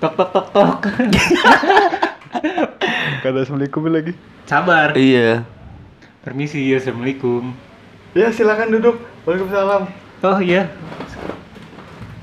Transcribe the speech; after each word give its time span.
Tok 0.00 0.12
tok 0.16 0.30
tok 0.32 0.46
tok. 0.50 0.80
Gak 3.20 3.28
ada 3.28 3.38
assalamualaikum 3.38 3.84
lagi. 3.86 4.12
Sabar. 4.44 4.96
Iya. 4.96 5.44
Permisi, 6.20 6.64
assalamualaikum. 6.72 7.52
Ya 8.12 8.32
silakan 8.32 8.72
duduk. 8.72 8.96
Waalaikumsalam. 9.22 9.82
Oh 10.20 10.36
iya, 10.38 10.68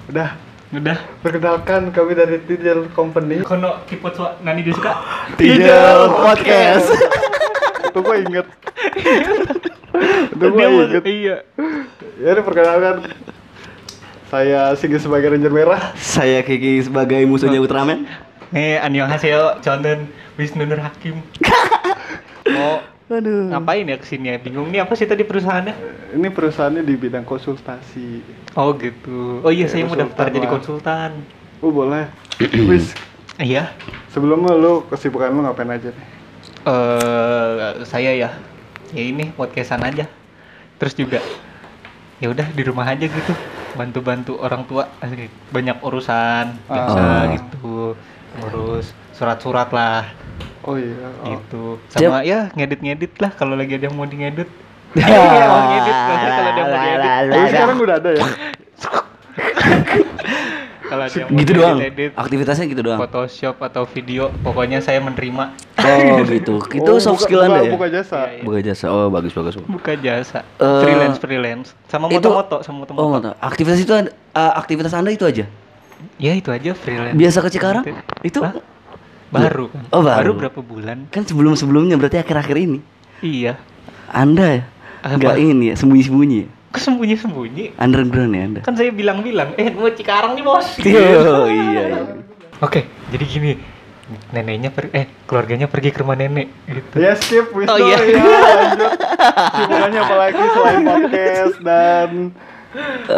Udah. 0.07 0.37
udah. 0.69 0.97
Perkenalkan 1.21 1.89
kami 1.89 2.13
dari 2.13 2.37
Tidal 2.39 2.89
Company. 2.91 3.41
Kono 3.41 3.81
kipot 3.85 4.13
suka 4.13 4.37
nani 4.45 4.61
disuka. 4.61 4.93
Tidal 5.33 6.13
Podcast. 6.15 6.93
Itu 7.87 7.99
gua 8.01 8.15
inget. 8.17 8.45
Itu 10.29 10.45
Dia 10.45 10.67
mau- 10.67 10.81
inget. 10.83 11.03
Iya. 11.03 11.35
Ya 12.17 12.41
perkenalkan. 12.41 13.05
Saya 14.27 14.75
Sigi 14.75 14.99
sebagai 14.99 15.31
Ranger 15.31 15.53
Merah. 15.53 15.95
Saya 15.95 16.43
Kiki 16.43 16.83
sebagai 16.83 17.23
musuhnya 17.23 17.63
Ultraman. 17.63 18.03
Nih, 18.51 18.79
annyeonghaseyo, 18.79 19.59
Chonen 19.63 20.07
Wisnu 20.35 20.67
Nur 20.67 20.79
Hakim. 20.79 21.19
Mau 22.47 22.79
Aduh. 23.07 23.51
ngapain 23.51 23.87
ya 23.87 23.95
ke 23.95 24.03
sini 24.03 24.31
ya? 24.31 24.39
Bingung 24.39 24.67
nih 24.67 24.83
apa 24.83 24.95
sih 24.95 25.07
tadi 25.07 25.23
perusahaannya? 25.23 25.75
Ini 26.15 26.27
perusahaannya 26.31 26.83
di 26.83 26.95
bidang 26.95 27.23
konsultasi. 27.23 28.23
Oh 28.55 28.75
gitu. 28.75 29.39
Oh 29.43 29.51
iya, 29.51 29.67
saya 29.67 29.87
mau 29.87 29.95
daftar 29.95 30.27
jadi 30.27 30.47
konsultan. 30.47 31.23
Oh 31.63 31.71
boleh. 31.71 32.07
Wis, 32.71 32.91
Iya. 33.39 33.71
sebelumnya 34.11 34.55
lu 34.55 34.83
kesibukan 34.87 35.31
lu 35.31 35.43
ngapain 35.43 35.71
aja 35.71 35.91
nih? 35.91 36.07
Eh, 36.67 37.71
saya 37.87 38.11
ya. 38.11 38.29
Ya 38.91 39.03
ini 39.03 39.31
podcastan 39.35 39.83
aja. 39.83 40.07
Terus 40.79 40.93
juga 40.95 41.19
ya 42.17 42.27
udah 42.27 42.47
di 42.47 42.61
rumah 42.61 42.85
aja 42.85 43.05
gitu. 43.05 43.33
Bantu-bantu 43.73 44.37
orang 44.37 44.63
tua 44.63 44.89
banyak 45.49 45.77
urusan 45.79 46.45
biasa 46.65 46.97
Ah. 46.97 47.23
gitu. 47.31 47.93
Ngurus 48.37 48.89
surat-surat 49.11 49.69
lah 49.69 50.05
Oh 50.61 50.75
iya. 50.75 51.07
Oh. 51.21 51.31
gitu. 51.31 51.63
Sama 51.87 52.21
ya 52.21 52.49
ngedit-ngedit 52.51 53.15
lah 53.17 53.31
kalau 53.31 53.53
lagi 53.53 53.73
ada 53.73 53.87
yang 53.87 53.95
mau 53.95 54.03
di 54.03 54.17
ngedit. 54.17 54.49
Ya. 54.93 55.05
Iya, 55.07 55.45
mau 55.45 55.61
ngedit 55.67 55.95
kalau 55.95 56.17
ada 56.43 56.59
yang 56.59 56.67
mau 56.67 56.79
ngedit. 56.79 57.09
Tapi 57.29 57.47
sekarang 57.47 57.77
udah 57.79 57.95
ada 57.95 58.09
ya? 58.11 58.25
Kalau 60.87 61.03
ada 61.03 61.11
yang 61.13 61.27
mau 61.27 61.37
Gitu 61.37 61.51
doang. 61.53 61.77
edit 61.81 62.11
Aktivitasnya 62.15 62.65
gitu 62.65 62.81
doang. 62.81 62.95
Photoshop 62.97 63.59
atau 63.61 63.83
video, 63.85 64.31
pokoknya 64.39 64.79
saya 64.79 64.99
menerima 64.99 65.51
Oh 65.87 66.21
gitu. 66.29 66.55
Itu 66.71 66.91
Oh, 66.91 66.97
soft 66.97 67.17
buka- 67.17 67.25
skill 67.25 67.39
buka- 67.39 67.49
Anda 67.49 67.59
ya? 67.61 67.71
Buka 67.71 67.87
jasa. 67.87 68.17
Iya, 68.19 68.31
iya. 68.31 68.43
Buka 68.43 68.59
jasa. 68.61 68.85
Oh 68.87 69.07
bagus 69.07 69.31
bagus. 69.31 69.53
buka 69.59 69.93
jasa 69.95 70.39
Eh, 70.57 70.81
freelance 70.81 71.17
freelance 71.17 71.67
sama 71.85 72.05
moto-moto 72.07 72.59
sama 72.61 72.77
moto-moto 72.81 73.01
Oh 73.01 73.17
tahu. 73.17 73.33
Aktivitas 73.39 73.79
itu 73.79 73.91
ada- 73.91 74.13
uh, 74.31 74.53
aktivitas 74.55 74.91
Anda 74.91 75.09
itu 75.09 75.23
aja. 75.23 75.45
ya 76.15 76.31
itu 76.31 76.49
aja 76.49 76.71
freelance 76.73 77.13
Biasa 77.13 77.37
ke 77.39 77.49
Cikarang? 77.49 77.83
Itu 78.21 78.39
Hah? 78.39 78.53
baru 79.27 79.67
kan 79.67 79.83
Oh, 79.89 80.01
baru. 80.01 80.37
berapa 80.37 80.61
bulan 80.61 81.07
kan 81.07 81.23
sebelum 81.23 81.51
sebelumnya 81.53 81.95
berarti 81.95 82.17
akhir-akhir 82.17 82.55
ini. 82.55 82.79
iya 83.19 83.57
Anda 84.07 84.45
ya? 84.47 84.63
Apa? 84.99 85.13
Enggak 85.13 85.35
ini 85.37 85.65
ya, 85.67 85.75
sembunyi-sembunyi. 85.75 86.39
ya? 86.39 86.47
kok 86.67 86.83
sembunyi 86.83 87.15
sembunyi 87.15 87.65
Underground 87.75 88.31
ya 88.31 88.41
Anda. 88.43 88.59
kan 88.61 88.73
saya 88.73 88.91
bilang-bilang 88.91 89.55
eh 89.55 89.71
mau 89.71 89.89
Cikarang 89.89 90.31
nih 90.31 90.43
bos 90.43 90.67
Oh 90.77 91.47
iya 91.49 91.81
iya. 91.87 91.99
oke 92.57 92.81
jadi 93.07 93.23
gini 93.25 93.51
neneknya 94.29 94.69
per 94.69 94.87
eh 94.89 95.05
keluarganya 95.23 95.65
pergi 95.65 95.89
ke 95.89 95.99
rumah 95.99 96.13
nenek 96.13 96.47
gitu 96.65 96.95
Ya 96.97 97.13
skip 97.13 97.51
Wisnu 97.51 97.67
Oh, 97.67 97.77
iya. 97.77 97.97
ya 97.97 98.23
lanjut. 98.23 98.91
Kesibukannya 99.51 99.99
apa 99.99 100.15
lagi 100.17 100.43
selain 100.47 100.81
podcast 100.81 101.55
dan 101.61 102.09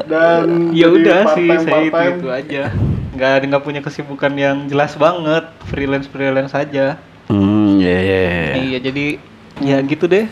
dan 0.06 0.46
ya 0.72 0.88
udah 0.88 1.20
sih 1.34 1.50
saya 1.60 1.82
itu 1.84 2.00
itu 2.16 2.28
aja 2.30 2.64
nggak 3.12 3.34
nggak 3.46 3.64
punya 3.64 3.82
kesibukan 3.82 4.32
yang 4.32 4.58
jelas 4.66 4.96
banget 4.96 5.44
freelance 5.68 6.06
freelance 6.06 6.54
aja 6.54 6.96
Hmm, 7.28 7.78
ya 7.78 7.94
ya. 7.94 8.20
ya. 8.24 8.54
iya 8.58 8.78
jadi 8.80 9.06
ya 9.60 9.78
gitu 9.84 10.06
deh 10.06 10.26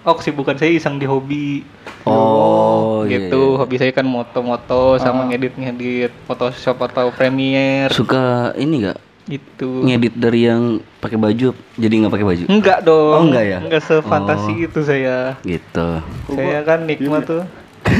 oh 0.00 0.14
kesibukan 0.14 0.54
saya 0.54 0.72
iseng 0.72 0.96
di 0.96 1.04
hobi 1.04 1.66
Oh, 2.02 3.04
iya, 3.04 3.28
gitu 3.28 3.54
iya. 3.54 3.58
hobi 3.58 3.76
saya 3.76 3.92
kan 3.92 4.02
moto-moto 4.02 4.96
sama 4.96 5.22
Ah. 5.22 5.26
ngedit-ngedit 5.28 6.10
Photoshop 6.24 6.80
atau 6.82 7.10
Premiere 7.10 7.90
Suka 7.90 8.50
ini 8.54 8.82
enggak 8.82 8.98
gitu 9.24 9.82
ngedit 9.82 10.14
dari 10.14 10.44
yang 10.44 10.62
pakai 10.98 11.14
baju 11.14 11.48
jadi 11.74 11.94
nggak 11.94 12.10
pakai 12.10 12.26
baju? 12.26 12.44
enggak 12.48 12.78
dong 12.82 13.12
Oh, 13.12 13.22
enggak 13.22 13.44
ya? 13.44 13.58
enggak 13.60 13.82
sefantasi 13.82 14.52
Oh. 14.52 14.66
itu 14.66 14.80
saya 14.80 15.38
Gitu. 15.42 15.88
saya 16.28 16.58
kan 16.62 16.82
nikmat 16.82 17.22
tuh 17.22 17.42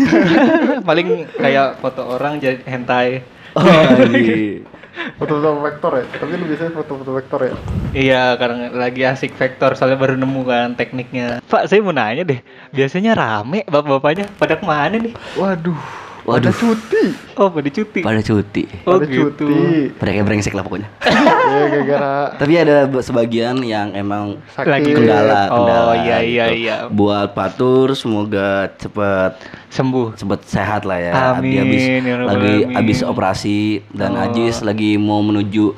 paling 0.83 1.27
kayak 1.33 1.79
foto 1.79 2.03
orang 2.09 2.37
jadi 2.37 2.59
hentai 2.65 3.23
Oh, 3.53 3.63
iya. 4.09 4.65
Foto-foto 5.19 5.61
vektor 5.61 5.93
ya, 5.95 6.05
tapi 6.11 6.37
lu 6.37 6.45
biasanya 6.45 6.73
foto-foto 6.73 7.13
vektor 7.13 7.41
ya. 7.43 7.53
Iya, 7.93 8.23
karena 8.37 8.69
lagi 8.71 9.01
asik 9.03 9.33
vektor 9.33 9.73
soalnya 9.73 9.97
baru 9.97 10.17
nemu 10.17 10.41
kan 10.43 10.69
tekniknya. 10.73 11.41
Pak, 11.43 11.65
saya 11.65 11.81
mau 11.81 11.93
nanya 11.93 12.25
deh. 12.25 12.41
Biasanya 12.71 13.13
rame 13.13 13.65
bapak-bapaknya 13.67 14.29
pada 14.37 14.57
ke 14.57 14.65
mana 14.65 14.93
nih? 14.95 15.17
Waduh, 15.33 15.81
Waduh. 16.23 16.39
ada 16.39 16.51
cuti. 16.51 17.05
Oh, 17.35 17.51
pada 17.51 17.67
cuti. 17.67 18.01
Pada 18.01 18.21
cuti. 18.21 18.63
Oh, 18.85 18.97
ada 18.97 19.07
gitu. 19.07 19.35
cuti. 19.35 19.55
Mereka 19.93 20.23
brengsek 20.23 20.55
lah 20.55 20.63
pokoknya. 20.63 20.87
ya 21.53 21.63
gara-gara 21.67 22.15
Tapi 22.39 22.53
ada 22.55 22.77
sebagian 23.03 23.59
yang 23.59 23.91
emang 23.91 24.39
sakit. 24.55 24.71
Lagi 24.71 24.91
kendala, 24.93 25.41
Oh, 25.49 25.57
kendala. 25.59 25.93
iya, 25.99 26.19
iya, 26.23 26.45
gitu. 26.47 26.63
iya. 26.63 26.77
Buat 26.87 27.35
Patur 27.35 27.93
semoga 27.93 28.71
cepat 28.73 29.35
Sembuh. 29.69 30.15
cepat 30.15 30.41
sehat 30.47 30.83
lah 30.85 30.97
ya. 30.97 31.13
Amin, 31.35 31.51
Dia 31.51 31.61
habis 31.61 31.83
ya 31.83 32.17
lagi 32.23 32.55
habis 32.71 32.99
operasi 33.03 33.59
dan 33.91 34.15
Oh. 34.15 34.23
Ajis 34.23 34.63
lagi 34.63 34.95
mau 34.95 35.19
menuju 35.21 35.75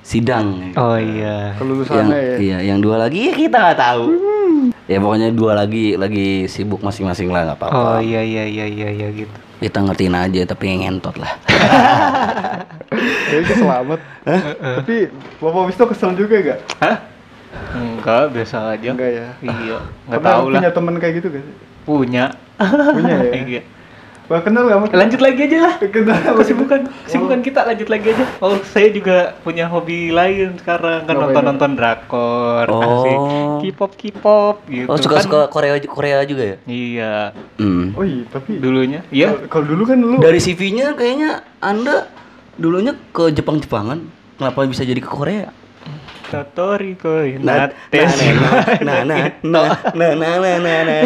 sidang. 0.00 0.72
Oh 0.74 0.96
iya. 0.96 1.52
yang 1.52 1.58
kelulusannya 1.58 2.16
ya. 2.16 2.36
iya 2.38 2.58
yang 2.64 2.78
dua 2.80 2.96
lagi 2.98 3.28
ya 3.28 3.34
kita 3.34 3.56
nggak 3.60 3.76
tahu 3.76 4.04
ya 4.88 4.96
pokoknya 4.96 5.28
dua 5.30 5.52
lagi 5.54 5.92
lagi 5.94 6.48
sibuk 6.48 6.80
masing-masing 6.80 7.28
lah 7.28 7.44
nggak 7.44 7.58
apa-apa 7.60 7.76
Oh 7.76 8.00
iya 8.00 8.24
iya 8.24 8.48
iya 8.48 8.64
iya 8.64 8.88
iya 8.88 9.08
gitu. 9.12 9.36
Kita 9.58 9.78
ngertiin 9.82 10.14
aja 10.14 10.40
tapi 10.46 10.64
yang 10.70 10.80
ngentot 10.86 11.18
lah 11.18 11.32
Kayaknya 13.28 13.54
selamat. 13.60 14.00
Tapi 14.80 14.96
Bapak 15.38 15.62
Wisnu 15.68 15.84
kesel 15.92 16.10
juga 16.16 16.36
gak? 16.40 16.58
Hah? 16.80 16.96
Enggak, 17.76 18.24
biasa 18.32 18.56
aja. 18.76 18.88
Enggak 18.92 19.10
ya. 19.12 19.28
Iya, 19.44 19.76
enggak 20.08 20.22
tahu 20.24 20.44
lah. 20.48 20.60
punya 20.60 20.70
teman 20.72 20.94
kayak 20.96 21.14
gitu 21.20 21.26
gak 21.32 21.44
sih? 21.44 21.54
Punya. 21.84 22.24
Punya 22.96 23.16
ya? 23.28 23.32
Iya. 23.44 23.62
Wah 24.28 24.44
kenal 24.44 24.68
gak 24.68 24.76
sama 24.76 24.86
Lanjut 24.94 25.20
lagi 25.20 25.40
aja 25.42 25.58
lah. 25.58 25.74
Kenal 25.80 26.20
Kesibukan, 26.36 26.80
kesibukan 27.02 27.40
kita 27.40 27.64
lanjut 27.64 27.88
lagi 27.88 28.12
aja. 28.12 28.24
Oh, 28.38 28.60
saya 28.62 28.92
juga 28.92 29.32
punya 29.40 29.64
hobi 29.64 30.12
lain 30.12 30.52
sekarang 30.54 31.02
kan 31.02 31.16
Ngapain 31.16 31.32
nonton-nonton 31.32 31.70
drakor, 31.74 32.64
Oh. 32.68 32.82
asik. 32.84 33.18
K-pop 33.64 33.92
K-pop 33.96 34.56
gitu. 34.68 34.86
oh 34.86 34.96
suka 34.96 35.16
kan. 35.16 35.24
suka 35.24 35.40
Korea 35.48 35.80
Korea 35.82 36.18
juga 36.22 36.44
ya 36.44 36.56
Iya, 36.62 37.14
hmm. 37.56 37.96
Oh 37.96 38.04
iya, 38.04 38.22
tapi 38.28 38.60
dulunya. 38.60 39.00
Iya. 39.08 39.32
Kalau- 39.32 39.48
Kalau 39.48 39.64
dulu 39.66 39.82
kan 39.84 39.98
lu 39.98 40.16
dari 40.18 40.38
CV-nya 40.38 40.92
kayaknya 40.92 41.30
anda 41.58 42.12
dulunya 42.54 42.92
ke 43.10 43.32
Jepang 43.32 43.58
Jepangan 43.58 44.04
kenapa 44.36 44.62
bisa 44.64 44.82
jadi 44.82 44.98
ke 44.98 45.08
Korea 45.08 45.48
Totori 46.28 46.92
koi 46.92 47.40
nah 47.40 47.72
nates. 47.88 48.20
nah 48.84 49.00
nah 49.00 49.00
nah 49.00 49.24
nah 49.40 49.64
nah 49.96 50.12
nah 50.12 50.32
nah 50.36 50.56
nah 50.60 50.78
nah 50.84 51.00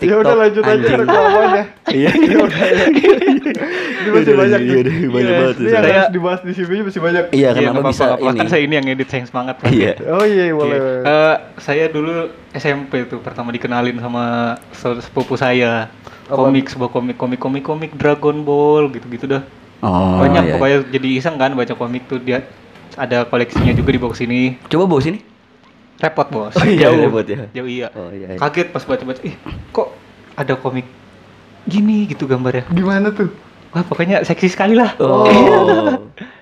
Ya 0.00 0.14
udah 0.16 0.32
lanjut 0.34 0.64
aja 0.64 0.92
rekamannya. 0.96 1.64
iya 1.92 2.08
Ya 2.08 2.36
udah. 2.40 2.60
Ini 4.02 4.08
masih 4.08 4.32
Iya, 4.32 4.34
banyak 4.34 4.60
iya, 4.62 4.80
iya, 4.80 5.06
banyak 5.06 5.28
Iya, 5.28 5.38
banget 5.38 5.56
Ini 5.58 5.68
yang 5.68 5.84
harus 5.84 6.08
dibahas 6.10 6.40
di 6.40 6.52
CV-nya 6.54 6.82
masih 6.82 7.00
banyak. 7.00 7.24
iya 7.30 7.48
Iya, 7.52 7.68
kenapa 7.68 7.80
bisa 7.86 8.04
ini 8.16 8.38
Kan 8.38 8.46
saya 8.48 8.62
ini 8.62 8.74
yang 8.74 8.86
edit 8.88 9.08
sayang 9.08 9.28
semangat. 9.28 9.54
kan. 9.58 9.68
iya 9.68 9.92
Oh 10.08 10.24
iya, 10.24 10.44
boleh. 10.50 10.72
Iya. 10.74 10.90
Eh, 11.04 11.36
saya 11.58 11.84
dulu 11.86 12.12
SMP 12.50 13.04
tuh 13.04 13.20
pertama 13.20 13.52
dikenalin 13.52 13.96
sama 13.98 14.24
se- 14.72 15.00
sepupu 15.00 15.36
saya. 15.36 15.92
Komik, 16.24 16.66
sebuah 16.66 16.88
komik, 16.88 17.20
komik, 17.20 17.36
komik, 17.36 17.60
komik 17.62 17.90
Dragon 17.92 18.40
Ball 18.40 18.88
gitu-gitu 18.88 19.28
dah. 19.28 19.44
oh 19.80 20.16
Banyak 20.18 20.42
iya. 20.42 20.52
pokoknya 20.54 20.78
jadi 20.88 21.08
iseng 21.12 21.36
kan 21.36 21.52
baca 21.52 21.74
komik 21.74 22.06
tuh 22.06 22.16
dia 22.16 22.40
ada 22.96 23.24
koleksinya 23.28 23.72
juga 23.76 23.90
di 23.94 24.00
box 24.00 24.20
ini. 24.24 24.56
coba 24.68 24.84
bawa 24.88 25.00
sini 25.02 25.20
Repot 26.02 26.26
bos. 26.34 26.50
Oh 26.58 26.66
iya, 26.66 26.90
Jauh. 26.90 26.98
repot 26.98 27.22
ya. 27.22 27.46
Jauh 27.54 27.68
iya. 27.70 27.86
Oh, 27.94 28.10
iya, 28.10 28.34
iya. 28.34 28.38
Kaget 28.42 28.74
pas 28.74 28.82
baca-baca. 28.82 29.22
Ih 29.22 29.38
kok 29.70 29.94
ada 30.34 30.58
komik 30.58 30.82
gini 31.62 32.10
gitu 32.10 32.26
gambarnya. 32.26 32.66
Gimana 32.74 33.14
tuh? 33.14 33.30
Wah 33.70 33.86
pokoknya 33.86 34.26
seksi 34.26 34.50
sekali 34.50 34.74
lah. 34.74 34.98
oh 34.98 35.30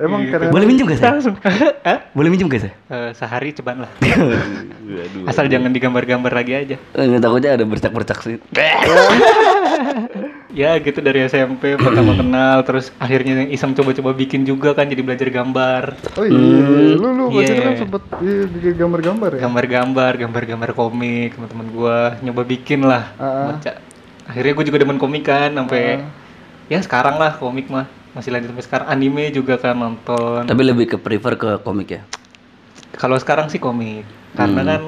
Emang 0.00 0.24
Gitu. 0.24 0.32
karena 0.32 0.48
boleh 0.48 0.64
minjem 0.64 0.84
gak 0.86 0.96
saya 0.96 1.12
Langsung. 1.12 1.36
Hah? 1.38 1.98
boleh 2.10 2.28
minjem 2.28 2.48
gak 2.48 2.62
saya 2.62 2.74
Eh, 2.88 3.10
sehari 3.12 3.52
ceban 3.52 3.84
lah. 3.84 3.90
Aduh. 4.00 5.28
Asal 5.28 5.46
jangan 5.46 5.68
digambar-gambar 5.68 6.32
lagi 6.32 6.52
aja. 6.54 6.76
Eh, 6.90 7.20
takutnya 7.20 7.52
ada 7.52 7.64
bercak-bercak 7.64 8.18
sih. 8.18 8.36
Ya 10.50 10.74
gitu 10.76 10.98
dari 10.98 11.22
SMP 11.24 11.78
pertama 11.78 12.10
kenal 12.12 12.66
terus 12.66 12.90
akhirnya 12.96 13.46
iseng 13.46 13.70
coba-coba 13.70 14.10
bikin 14.12 14.42
juga 14.42 14.74
kan 14.74 14.82
jadi 14.84 14.98
belajar 14.98 15.30
gambar. 15.30 15.94
Oh 16.18 16.26
iya, 16.26 16.98
lu 16.98 17.08
lu 17.08 17.24
itu 17.32 17.54
Iya. 17.54 17.62
kan 17.62 17.74
sempet 17.78 18.02
iya, 18.18 18.50
bikin 18.50 18.74
gambar-gambar 18.76 19.30
ya? 19.30 19.40
Gambar-gambar, 19.40 20.12
gambar-gambar 20.18 20.70
komik 20.74 21.38
teman-teman 21.38 21.66
gua 21.70 21.98
nyoba 22.18 22.42
bikin 22.42 22.82
lah. 22.82 23.14
Ah. 23.14 23.54
Baca. 23.54 23.78
Akhirnya 24.26 24.52
gua 24.52 24.64
juga 24.66 24.78
demen 24.80 24.98
komik 24.98 25.22
kan 25.24 25.54
sampai 25.54 26.02
Ah. 26.02 26.10
ya 26.66 26.78
sekarang 26.82 27.14
lah 27.14 27.30
komik 27.32 27.70
mah. 27.70 27.86
Masih 28.12 28.30
lanjut 28.30 28.48
sampai 28.48 28.64
sekarang. 28.64 28.86
Anime 28.88 29.24
juga 29.30 29.54
kan 29.54 29.72
nonton. 29.72 30.44
Tapi 30.44 30.62
lebih 30.62 30.86
ke 30.86 30.96
prefer 30.96 31.34
ke 31.34 31.50
komik 31.60 31.90
ya. 31.90 32.02
kalau 32.92 33.16
sekarang 33.16 33.46
sih 33.46 33.56
komik. 33.56 34.04
Karena 34.32 34.60
Hmm. 34.60 34.68
kan 34.68 34.82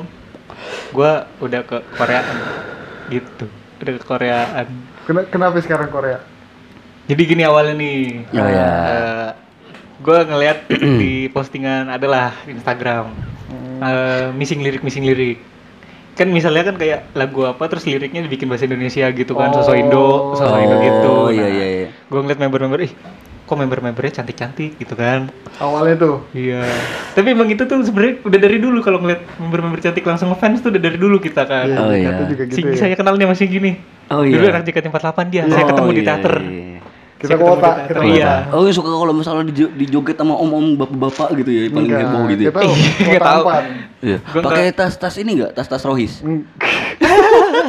gua 0.90 1.10
udah 1.38 1.62
ke 1.62 1.80
Koreaan. 1.92 2.36
Gitu. 3.08 3.46
Udah 3.78 3.92
ke 3.94 4.02
Koreaan. 4.02 4.66
Ken- 5.02 5.28
Kenapa 5.28 5.56
sekarang 5.58 5.88
Korea? 5.88 6.20
jadi 7.02 7.22
gini 7.24 7.42
awalnya 7.42 7.74
nih. 7.74 8.26
Oh, 8.30 8.46
ya. 8.46 8.68
Eh, 8.68 9.28
gua 9.98 10.22
ngeliat 10.22 10.68
di 11.00 11.26
postingan 11.28 11.88
adalah 11.88 12.36
Instagram. 12.44 13.10
Eh, 13.80 14.26
missing 14.32 14.60
lirik 14.60 14.82
missing 14.82 15.02
lirik 15.02 15.38
kan 16.12 16.28
misalnya 16.28 16.62
kan 16.62 16.76
kayak 16.76 17.08
lagu 17.12 17.42
apa 17.42 17.64
terus 17.66 17.82
liriknya 17.82 18.20
dibikin 18.20 18.44
bahasa 18.44 18.68
Indonesia 18.68 19.08
gitu 19.08 19.32
kan. 19.32 19.48
Sosok 19.50 19.74
Indo 19.74 20.36
sosok 20.36 20.60
Indo 20.60 20.76
gitu. 20.78 21.08
Oh, 21.08 21.28
iya, 21.28 21.48
iya, 21.48 21.66
iya. 21.72 21.81
Gue 22.12 22.20
ngeliat 22.20 22.36
member-member 22.38 22.80
ih 22.84 22.92
kok 23.42 23.56
member-membernya 23.58 24.12
cantik-cantik 24.14 24.76
gitu 24.76 24.94
kan 24.94 25.32
Awalnya 25.58 25.96
tuh. 25.98 26.16
Iya. 26.32 26.64
Tapi 27.12 27.28
emang 27.28 27.44
itu 27.46 27.62
tuh 27.62 27.84
sebenarnya 27.84 28.24
udah 28.24 28.38
dari 28.40 28.56
dulu 28.56 28.80
kalau 28.80 28.98
ngeliat 28.98 29.20
member-member 29.36 29.78
cantik 29.78 30.00
langsung 30.02 30.28
ngefans 30.28 30.58
tuh 30.58 30.72
udah 30.72 30.80
dari 30.80 30.96
dulu 30.96 31.16
kita 31.16 31.44
kan. 31.44 31.68
Iya, 31.68 31.78
Oh, 31.78 31.92
JKT 31.92 32.00
iya. 32.00 32.24
juga 32.26 32.42
gitu 32.48 32.56
si, 32.56 32.60
ya. 32.64 32.72
saya 32.74 32.94
kenalnya 32.94 33.26
masih 33.26 33.46
gini. 33.46 33.76
Oh, 34.08 34.24
Dulu 34.24 34.42
iya. 34.42 34.52
anak 34.52 34.64
JKT48 34.64 35.18
dia. 35.28 35.42
saya 35.44 35.62
Oh, 35.62 35.68
ketemu 35.68 35.88
di 35.88 35.94
iya, 35.94 36.08
teater. 36.08 36.34
iya. 36.40 36.78
Kita 37.12 37.28
Saya 37.28 37.36
ketemu 37.36 37.52
kota, 37.52 37.60
di 37.62 37.76
teater. 37.76 37.94
kita 38.00 38.14
Iya. 38.16 38.32
Oh, 38.50 38.60
yang 38.64 38.74
suka 38.74 38.88
kalau 38.90 39.14
misalnya 39.14 39.44
di, 39.46 39.62
dijoget 39.76 40.16
sama 40.16 40.34
om-om 40.34 40.66
bapak-bapak 40.74 41.28
gitu 41.36 41.50
ya, 41.52 41.60
paling 41.68 41.86
Enggak, 41.86 42.00
heboh 42.02 42.22
gitu 42.26 42.42
ya. 42.42 42.50
Kita 42.50 43.20
tahu. 43.20 43.44
Iya. 44.02 44.18
Pakai 44.18 44.74
tas-tas 44.74 45.14
ini 45.14 45.30
enggak? 45.38 45.54
Tas-tas 45.54 45.86
Rohis. 45.86 46.26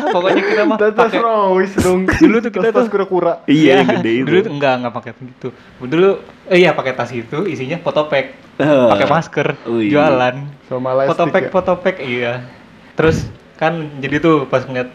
Pokoknya 0.10 0.42
kita 0.42 0.64
mah 0.64 0.78
pakai 0.78 1.20
Royce 1.20 1.76
dong. 1.78 2.00
Dulu 2.06 2.38
tuh 2.40 2.52
kita 2.52 2.68
Tas 2.70 2.88
kura-kura. 2.88 3.34
Iya, 3.46 3.82
yang 3.82 3.90
gede 3.98 4.12
itu. 4.14 4.26
Dulu 4.26 4.38
tuh 4.42 4.52
enggak 4.52 4.74
enggak 4.80 4.94
pakai 4.94 5.12
gitu. 5.16 5.48
Dulu 5.80 6.10
eh 6.48 6.58
iya 6.60 6.72
pakai 6.72 6.92
tas 6.92 7.10
itu 7.10 7.38
isinya 7.46 7.78
fotopack. 7.78 8.26
Ah. 8.54 8.94
pakai 8.94 9.08
masker, 9.08 9.48
Wih. 9.66 9.90
jualan. 9.90 10.36
Sama 10.66 10.94
Fotopack 11.06 11.44
ya? 11.44 11.50
fotopack 11.50 11.96
iya. 12.00 12.34
Terus 12.94 13.26
kan 13.56 13.74
jadi 13.98 14.18
tuh 14.20 14.46
pas 14.46 14.62
ngeliat 14.62 14.90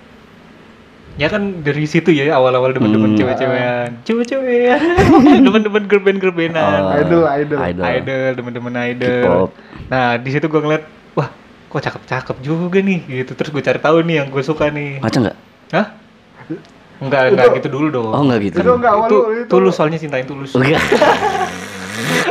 Ya 1.14 1.26
kan 1.26 1.66
dari 1.66 1.82
situ 1.82 2.14
ya 2.14 2.30
awal-awal 2.32 2.70
demen-demen 2.70 3.10
Hmm. 3.10 3.18
cewek-cewekan 3.18 3.90
Cewek-cewekan 4.06 4.78
Demen-demen 5.42 5.82
girl 5.84 5.98
band 5.98 6.22
girl 6.22 6.30
bandan 6.30 6.62
Oh, 6.78 6.94
Idol, 6.94 7.22
idol. 7.26 7.58
Idol. 7.58 7.82
idol 7.82 8.30
temen-temen 8.36 8.72
idol 8.86 9.18
K-pop. 9.18 9.50
nah 9.90 10.14
di 10.14 10.30
situ 10.30 10.46
gue 10.46 10.60
ngeliat 10.60 10.84
wah 11.12 11.26
kok 11.68 11.80
cakep-cakep 11.80 12.36
juga 12.40 12.78
nih 12.78 12.98
gitu 13.06 13.32
terus 13.32 13.50
gue 13.50 13.60
cari 13.60 13.76
tahu 13.76 14.00
nih 14.02 14.14
yang 14.16 14.28
gue 14.28 14.40
suka 14.40 14.68
nih 14.68 14.98
Ngaca 14.98 15.18
enggak? 15.18 15.36
hah 15.70 15.86
enggak 16.98 17.22
enggak 17.28 17.46
Itu- 17.46 17.56
gitu 17.56 17.68
dulu 17.70 17.86
dong 17.90 18.08
Oh, 18.08 18.22
enggak 18.22 18.40
gitu. 18.42 18.56
Itu 18.58 18.72
enggak 18.74 18.90
awal 18.90 19.06
itu, 19.06 19.16
lu 19.16 19.28
itu. 19.34 19.48
tulus 19.48 19.72
soalnya 19.72 19.96
cintain 19.96 20.24
tulus 20.24 20.50
Oh, 20.50 20.58
enggak. 20.58 20.80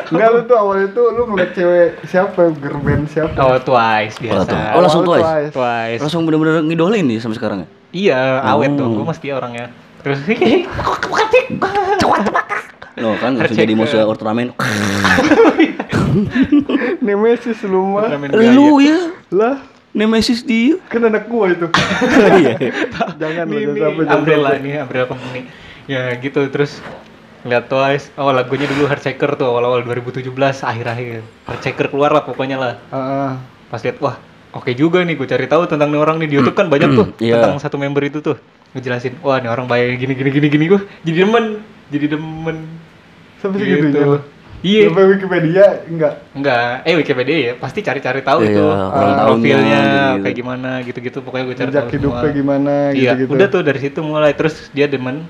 Enggak 0.09 0.29
lu 0.33 0.39
tuh 0.43 0.57
awalnya 0.57 0.87
tuh 0.89 1.05
lu 1.09 1.21
ngeliat 1.25 1.51
cewek 1.51 1.87
siapa, 2.03 2.41
girl 2.53 2.79
band 2.79 3.05
siapa? 3.05 3.31
oh 3.37 3.55
twice 3.57 4.17
biasa 4.17 4.41
tuh. 4.43 4.57
Oh, 4.57 4.81
langsung 4.81 5.01
Awalnya 5.01 5.23
Twice? 5.23 5.51
twice 5.53 5.99
Langsung 6.01 6.21
bener-bener 6.23 6.63
ngidolain 6.63 7.05
nih 7.05 7.17
sampai 7.17 7.37
sekarang 7.37 7.57
ya? 7.59 7.67
iya 7.89 8.19
awet 8.43 8.73
Oh. 8.73 8.77
dong 8.77 8.91
gue 8.95 9.05
mesti 9.05 9.27
orangnya 9.29 9.69
terus 10.01 10.19
Loh 12.97 13.13
kan 13.15 13.33
langsung 13.33 13.41
Harus 13.45 13.55
jadi 13.55 13.73
musuh. 13.73 14.01
Ultraman. 14.03 14.51
Nemesis 16.99 17.61
lu 17.63 17.93
mah. 17.93 18.09
Lu 18.31 18.79
ya, 18.79 19.13
Lah, 19.29 19.61
Nemesis 19.91 20.41
dia. 20.41 20.77
kan 20.87 21.01
anak 21.03 21.27
gua 21.27 21.49
itu. 21.49 21.67
Iya. 22.37 22.53
Jangan 23.17 23.45
lu 23.45 23.59
sampai 23.73 24.05
umbrella 24.07 24.49
sampai. 24.51 24.63
nih 24.63 24.73
umbrella 24.79 25.07
company 25.07 25.41
ya 25.87 26.11
gitu 26.15 26.43
terus 26.47 26.83
ngeliat 27.41 27.65
Twice 27.65 28.11
oh 28.15 28.29
lagunya 28.29 28.67
dulu 28.67 28.85
Heartbreaker 28.85 29.39
tuh 29.39 29.47
awal-awal 29.47 29.79
2017 29.81 30.27
akhir-akhir 30.59 31.23
Heartbreaker 31.45 31.87
keluar 31.87 32.11
lah 32.11 32.21
pokoknya 32.21 32.59
lah 32.59 32.73
Heeh. 32.91 33.31
pas 33.65 33.79
lihat 33.79 33.97
wah 33.97 34.19
oke 34.51 34.67
juga 34.73 34.99
nih 35.01 35.15
gue 35.15 35.23
cari 35.25 35.47
tahu 35.47 35.63
tentang 35.65 35.87
nih 35.87 35.97
orang 35.97 36.19
nih 36.19 36.27
di 36.27 36.35
YouTube 36.35 36.53
kan 36.53 36.67
banyak 36.67 36.91
tuh 36.91 37.07
Iya. 37.17 37.39
tentang 37.39 37.55
satu 37.57 37.79
member 37.79 38.03
itu 38.03 38.19
tuh 38.19 38.35
ngejelasin 38.75 39.15
wah 39.21 39.39
nih 39.39 39.47
orang 39.47 39.63
bayar 39.63 39.95
gini 39.95 40.11
gini 40.11 40.27
gini 40.29 40.47
gini 40.49 40.65
gue 40.67 40.81
jadi 41.01 41.23
demen 41.23 41.63
jadi 41.87 42.05
demen 42.11 42.57
Sampai 43.37 43.57
Gitu. 43.59 43.69
segitunya 43.85 44.01
lu. 44.03 44.19
iya 44.59 44.89
Sampai 44.89 45.05
Wikipedia 45.07 45.65
enggak. 45.85 46.13
enggak 46.31 46.71
eh 46.83 46.95
Wikipedia 46.95 47.37
ya 47.37 47.51
pasti 47.55 47.79
cari-cari 47.79 48.21
tahu 48.21 48.39
Iya, 48.41 48.49
itu 48.49 48.63
uh, 48.63 49.15
profilnya 49.23 49.79
gitu-gitu. 49.79 50.21
kayak 50.21 50.35
gimana 50.35 50.69
gitu-gitu 50.81 51.17
pokoknya 51.21 51.45
gue 51.45 51.55
cari 51.55 51.69
Jejak 51.69 51.77
tahu 51.79 51.93
hidupnya 51.93 52.21
semua. 52.23 52.33
gimana 52.35 52.73
Iya, 52.89 53.11
gitu-gitu. 53.13 53.31
udah 53.31 53.47
tuh 53.47 53.61
dari 53.61 53.79
situ 53.79 53.99
mulai 54.01 54.31
terus 54.33 54.55
dia 54.71 54.85
demen 54.85 55.29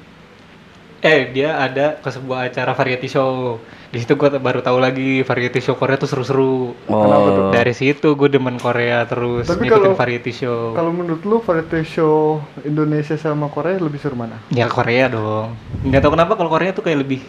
eh 0.99 1.29
dia 1.29 1.59
ada 1.59 1.93
ke 1.95 2.09
sebuah 2.09 2.47
acara 2.47 2.73
variety 2.73 3.05
show. 3.07 3.61
Di 3.87 4.01
situ 4.01 4.15
gua 4.15 4.33
baru 4.33 4.59
tahu 4.59 4.77
lagi 4.77 5.21
variety 5.21 5.61
show 5.61 5.75
Korea 5.75 5.95
tuh 5.95 6.09
seru-seru. 6.09 6.73
Oh. 6.87 7.47
Dari 7.49 7.71
situ 7.71 8.11
gue 8.11 8.27
demen 8.27 8.57
Korea 8.57 9.05
terus 9.05 9.45
Tapi 9.45 9.63
ngikutin 9.63 9.77
kalau- 9.85 9.95
variety 9.95 10.33
show. 10.33 10.73
Kalau 10.73 10.89
menurut 10.89 11.21
lu 11.21 11.37
variety 11.39 11.85
show 11.85 12.15
Indonesia 12.61 13.13
sama 13.15 13.45
Korea 13.47 13.77
lebih 13.77 13.95
seru 13.95 14.17
mana? 14.17 14.41
Ya 14.49 14.65
Korea 14.67 15.07
dong. 15.07 15.53
Nggak 15.83 16.01
tahu 16.01 16.11
kenapa 16.13 16.33
kalau 16.33 16.49
Korea 16.49 16.71
tuh 16.71 16.81
kayak 16.81 16.99
lebih 16.99 17.21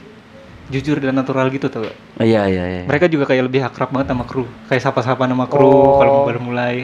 jujur 0.69 0.97
dan 0.97 1.15
natural 1.15 1.49
gitu 1.49 1.67
tuh. 1.67 1.89
Iya, 2.17 2.45
iya, 2.45 2.65
iya. 2.65 2.83
Mereka 2.85 3.07
juga 3.07 3.25
kayak 3.25 3.45
lebih 3.45 3.61
akrab 3.63 3.89
banget 3.89 4.09
sama 4.11 4.23
kru. 4.23 4.45
Kayak 4.67 4.83
sapa-sapa 4.83 5.25
sama 5.25 5.45
kru 5.45 5.65
Oh. 5.65 5.97
kalau 5.97 6.15
baru 6.25 6.41
mulai 6.41 6.77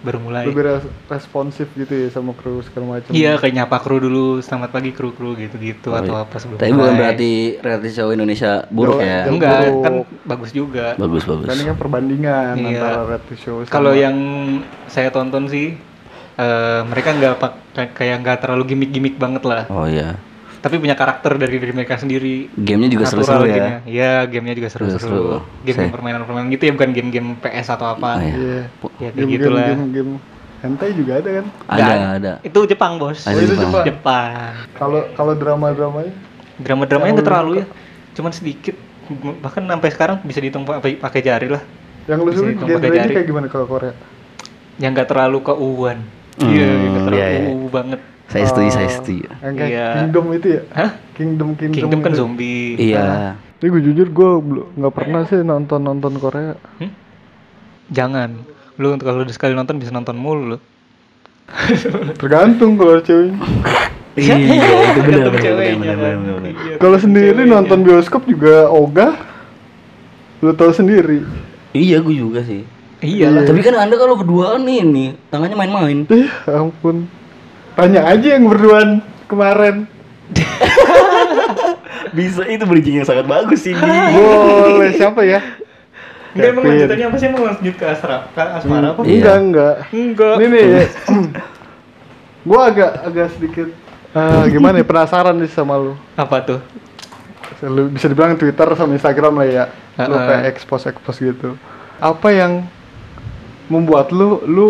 baru 0.00 0.16
mulai. 0.16 0.44
Lebih 0.46 0.64
res- 0.66 0.88
responsif 1.06 1.68
gitu 1.74 1.92
ya 1.92 2.08
sama 2.08 2.32
kru 2.32 2.60
segala 2.62 2.96
macam. 2.96 3.12
Iya 3.12 3.36
kayak 3.36 3.52
nyapa 3.54 3.76
kru 3.78 3.96
dulu, 3.98 4.40
selamat 4.40 4.70
pagi 4.70 4.90
kru-kru 4.90 5.36
gitu-gitu 5.36 5.88
Oh, 5.88 5.98
atau 5.98 6.14
iya. 6.14 6.24
apa 6.24 6.36
sebelum 6.36 6.56
Tapi 6.56 6.72
bukan 6.72 6.94
berarti 6.96 7.30
reality 7.58 7.90
show 7.90 8.08
Indonesia 8.08 8.64
buruk 8.66 8.96
Jauh- 8.96 9.04
ya. 9.06 9.20
enggak 9.26 9.60
buruk. 9.60 9.82
kan 9.82 9.94
bagus 10.24 10.50
juga. 10.50 10.96
Bagus, 10.96 11.22
bagus. 11.22 11.44
Kan 11.44 11.54
ini 11.54 11.66
kan 11.66 11.76
perbandingan 11.76 12.54
Iya. 12.56 12.80
antara 12.80 13.00
reality 13.06 13.36
show 13.36 13.56
sama 13.60 13.68
Kalau 13.68 13.92
yang 13.92 14.16
saya 14.86 15.08
tonton 15.08 15.44
sih 15.46 15.76
eh, 16.34 16.80
mereka 16.82 17.12
nggak 17.12 17.34
pak- 17.36 17.58
kayak- 17.70 17.92
kayak 17.94 18.16
nggak 18.18 18.36
terlalu 18.40 18.64
gimmick-gimmick 18.66 19.16
banget 19.16 19.44
lah. 19.44 19.68
Oh 19.68 19.84
iya. 19.84 20.16
Tapi 20.60 20.76
punya 20.76 20.92
karakter 20.92 21.40
dari 21.40 21.56
diri 21.56 21.72
mereka 21.72 21.96
sendiri. 21.96 22.52
Gamenya 22.52 22.92
juga 22.92 23.04
seru-seru 23.08 23.48
ya. 23.48 23.80
Iya, 23.82 24.28
gamenya 24.28 24.54
juga 24.54 24.68
Seru-seru. 24.68 25.40
Game 25.64 25.72
Saya- 25.74 25.88
permainan-permainan 25.88 26.52
gitu 26.52 26.68
ya, 26.68 26.72
bukan 26.76 26.90
game-game 26.92 27.28
PS 27.40 27.72
atau 27.72 27.86
apa. 27.90 28.10
Oh, 28.12 28.20
iya. 28.20 28.34
Iya. 28.36 28.60
Ya 29.00 29.08
kayak 29.08 29.14
Game, 29.16 29.30
gitu 29.32 29.48
game, 29.48 29.56
lah. 29.56 29.66
game, 29.72 29.84
game 29.90 30.12
hentai 30.60 30.92
juga 30.92 31.12
ada 31.16 31.30
kan? 31.32 31.46
Ada, 31.66 31.80
Nggak, 31.80 32.10
ada. 32.14 32.32
Itu 32.44 32.58
Jepang 32.68 32.92
bos. 33.00 33.24
Ada 33.24 33.32
Oh, 33.32 33.40
itu 33.40 33.54
Jepang. 33.56 33.84
Jepang. 33.88 34.52
Kalau 34.76 35.00
kalau 35.16 35.32
drama-dramanya 35.32 36.12
Drama-dramanya 36.60 37.08
Yang 37.08 37.16
nggak 37.16 37.24
lu 37.24 37.30
terlalu 37.32 37.52
ya. 37.56 37.66
Cuman 38.12 38.32
sedikit. 38.36 38.76
Bahkan 39.40 39.62
sampai 39.64 39.88
sekarang 39.90 40.16
bisa 40.20 40.38
dihitung 40.38 40.68
pakai 40.68 41.20
jari 41.20 41.48
lah. 41.48 41.64
yang 42.04 42.20
lu 42.20 42.32
genrenya 42.32 43.06
jari. 43.06 43.12
kayak 43.16 43.26
gimana 43.26 43.46
kalau 43.46 43.64
Korea? 43.64 43.96
Yang 44.76 44.90
nggak 44.92 45.08
terlalu 45.08 45.38
keuuan. 45.40 45.98
Hmm, 46.36 46.46
Iya, 46.46 46.68
yang 46.68 46.90
nggak 46.90 47.04
terlalu 47.06 47.24
iya. 47.24 47.40
uu 47.48 47.66
banget. 47.66 48.00
Saya 48.30 48.44
setuju, 48.46 48.68
saya 48.70 48.86
Oh, 48.86 48.94
setuju. 48.94 49.26
Yang 49.42 49.54
kayak 49.58 49.70
Iya. 49.70 49.86
Kingdom 49.98 50.24
itu 50.30 50.46
ya? 50.46 50.62
Hah? 50.70 50.90
Kingdom 51.18 51.48
Kingdom. 51.58 51.76
Kingdom 51.76 52.00
kan 52.00 52.12
zombie. 52.14 52.78
Iya. 52.78 53.34
Ini 53.60 53.66
gue 53.66 53.82
jujur 53.82 54.08
gue 54.08 54.30
belum 54.40 54.66
nggak 54.78 54.94
pernah 54.94 55.20
sih 55.26 55.42
nonton 55.42 55.82
nonton 55.82 56.16
Korea. 56.16 56.54
Hmm? 56.78 56.90
Jangan. 57.90 58.38
Lu 58.78 58.94
untuk 58.94 59.10
kalau 59.10 59.26
udah 59.26 59.34
sekali 59.34 59.52
nonton 59.52 59.76
bisa 59.76 59.90
nonton 59.90 60.14
mulu 60.14 60.56
lu. 60.56 60.58
Tergantung 62.20 62.78
kalau 62.78 63.02
ceweknya. 63.02 63.36
Iya, 64.10 64.34
itu 64.36 65.00
benar. 65.06 65.30
Benar, 65.30 65.38
kan. 65.38 66.18
Iya, 66.26 66.76
Kalau 66.82 66.98
sendiri 66.98 67.46
ceweknya. 67.46 67.54
nonton 67.56 67.78
bioskop 67.86 68.26
juga 68.26 68.66
ogah. 68.66 69.14
Lu 70.42 70.50
tahu 70.50 70.74
sendiri. 70.74 71.22
Iya, 71.70 72.02
gue 72.02 72.18
juga 72.18 72.42
sih. 72.42 72.66
Iya 73.00 73.30
lah. 73.30 73.46
Tapi 73.46 73.62
kan 73.62 73.78
Anda 73.78 73.94
kalau 73.96 74.18
berduaan 74.18 74.66
nih, 74.66 74.82
nih 74.82 75.08
tangannya 75.30 75.56
main-main. 75.56 75.98
Eh, 76.10 76.26
ampun. 76.44 77.06
Tanya 77.78 78.00
aja 78.06 78.28
yang 78.36 78.44
berduaan 78.50 79.02
kemarin. 79.30 79.86
Bisa 82.16 82.42
itu 82.46 82.64
bridging 82.66 83.02
yang 83.02 83.08
sangat 83.08 83.26
bagus 83.26 83.62
sih. 83.62 83.74
Boleh 83.74 84.90
siapa 84.98 85.22
ya? 85.22 85.40
Enggak 86.30 86.50
emang 86.54 86.64
lanjutannya 86.70 87.06
apa 87.10 87.16
sih 87.18 87.26
emang 87.26 87.42
lanjut 87.42 87.74
ke 87.74 87.84
asra 87.90 88.16
ke 88.30 88.42
asmara 88.42 88.86
apa? 88.94 89.00
Iya. 89.02 89.14
Enggak, 89.18 89.36
enggak. 89.42 89.74
Enggak. 89.90 90.34
Ini 90.38 90.46
nih, 90.46 90.86
gue 92.48 92.60
agak 92.60 92.90
agak 93.02 93.28
sedikit 93.34 93.68
eh, 94.14 94.44
gimana 94.50 94.78
ya 94.78 94.86
penasaran 94.86 95.34
nih 95.34 95.50
sama 95.50 95.74
lu. 95.74 95.94
Apa 96.14 96.36
tuh? 96.46 96.60
Lu 97.66 97.90
bisa 97.90 98.06
dibilang 98.06 98.38
Twitter 98.38 98.68
sama 98.78 98.94
Instagram 98.94 99.42
lah 99.42 99.48
ya. 99.50 99.64
Lu 100.06 100.16
kayak 100.16 100.54
expose 100.54 100.86
expose 100.86 101.18
gitu. 101.18 101.58
Apa 101.98 102.30
yang 102.30 102.64
membuat 103.66 104.14
lu 104.14 104.38
lu 104.46 104.66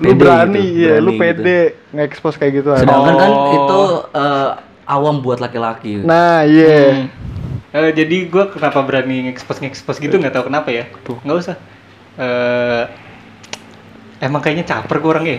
lu 0.00 0.16
Pede 0.16 0.20
berani, 0.24 0.64
gitu, 0.64 0.80
ya, 0.88 0.94
lu 0.96 1.10
berani 1.12 1.20
pede 1.20 1.58
nge-expose 1.92 2.36
kayak 2.40 2.52
gitu. 2.64 2.68
Sedangkan 2.72 3.14
kan 3.20 3.30
Oh. 3.30 3.52
itu 3.52 3.80
eh, 4.16 4.50
awam 4.88 5.20
buat 5.20 5.38
laki-laki. 5.44 6.00
Nah, 6.00 6.42
iya. 6.48 7.04
Hmm. 7.04 7.06
Eh, 7.70 7.90
jadi 7.94 8.16
gua 8.32 8.48
kenapa 8.48 8.80
berani 8.82 9.30
ngekspos 9.30 9.60
ngekspos 9.60 10.00
gitu 10.00 10.16
nggak 10.16 10.34
tahu 10.34 10.48
kenapa 10.48 10.72
ya. 10.72 10.88
Nggak 11.04 11.36
usah. 11.36 11.56
Eh 12.16 12.82
emang 14.20 14.40
kayaknya 14.44 14.64
caper 14.68 14.96
gue 15.00 15.10
orangnya. 15.10 15.36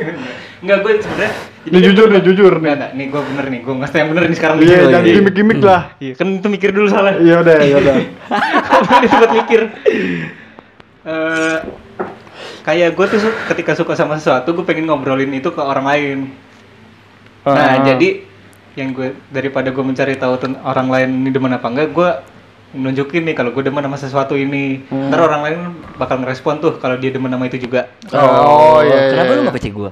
Enggak 0.62 0.78
gue 0.84 0.92
sebenarnya 1.00 1.32
Nih 1.60 1.72
kan 1.76 1.86
jujur 1.92 2.06
nih, 2.08 2.22
jujur 2.24 2.52
nih. 2.60 2.72
Enggak. 2.72 2.90
Nih 2.96 3.06
gue 3.08 3.20
bener 3.32 3.44
nih, 3.48 3.60
gue 3.64 3.74
ngasih 3.80 3.96
yang 4.00 4.08
bener 4.12 4.22
nih 4.28 4.36
sekarang. 4.36 4.56
Iya, 4.60 4.64
nih. 4.64 4.76
jangan 4.92 5.04
iya. 5.04 5.14
gimmick-gimmick 5.16 5.60
lah. 5.64 5.82
Iya, 6.00 6.12
kan 6.16 6.26
itu 6.36 6.48
mikir 6.48 6.70
dulu 6.72 6.88
salah. 6.88 7.12
Iya 7.16 7.34
udah, 7.40 7.56
ya 7.64 7.76
udah. 7.80 7.96
Ini 9.00 9.06
sempat 9.08 9.30
mikir. 9.34 9.60
Eh, 11.00 11.58
kayak 12.60 12.92
gue 12.92 13.06
tuh 13.08 13.20
ketika 13.48 13.72
suka 13.72 13.92
sama 13.94 14.16
sesuatu, 14.16 14.52
gue 14.52 14.64
pengen 14.64 14.86
ngobrolin 14.86 15.30
itu 15.30 15.48
ke 15.48 15.60
orang 15.60 15.86
lain. 15.86 16.18
Nah, 17.42 17.56
Ah. 17.56 17.80
jadi 17.82 18.24
yang 18.76 18.92
gue 18.92 19.16
daripada 19.28 19.68
gue 19.68 19.80
mencari 19.80 20.14
tahu 20.14 20.36
orang 20.62 20.88
lain 20.88 21.10
ini 21.20 21.30
demen 21.30 21.50
apa 21.50 21.66
enggak, 21.66 21.88
gue 21.90 22.08
nunjukin 22.70 23.26
nih 23.26 23.34
kalau 23.34 23.50
gue 23.50 23.62
demen 23.62 23.82
sama 23.82 23.96
sesuatu 23.96 24.38
ini. 24.38 24.84
Hmm. 24.86 25.10
Ntar 25.10 25.20
orang 25.20 25.40
lain 25.42 25.58
bakal 25.96 26.22
ngerespon 26.22 26.60
tuh 26.60 26.78
kalau 26.78 26.94
dia 26.96 27.10
demen 27.10 27.28
sama 27.28 27.48
itu 27.48 27.58
juga. 27.58 27.90
Oh, 28.12 28.78
iya, 28.80 29.10
Kenapa 29.10 29.26
iya, 29.26 29.34
lu 29.34 29.40
iya. 29.40 29.44
nggak 29.48 29.56
PC 29.58 29.66
gua? 29.72 29.90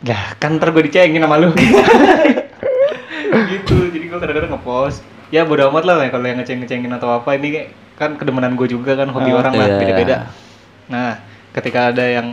Ya, 0.00 0.18
kan 0.40 0.56
ntar 0.56 0.72
gue 0.72 0.82
dicengin 0.82 1.20
sama 1.20 1.36
lu. 1.36 1.52
gitu, 3.50 3.76
jadi 3.92 4.04
gue 4.08 4.18
kadang-kadang 4.18 4.50
ngepost. 4.56 5.04
Ya 5.30 5.46
bodo 5.46 5.70
amat 5.70 5.86
lah 5.86 6.02
ya 6.02 6.10
kalau 6.10 6.26
yang 6.26 6.42
ngeceng-ngecengin 6.42 6.90
atau 6.90 7.14
apa 7.14 7.38
ini 7.38 7.70
kan 7.94 8.18
kedemenan 8.18 8.58
gue 8.58 8.66
juga 8.66 8.98
kan 8.98 9.06
hobi 9.14 9.30
Ah, 9.30 9.38
orang 9.44 9.54
lah 9.54 9.66
iya. 9.70 9.78
beda-beda. 9.78 10.16
Nah, 10.90 11.22
ketika 11.50 11.90
ada 11.90 12.04
yang 12.04 12.26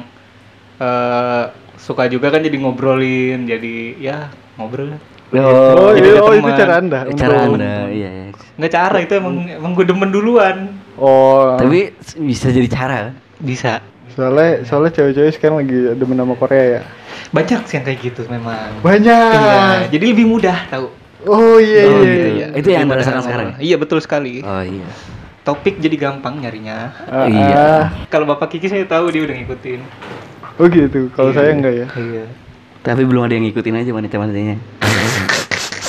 eh, 0.78 1.44
suka 1.78 2.06
juga 2.06 2.30
kan 2.30 2.42
jadi 2.42 2.58
ngobrolin, 2.58 3.46
jadi 3.46 3.76
ya 3.98 4.18
ngobrol. 4.56 4.98
Oh, 5.28 5.92
Jadi 5.92 6.08
iya, 6.08 6.16
ada 6.16 6.24
oh 6.24 6.34
itu 6.34 6.52
cara 6.56 6.74
anda. 6.80 7.00
Cara 7.12 7.36
untuk- 7.44 7.60
anda, 7.60 7.92
iya. 7.92 8.32
iya. 8.32 8.32
Nggak 8.56 8.72
cara 8.72 8.98
itu 9.04 9.14
emang 9.14 9.36
emang 9.44 9.72
gue 9.76 9.84
demen 9.84 10.08
duluan. 10.08 10.72
Oh. 10.96 11.60
Tapi 11.60 11.92
bisa 12.24 12.48
jadi 12.48 12.68
cara? 12.68 13.12
Bisa. 13.38 13.84
soalnya 14.18 14.66
soalnya 14.66 14.98
cewek-cewek 14.98 15.30
sekarang 15.30 15.62
lagi 15.62 15.94
demen 15.94 16.18
sama 16.18 16.34
Korea 16.34 16.64
ya. 16.64 16.82
Banyak 17.30 17.70
sih 17.70 17.78
yang 17.78 17.86
kayak 17.86 18.00
gitu 18.02 18.22
memang. 18.26 18.82
Banyak. 18.82 19.30
Iya, 19.30 19.62
jadi 19.94 20.06
lebih 20.10 20.26
mudah 20.26 20.58
tahu. 20.72 20.90
Oh 21.28 21.60
iya 21.60 21.84
Oh, 21.86 22.02
iya. 22.02 22.08
gitu 22.08 22.30
iya. 22.34 22.46
ya. 22.48 22.48
Itu 22.58 22.68
yang 22.72 22.88
dirasakan 22.88 23.14
ngobrol. 23.14 23.26
sekarang 23.28 23.48
ya? 23.52 23.58
Iya 23.62 23.76
betul 23.78 24.00
sekali. 24.02 24.34
Oh 24.42 24.64
iya. 24.64 24.88
Topik 25.48 25.80
jadi 25.80 25.96
gampang 25.96 26.36
nyarinya. 26.38 26.92
Ah, 27.08 27.24
Iya. 27.24 27.56
ah. 27.56 27.84
Kalau 28.08 28.28
Bapak 28.28 28.52
Kiki 28.52 28.68
saya 28.68 28.84
tahu 28.84 29.08
dia 29.10 29.24
udah 29.24 29.32
ngikutin. 29.34 29.80
Oh 30.58 30.68
gitu. 30.68 31.08
Kalau 31.10 31.32
saya 31.32 31.56
enggak 31.56 31.72
ya. 31.74 31.88
Iya. 31.90 32.26
Tapi 32.84 33.02
belum 33.02 33.24
ada 33.24 33.32
yang 33.32 33.48
ngikutin 33.48 33.76
aja 33.78 33.92
wanita-wanitanya. 33.92 34.60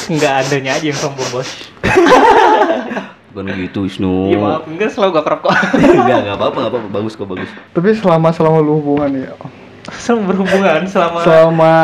Enggak 0.06 0.32
adanya 0.40 0.70
aja 0.72 0.86
yang 0.86 0.94
sombong, 0.96 1.26
Bos. 1.28 1.50
Bukan 3.34 3.44
gitu, 3.52 3.82
Wisnu. 3.82 4.30
Iya, 4.30 4.38
maaf. 4.38 4.62
Enggak 4.64 4.90
selalu 4.90 5.10
gak 5.12 5.26
kerap 5.26 5.40
kok. 5.42 5.52
Enggak, 5.98 6.18
enggak 6.22 6.36
apa-apa, 6.38 6.56
enggak 6.56 6.72
apa-apa. 6.72 6.88
Bagus 6.90 7.12
kok, 7.12 7.26
bagus. 7.26 7.50
Tapi 7.70 7.88
selama 7.92 8.28
selama 8.30 8.58
lu 8.58 8.78
hubungan 8.78 9.10
ya. 9.12 9.30
Selama 9.90 10.22
berhubungan 10.28 10.80
selama 10.86 11.18
Selama 11.22 11.74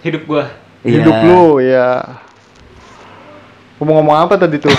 hidup 0.00 0.22
gua. 0.26 0.44
hidup 0.82 1.12
Iya. 1.12 1.22
lu 1.24 1.44
ya. 1.60 1.90
Ngomong-ngomong 3.76 4.16
apa 4.18 4.34
tadi 4.36 4.56
tuh? 4.56 4.72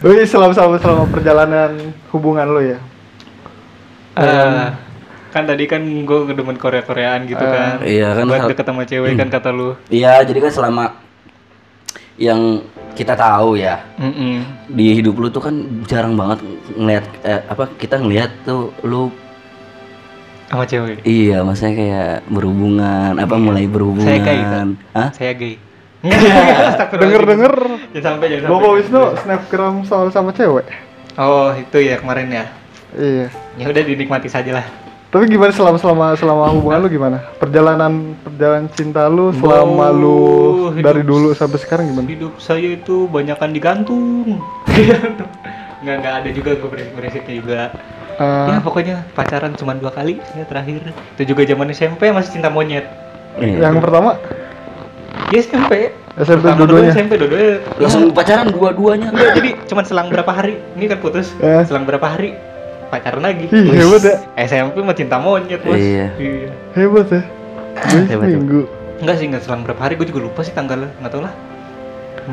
Wih, 0.00 0.24
selama 0.24 0.52
selama 0.52 0.76
selama 0.78 1.04
perjalanan 1.08 1.70
hubungan 2.10 2.46
lu 2.46 2.60
ya. 2.66 2.78
Eh, 4.14 4.66
kan 5.28 5.44
tadi 5.44 5.64
kan 5.64 5.82
gue 5.82 6.18
demen 6.30 6.54
Korea-Koreaan 6.54 7.26
gitu 7.26 7.40
Eh, 7.40 7.50
kan. 7.50 7.76
iya 7.82 8.08
kan, 8.14 8.24
Buat 8.24 8.48
deket 8.48 8.64
sama 8.64 8.82
cewek 8.84 9.12
kan 9.14 9.28
kata 9.28 9.50
lu. 9.50 9.74
Iya, 9.88 10.22
jadi 10.22 10.38
kan 10.40 10.52
selama 10.54 10.84
yang 12.14 12.62
kita 12.94 13.12
tahu 13.12 13.58
ya 13.58 13.82
Mm-mm. 13.98 14.46
di 14.70 14.94
hidup 14.94 15.18
lu 15.18 15.26
tuh 15.26 15.42
kan 15.42 15.50
jarang 15.82 16.14
banget 16.14 16.46
ngeliat 16.70 17.02
eh, 17.26 17.42
apa 17.42 17.66
kita 17.74 17.98
ngeliat 17.98 18.30
tuh 18.46 18.70
lu 18.80 19.10
Sama 20.46 20.62
cewek. 20.62 21.02
iya 21.02 21.42
maksudnya 21.42 21.74
kayak 21.74 22.30
berhubungan 22.30 23.18
apa 23.18 23.34
mulai 23.34 23.66
berhubungan 23.66 24.06
Saya 24.06 24.20
kayak 24.22 24.38
gitu. 24.38 24.58
Hah? 24.94 25.08
Saya 25.10 25.32
gay. 25.34 25.58
Denger-denger 26.04 27.54
Jangan 27.90 28.04
sampai 28.14 28.26
jangan 28.28 28.46
Bapak 28.46 28.60
sampai. 28.60 28.76
Wisnu 28.76 29.02
snapgram 29.18 29.74
soal 29.84 30.06
sama 30.08 30.30
cewek. 30.30 30.66
Oh, 31.14 31.50
itu 31.50 31.78
ya 31.80 31.96
kemarin 31.96 32.28
ya. 32.28 32.44
Iya. 32.92 33.26
Ya 33.54 33.64
udah 33.66 33.82
dinikmati 33.82 34.28
saja 34.28 34.52
lah. 34.52 34.66
Tapi 35.08 35.30
gimana 35.30 35.48
selama 35.48 35.78
selama 35.78 36.04
selama 36.14 36.44
hubungan 36.50 36.78
lu 36.80 36.88
gimana? 36.90 37.18
Perjalanan 37.38 37.92
perjalanan 38.20 38.66
cinta 38.68 39.06
lu 39.06 39.30
selama 39.32 39.86
Oh, 39.86 39.94
lu 39.94 40.18
hidup- 40.72 40.84
dari 40.84 41.02
dulu 41.02 41.30
sampai 41.32 41.56
sekarang 41.56 41.86
gimana? 41.86 42.04
Hidup 42.04 42.34
saya 42.36 42.68
itu 42.68 43.06
banyakan 43.06 43.50
digantung. 43.50 44.42
Nggak 45.84 45.96
nggak 46.00 46.14
ada 46.16 46.28
juga 46.32 46.50
gue 46.54 46.66
beresik-beresiknya 46.66 47.34
juga. 47.36 47.60
Eh, 48.14 48.46
Ya 48.48 48.58
pokoknya 48.58 48.96
pacaran 49.12 49.52
cuma 49.52 49.72
dua 49.72 49.90
kali 49.90 50.18
ya 50.32 50.42
terakhir. 50.42 50.90
Itu 51.14 51.22
juga 51.28 51.44
zaman 51.44 51.70
SMP 51.70 52.10
masih 52.10 52.30
cinta 52.32 52.48
monyet. 52.48 52.88
Iya. 53.34 53.66
yang 53.66 53.78
pertama 53.78 54.14
Ya 55.32 55.38
SMP. 55.40 55.72
SMP 56.14 56.44
dua-duanya? 56.46 56.86
dua 56.86 56.94
SMP 56.94 57.10
dua-duanya. 57.16 57.54
langsung 57.76 58.02
pacaran 58.10 58.46
dua-duanya 58.48 59.08
Enggak, 59.10 59.30
jadi 59.34 59.50
cuma 59.66 59.80
selang 59.82 60.08
berapa 60.08 60.30
hari. 60.30 60.54
Ini 60.74 60.84
kan 60.86 60.98
putus. 61.00 61.32
Eh. 61.38 61.62
Selang 61.64 61.84
berapa 61.84 62.04
hari 62.04 62.36
pacaran 62.88 63.20
lagi. 63.20 63.48
Ih, 63.48 63.64
hebat 63.72 64.02
ya. 64.02 64.14
SMP 64.38 64.78
mah 64.78 64.94
cinta 64.94 65.16
monyet, 65.18 65.60
Bos. 65.60 65.74
Iya. 65.74 66.06
hebat 66.72 67.06
ya. 67.08 67.22
Gue 67.74 68.00
Hebat, 68.06 68.26
seminggu. 68.30 68.60
Enggak 69.02 69.14
sih, 69.18 69.26
enggak 69.26 69.42
selang 69.42 69.66
berapa 69.66 69.80
hari. 69.80 69.98
Gue 69.98 70.06
juga 70.06 70.20
lupa 70.22 70.40
sih 70.46 70.54
tanggalnya. 70.54 70.88
Enggak 71.02 71.10
tahu 71.10 71.22
lah. 71.26 71.34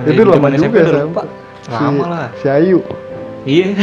Itu 0.05 0.21
lama 0.21 0.47
Zaman 0.47 0.51
juga 0.53 0.79
udah 0.79 1.01
SMP. 1.01 1.17
Si- 1.61 1.71
Lama 1.71 2.05
lah. 2.05 2.27
Si 2.37 2.47
Ayu. 2.47 2.79
Iya. 3.41 3.73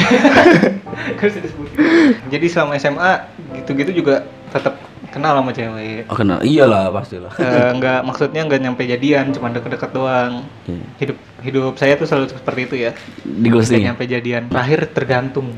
Jadi 2.33 2.47
selama 2.47 2.79
SMA 2.79 3.13
gitu-gitu 3.57 3.91
juga 3.97 4.23
tetap 4.49 4.81
kenal 5.19 5.35
sama 5.37 5.51
cewek. 5.51 6.07
oh 6.07 6.15
kenal 6.15 6.39
iyalah 6.41 6.89
pastilah 6.89 7.35
Eh, 7.35 7.69
enggak 7.71 8.01
maksudnya 8.01 8.41
enggak 8.41 8.61
nyampe 8.61 8.83
jadian, 8.83 9.35
cuma 9.35 9.51
deket-deket 9.51 9.91
doang. 9.91 10.47
Iya. 10.65 10.85
Hidup 10.97 11.17
hidup 11.41 11.73
saya 11.75 11.95
tuh 11.95 12.07
selalu 12.07 12.31
seperti 12.31 12.61
itu 12.65 12.77
ya. 12.79 12.91
di 13.21 13.45
Enggak 13.45 13.53
ghosting 13.59 13.81
ya? 13.81 13.87
nyampe 13.91 14.05
jadian. 14.05 14.43
Terakhir 14.47 14.81
tergantung. 14.91 15.49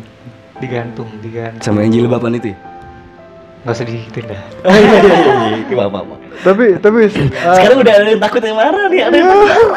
Digantung, 0.56 1.08
digantung. 1.20 1.60
sama 1.60 1.80
yang 1.80 1.92
jilbaban 1.94 2.34
itu 2.34 2.52
ya? 2.52 2.58
Enggak 3.60 3.74
usah 3.74 3.86
dihitin 3.86 4.24
dah. 4.26 4.42
oh 4.62 4.72
iya 4.74 4.98
iya 4.98 5.56
iya 5.62 5.82
apa 5.82 5.98
apa 6.00 6.14
Tapi 6.40 6.64
tapi 6.76 6.98
eh, 7.02 7.12
sekarang 7.54 7.78
udah 7.78 7.92
ada 7.94 8.08
yang 8.08 8.20
takut 8.20 8.40
yang 8.40 8.56
marah 8.56 8.84
nih 8.88 9.00
ada 9.02 9.14
yang 9.14 9.28
takut. 9.28 9.70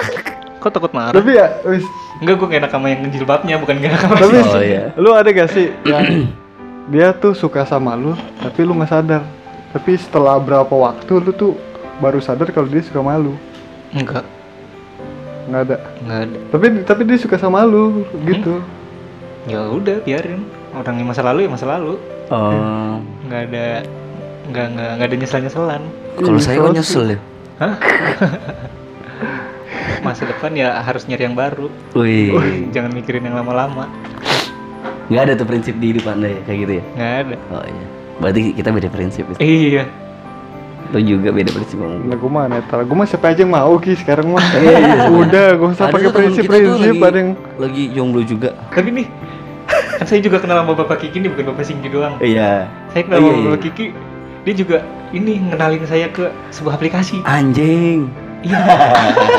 Kok 0.58 0.72
takut 0.72 0.92
marah? 0.92 1.12
tapi 1.14 1.32
ya 1.34 1.48
wis 1.66 1.84
Enggak, 2.14 2.36
gue 2.36 2.48
gak 2.48 2.60
enak 2.62 2.72
sama 2.72 2.88
yang 2.88 3.02
jilbabnya, 3.10 3.56
bukan 3.58 3.76
gak 3.78 3.90
enak 3.90 4.02
sama 4.02 4.16
tapi 4.16 4.36
Oh, 4.40 4.62
iya. 4.62 4.84
lu 4.96 5.12
ada 5.12 5.28
gak 5.28 5.50
sih 5.50 5.68
yang 5.84 6.32
dia 6.86 7.12
tuh 7.12 7.32
suka 7.34 7.64
sama 7.64 7.96
lu 7.96 8.12
tapi 8.40 8.60
lu 8.62 8.72
nggak 8.74 8.88
sadar. 8.88 9.24
Tapi 9.74 9.90
setelah 9.96 10.38
berapa 10.38 10.70
waktu 10.70 11.12
lu 11.20 11.32
tuh 11.32 11.52
baru 11.98 12.18
sadar 12.18 12.50
kalau 12.50 12.66
dia 12.66 12.80
suka 12.80 13.00
sama 13.00 13.18
lu. 13.18 13.34
Enggak, 13.92 14.24
Nggak 15.44 15.60
ada. 15.64 15.76
enggak 16.00 16.20
ada. 16.24 16.38
Tapi 16.50 16.66
tapi 16.84 17.00
dia 17.04 17.18
suka 17.18 17.36
sama 17.36 17.62
lu 17.62 18.02
gitu. 18.24 18.62
Ya 19.44 19.60
udah, 19.66 20.00
biarin. 20.00 20.40
Orang 20.72 20.96
yang 20.96 21.06
masa 21.06 21.20
lalu 21.22 21.46
ya 21.46 21.50
masa 21.50 21.66
lalu. 21.68 21.94
oh 22.30 22.98
Enggak 23.26 23.40
ada 23.48 23.66
enggak 24.46 24.66
enggak 24.70 24.88
enggak 24.92 25.08
ada 25.08 25.16
nyesel-nyeselan. 25.18 25.82
kalau 26.16 26.32
Ih, 26.32 26.40
saya 26.40 26.56
kalau 26.56 26.70
kok 26.70 26.76
nyesel 26.78 27.04
ya 27.10 27.18
Hah? 27.58 27.74
Masa 30.04 30.26
depan 30.26 30.52
ya 30.52 30.78
harus 30.78 31.06
nyari 31.06 31.24
yang 31.24 31.34
baru. 31.34 31.68
wih 31.94 32.34
Jangan 32.70 32.92
mikirin 32.92 33.24
yang 33.24 33.36
lama-lama. 33.36 33.88
nggak 35.04 35.22
ada 35.22 35.34
tuh 35.36 35.44
prinsip 35.44 35.76
di 35.78 35.92
hidup 35.92 36.08
anda 36.08 36.28
ya 36.28 36.40
kayak 36.44 36.58
gitu 36.64 36.74
ya 36.74 36.84
Nggak 36.96 37.14
ada. 37.20 37.36
oh 37.52 37.64
iya 37.68 37.86
berarti 38.16 38.54
kita 38.54 38.70
beda 38.70 38.88
prinsip 38.88 39.26
ya 39.28 39.38
Iya. 39.40 39.84
lo 40.90 41.00
juga 41.00 41.30
beda 41.30 41.50
prinsip 41.50 41.76
ngomong 41.76 42.06
Nah, 42.06 42.16
gue 42.16 42.30
mah 42.30 42.46
netral. 42.46 42.82
Gue 42.84 42.94
mah 42.94 43.06
siapa 43.06 43.26
aja 43.28 43.42
yang 43.42 43.50
mau 43.50 43.74
ki 43.76 43.96
sekarang 43.96 44.30
mah. 44.30 44.44
Iya, 44.56 45.10
Udah, 45.10 45.48
gue 45.54 45.70
usah 45.72 45.88
pakai 45.88 46.08
prinsip-prinsip. 46.08 46.94
lagi- 46.94 47.02
Ada 47.02 47.18
yang 47.18 47.32
lagi 47.58 47.84
jomblo 47.90 48.22
juga 48.22 48.54
Tapi 48.70 48.90
nih, 48.92 49.08
kan 49.66 50.06
saya 50.06 50.20
juga 50.20 50.38
kenal 50.38 50.60
sama 50.60 50.74
Bapak 50.76 50.98
Kiki 51.00 51.18
nih, 51.18 51.30
bukan 51.30 51.46
Bapak 51.50 51.66
Singgi 51.66 51.88
doang. 51.88 52.14
iya 52.20 52.70
Saya 52.90 53.02
kenal 53.04 53.18
Oh, 53.18 53.24
sama 53.24 53.34
iya, 53.34 53.42
Bapak 53.44 53.58
iya. 53.58 53.66
Kiki, 53.66 53.86
dia 54.44 54.54
juga 54.56 54.78
ini 55.10 55.34
ngenalin 55.42 55.84
saya 55.84 56.08
ke 56.08 56.24
sebuah 56.52 56.74
aplikasi. 56.76 57.18
anjing 57.24 58.14
Iya. 58.44 58.60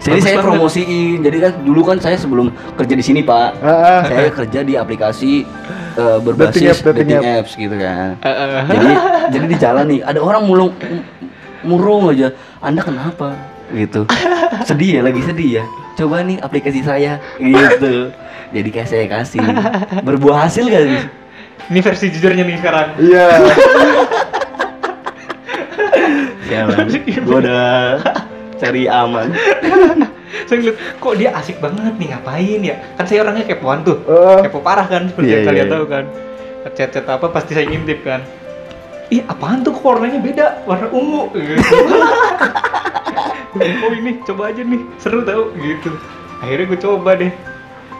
jadi 0.00 0.10
Bagus 0.12 0.24
saya 0.24 0.34
banget. 0.34 0.46
promosiin 0.48 1.18
jadi 1.20 1.36
kan 1.40 1.52
dulu 1.62 1.80
kan 1.84 1.96
saya 1.96 2.16
sebelum 2.16 2.48
kerja 2.74 2.94
di 2.96 3.04
sini 3.04 3.20
pak 3.22 3.54
Ah, 3.60 3.70
ah. 3.70 4.00
saya 4.02 4.28
kerja 4.32 4.60
di 4.60 4.74
aplikasi 4.74 5.46
eh, 5.96 6.18
berbasis 6.20 6.60
Dating 6.60 6.68
app, 6.68 6.78
dating 6.82 7.08
dating, 7.08 7.24
app. 7.24 7.40
apps 7.44 7.52
gitu 7.56 7.76
kan. 7.76 8.10
Eh, 8.28 8.28
eh. 8.28 8.62
jadi 8.68 8.90
jadi 9.32 9.46
di 9.46 9.56
jalan 9.60 9.84
nih 9.88 10.00
ada 10.04 10.20
orang 10.20 10.42
mulung 10.46 10.72
murung 11.62 12.10
aja. 12.10 12.34
Anda 12.58 12.80
kenapa? 12.82 13.34
Gitu. 13.72 14.04
Sedih 14.68 14.98
ya 14.98 15.02
lagi 15.02 15.22
sedih 15.24 15.50
ya. 15.62 15.64
Coba 15.96 16.22
nih 16.22 16.38
aplikasi 16.42 16.82
saya. 16.84 17.22
Gitu. 17.38 18.12
Jadi 18.52 18.68
kayak 18.68 18.88
saya 18.88 19.04
kasih. 19.08 19.40
Berbuah 20.04 20.44
hasil 20.48 20.68
gak 20.68 20.84
sih? 20.84 21.02
Ini 21.72 21.80
versi 21.80 22.06
jujurnya 22.12 22.44
nih 22.44 22.56
sekarang. 22.60 22.88
Iya. 23.00 23.28
Sialan, 26.52 26.86
gua 27.24 27.38
udah 27.40 27.64
cari 28.60 28.84
aman 28.86 29.32
saya 30.48 30.56
ngeliat, 30.58 30.76
kok 30.96 31.14
dia 31.16 31.30
asik 31.36 31.56
banget 31.58 31.92
nih 31.96 32.08
ngapain 32.12 32.60
ya? 32.60 32.76
Kan 32.96 33.04
saya 33.04 33.18
orangnya 33.22 33.44
kepoan 33.44 33.84
tuh. 33.84 34.00
Eh. 34.04 34.40
Kepo 34.48 34.58
parah 34.60 34.86
kan, 34.88 35.08
seperti 35.08 35.28
Iya, 35.28 35.36
yang 35.36 35.46
kalian 35.48 35.66
iya, 35.68 35.72
tahu 35.72 35.84
kan. 35.86 36.04
Chat-chat 36.72 37.04
apa 37.06 37.26
pasti 37.28 37.52
saya 37.52 37.68
ngintip 37.68 38.00
kan. 38.02 38.20
ih 39.12 39.20
apaan 39.28 39.60
tuh 39.60 39.76
kok 39.76 39.84
warnanya 39.84 40.24
beda 40.24 40.46
warna 40.64 40.88
ungu 40.88 41.28
gitu. 41.36 41.60
oh 43.84 43.92
ini 43.92 44.16
coba 44.24 44.48
aja 44.48 44.64
nih 44.64 44.80
seru 44.96 45.20
tau 45.20 45.52
gitu 45.52 45.92
akhirnya 46.40 46.64
gue 46.72 46.80
coba 46.80 47.10
deh 47.20 47.28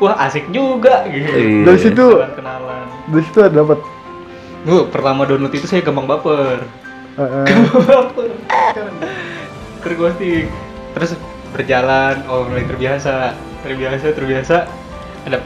wah 0.00 0.16
asik 0.24 0.48
juga 0.48 1.04
gitu 1.12 1.28
Iya. 1.28 1.68
Dari 1.68 1.78
situ 1.84 2.06
kenalan 2.16 2.32
kenalan 2.32 2.84
dari 3.12 3.24
situ 3.28 3.38
ada 3.44 3.60
dapat 3.60 3.78
Gue 4.64 4.88
pertama 4.88 5.28
download 5.28 5.52
itu 5.52 5.68
saya 5.68 5.84
gampang 5.84 6.08
baper 6.08 6.64
eh, 7.18 7.20
eh, 7.20 7.44
baper 7.84 8.32
ke 9.84 9.92
ghosting 9.92 10.48
terus 10.96 11.12
berjalan 11.52 12.24
oh 12.26 12.48
mulai 12.48 12.64
terbiasa 12.64 13.36
terbiasa 13.62 14.06
terbiasa 14.10 14.56
ada 15.24 15.38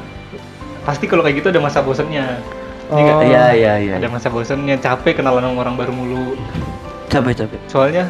pasti 0.83 1.05
kalau 1.05 1.21
kayak 1.21 1.43
gitu 1.43 1.49
ada 1.51 1.61
masa 1.61 1.83
bosannya 1.83 2.39
Iya? 2.87 2.95
Oh. 2.95 3.19
Iya 3.19 3.45
iya 3.51 3.73
iya. 3.83 3.93
ada 3.99 4.07
masa 4.07 4.31
bosannya 4.31 4.79
capek 4.79 5.19
kenalan 5.19 5.43
sama 5.43 5.59
orang 5.59 5.75
baru 5.75 5.91
mulu 5.91 6.39
Capek 7.11 7.35
capek. 7.35 7.59
soalnya 7.67 8.07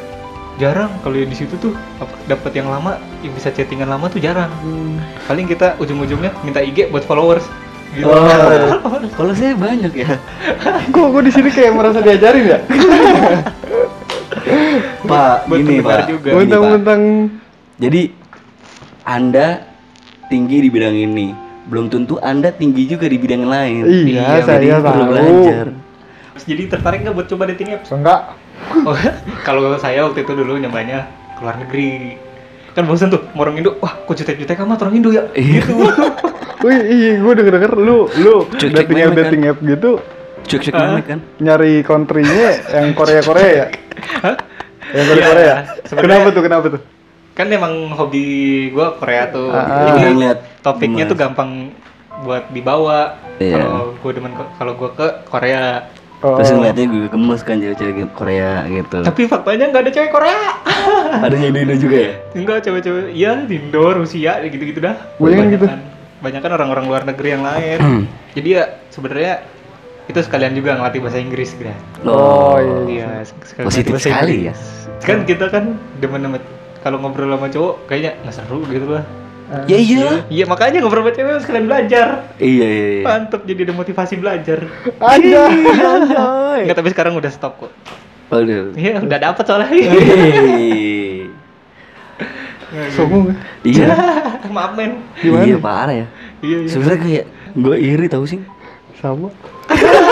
jarang 0.57 0.93
kalau 1.01 1.17
di 1.17 1.33
situ 1.33 1.57
tuh 1.57 1.73
apa- 1.97 2.21
dapat 2.29 2.53
yang 2.53 2.69
lama 2.69 3.01
yang 3.21 3.33
bisa 3.33 3.49
chattingan 3.49 3.89
lama 3.89 4.09
tuh 4.09 4.21
jarang 4.21 4.53
hmm. 4.61 5.01
paling 5.25 5.45
kita 5.45 5.77
ujung-ujungnya 5.77 6.29
minta 6.45 6.61
IG 6.61 6.89
buat 6.89 7.05
followers 7.05 7.45
gitu 7.93 8.05
Oh, 8.05 8.21
kalau 9.17 9.33
saya 9.33 9.57
banyak 9.57 9.93
ya. 9.97 10.21
kok 10.93 11.07
gue 11.09 11.23
di 11.25 11.33
sini 11.33 11.49
kayak 11.49 11.73
merasa 11.73 12.05
diajarin 12.05 12.45
ya 12.45 12.59
Pak, 15.07 15.37
Buat 15.49 15.61
juga. 15.61 15.73
Gini, 15.73 15.81
Pak. 15.81 16.01
mentang-mentang 16.37 17.03
Jadi 17.77 18.09
Anda 19.05 19.63
tinggi 20.27 20.59
di 20.59 20.69
bidang 20.69 20.93
ini, 20.93 21.31
belum 21.67 21.87
tentu 21.87 22.17
Anda 22.19 22.51
tinggi 22.51 22.89
juga 22.89 23.07
di 23.07 23.17
bidang 23.17 23.45
lain. 23.45 23.85
iya, 23.85 24.41
Iya, 24.41 24.43
saya 24.43 24.81
perlu 24.81 24.83
tahu 24.83 25.13
belajar. 25.13 25.67
jadi 26.39 26.63
tertarik 26.69 27.01
nggak 27.01 27.15
buat 27.15 27.27
coba 27.27 27.43
dating 27.49 27.75
apps 27.75 27.91
enggak 27.91 28.21
Oh, 28.87 28.97
kalau 29.43 29.77
saya 29.77 30.05
waktu 30.05 30.21
itu 30.21 30.33
dulu 30.33 30.57
nyobanya 30.57 31.05
ke 31.35 31.41
luar 31.41 31.57
negeri. 31.59 32.17
Kan 32.73 32.85
bosan 32.85 33.09
tuh, 33.09 33.25
mau 33.33 33.43
orang 33.43 33.57
Indo, 33.59 33.77
wah 33.79 33.93
kok 33.99 34.13
jutek-jutek 34.15 34.57
amat 34.59 34.81
orang 34.81 34.97
Indo 34.97 35.11
ya? 35.11 35.25
Iya. 35.33 35.65
Wih, 36.65 36.81
iya, 36.83 37.13
gue 37.17 37.33
denger 37.35 37.53
denger 37.55 37.73
lu, 37.75 38.09
lu 38.17 38.49
Cek-cek 38.51 38.85
dating 38.85 38.99
app 38.99 39.07
kan? 39.07 39.19
dating 39.19 39.43
app 39.47 39.59
gitu 39.63 39.91
Cek-cek 40.43 40.73
Hah? 40.73 40.85
memek 40.91 41.05
kan. 41.07 41.19
nyari 41.39 41.73
country-nya 41.83 42.37
yang 42.71 42.89
Korea 42.93 43.21
Korea 43.21 43.49
ya? 43.51 43.67
Hah? 44.19 44.35
Yang 44.89 45.05
Korea 45.07 45.17
Iya, 45.19 45.27
Korea. 45.27 45.55
sebenarnya- 45.85 46.01
Kenapa 46.03 46.29
tuh? 46.31 46.43
Kenapa 46.43 46.67
tuh? 46.71 46.81
Kan 47.37 47.53
emang 47.53 47.93
hobi 47.93 48.25
gua 48.73 48.97
Korea 48.97 49.29
tuh. 49.29 49.53
Ah, 49.53 49.61
ah. 49.61 49.93
Jadi 49.93 50.17
ngeliat 50.17 50.39
topiknya 50.65 51.05
gemas. 51.05 51.13
tuh 51.13 51.19
gampang 51.19 51.51
buat 52.25 52.49
dibawa. 52.49 53.21
Iya. 53.37 53.61
Kalau 53.61 53.93
gua 54.01 54.11
demen 54.11 54.33
ke- 54.33 54.53
kalau 54.57 54.73
gua 54.73 54.91
ke 54.91 55.07
Korea. 55.29 55.85
Oh, 56.25 56.41
Terus 56.41 56.49
ngeliatnya 56.49 56.89
gue 56.89 57.07
gemes 57.13 57.45
kan 57.45 57.61
cewek-cewek 57.61 58.09
Korea 58.17 58.65
gitu. 58.65 59.05
Tapi 59.05 59.29
faktanya 59.29 59.69
nggak 59.69 59.83
ada 59.85 59.93
cewek 59.93 60.11
Korea. 60.11 60.41
Ada 61.29 61.37
yang 61.37 61.53
Indo 61.53 61.77
juga 61.77 61.97
ya? 62.01 62.13
Enggak 62.33 62.65
cewek-cewek, 62.65 63.13
iya 63.13 63.37
di 63.37 63.61
Indo, 63.61 63.85
Rusia, 63.93 64.41
gitu-gitu 64.41 64.81
dah. 64.81 64.97
Banyakan 65.21 65.47
gitu. 65.53 65.67
Banyak 66.25 66.41
kan 66.41 66.53
orang-orang 66.57 66.85
luar 66.89 67.03
negeri 67.05 67.37
yang 67.37 67.45
lain. 67.45 68.09
Jadi 68.33 68.49
ya 68.49 68.65
sebenarnya 68.89 69.45
itu 70.09 70.17
sekalian 70.17 70.57
juga 70.57 70.81
ngelatih 70.81 71.05
bahasa 71.05 71.21
Inggris, 71.21 71.53
Gra. 71.53 71.77
Oh, 72.03 72.57
iya. 72.57 72.77
Iya, 72.89 73.09
sekalian 73.45 73.69
Positif 73.69 73.93
bahasa 73.93 74.09
sekali 74.09 74.33
Inggris. 74.41 74.61
Kan 75.05 75.19
kita 75.29 75.47
kan 75.53 75.65
demen 76.01 76.21
sama 76.25 76.39
kalau 76.83 77.01
ngobrol 77.01 77.33
sama 77.33 77.49
cowok 77.49 77.75
kayaknya 77.89 78.13
nggak 78.25 78.35
seru 78.35 78.61
gitu 78.69 78.87
lah. 78.97 79.05
Ya 79.71 79.79
iya. 79.79 80.27
Iya 80.27 80.45
makanya 80.51 80.83
ngobrol 80.83 81.07
sama 81.07 81.13
cewek 81.15 81.39
sekalian 81.43 81.67
belajar. 81.71 82.09
Iya 82.43 82.67
iya 82.67 82.89
iya. 82.99 83.05
Mantep 83.07 83.43
jadi 83.47 83.61
ada 83.71 83.75
motivasi 83.79 84.15
belajar. 84.19 84.59
Ada. 84.99 85.43
Enggak 86.67 86.77
tapi 86.77 86.89
sekarang 86.91 87.15
udah 87.15 87.31
stop 87.31 87.63
kok. 87.63 87.73
Waduh. 88.35 88.75
Iya 88.75 88.99
udah 88.99 89.19
dapet 89.23 89.45
soalnya. 89.47 89.71
Hei. 89.71 91.31
Sombong. 92.93 93.39
Iya. 93.63 93.87
Maaf 94.57 94.75
men. 94.75 94.99
Gimana? 95.23 95.45
Iya 95.47 95.57
parah 95.63 95.95
ya. 95.95 96.07
Iya 96.43 96.57
iya. 96.67 96.71
Sebenarnya 96.71 97.01
kayak 97.03 97.25
gue 97.55 97.77
iri 97.79 98.07
tau 98.11 98.27
sih. 98.27 98.43
Sama. 98.99 99.31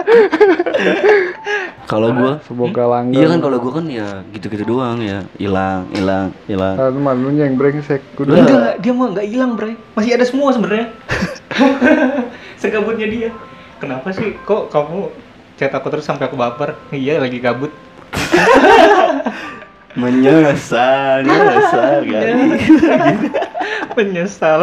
Kalau 1.90 2.14
gue 2.14 2.32
Semoga 2.46 2.86
langgeng. 2.86 3.18
Iya 3.18 3.26
kan 3.34 3.40
kalau 3.42 3.58
gue 3.58 3.72
kan 3.74 3.86
ya 3.90 4.22
gitu-gitu 4.30 4.62
doang 4.62 5.02
ya 5.02 5.26
hilang 5.42 5.90
hilang 5.90 6.30
hilang. 6.46 6.78
Ah, 6.78 6.86
teman 6.86 7.18
lu 7.18 7.34
yang 7.34 7.58
brengsek. 7.58 7.98
Udah. 8.14 8.38
Enggak, 8.38 8.74
dia 8.78 8.92
mah 8.94 9.10
nggak 9.10 9.26
hilang, 9.26 9.58
Bre. 9.58 9.74
Masih 9.98 10.14
ada 10.14 10.22
semua 10.22 10.54
sebenarnya. 10.54 10.94
Segabutnya 12.62 13.06
dia. 13.10 13.30
Kenapa 13.82 14.14
sih 14.14 14.36
kok 14.46 14.70
kamu 14.70 15.10
chat 15.58 15.72
aku 15.74 15.88
terus 15.90 16.06
sampai 16.06 16.30
aku 16.30 16.38
baper? 16.38 16.78
Iya, 16.94 17.18
lagi 17.18 17.42
gabut. 17.42 17.74
Menyesal, 19.98 21.26
menyesal 21.26 22.06
kali. 22.06 22.46
Menyesal. 23.98 24.60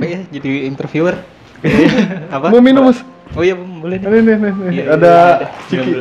oh 0.00 0.04
iya, 0.06 0.24
jadi 0.32 0.64
interviewer. 0.64 1.20
Apa? 2.32 2.48
Mau 2.48 2.64
minum, 2.64 2.88
Mas? 2.88 3.04
Oh 3.32 3.40
iya, 3.40 3.56
boleh 3.56 3.96
nih, 3.96 4.08
nih, 4.12 4.36
nih. 4.36 4.52
Iya, 4.52 4.68
iya, 4.68 4.84
Ada 4.92 5.14
iya, 5.40 5.48
ciki. 5.72 5.92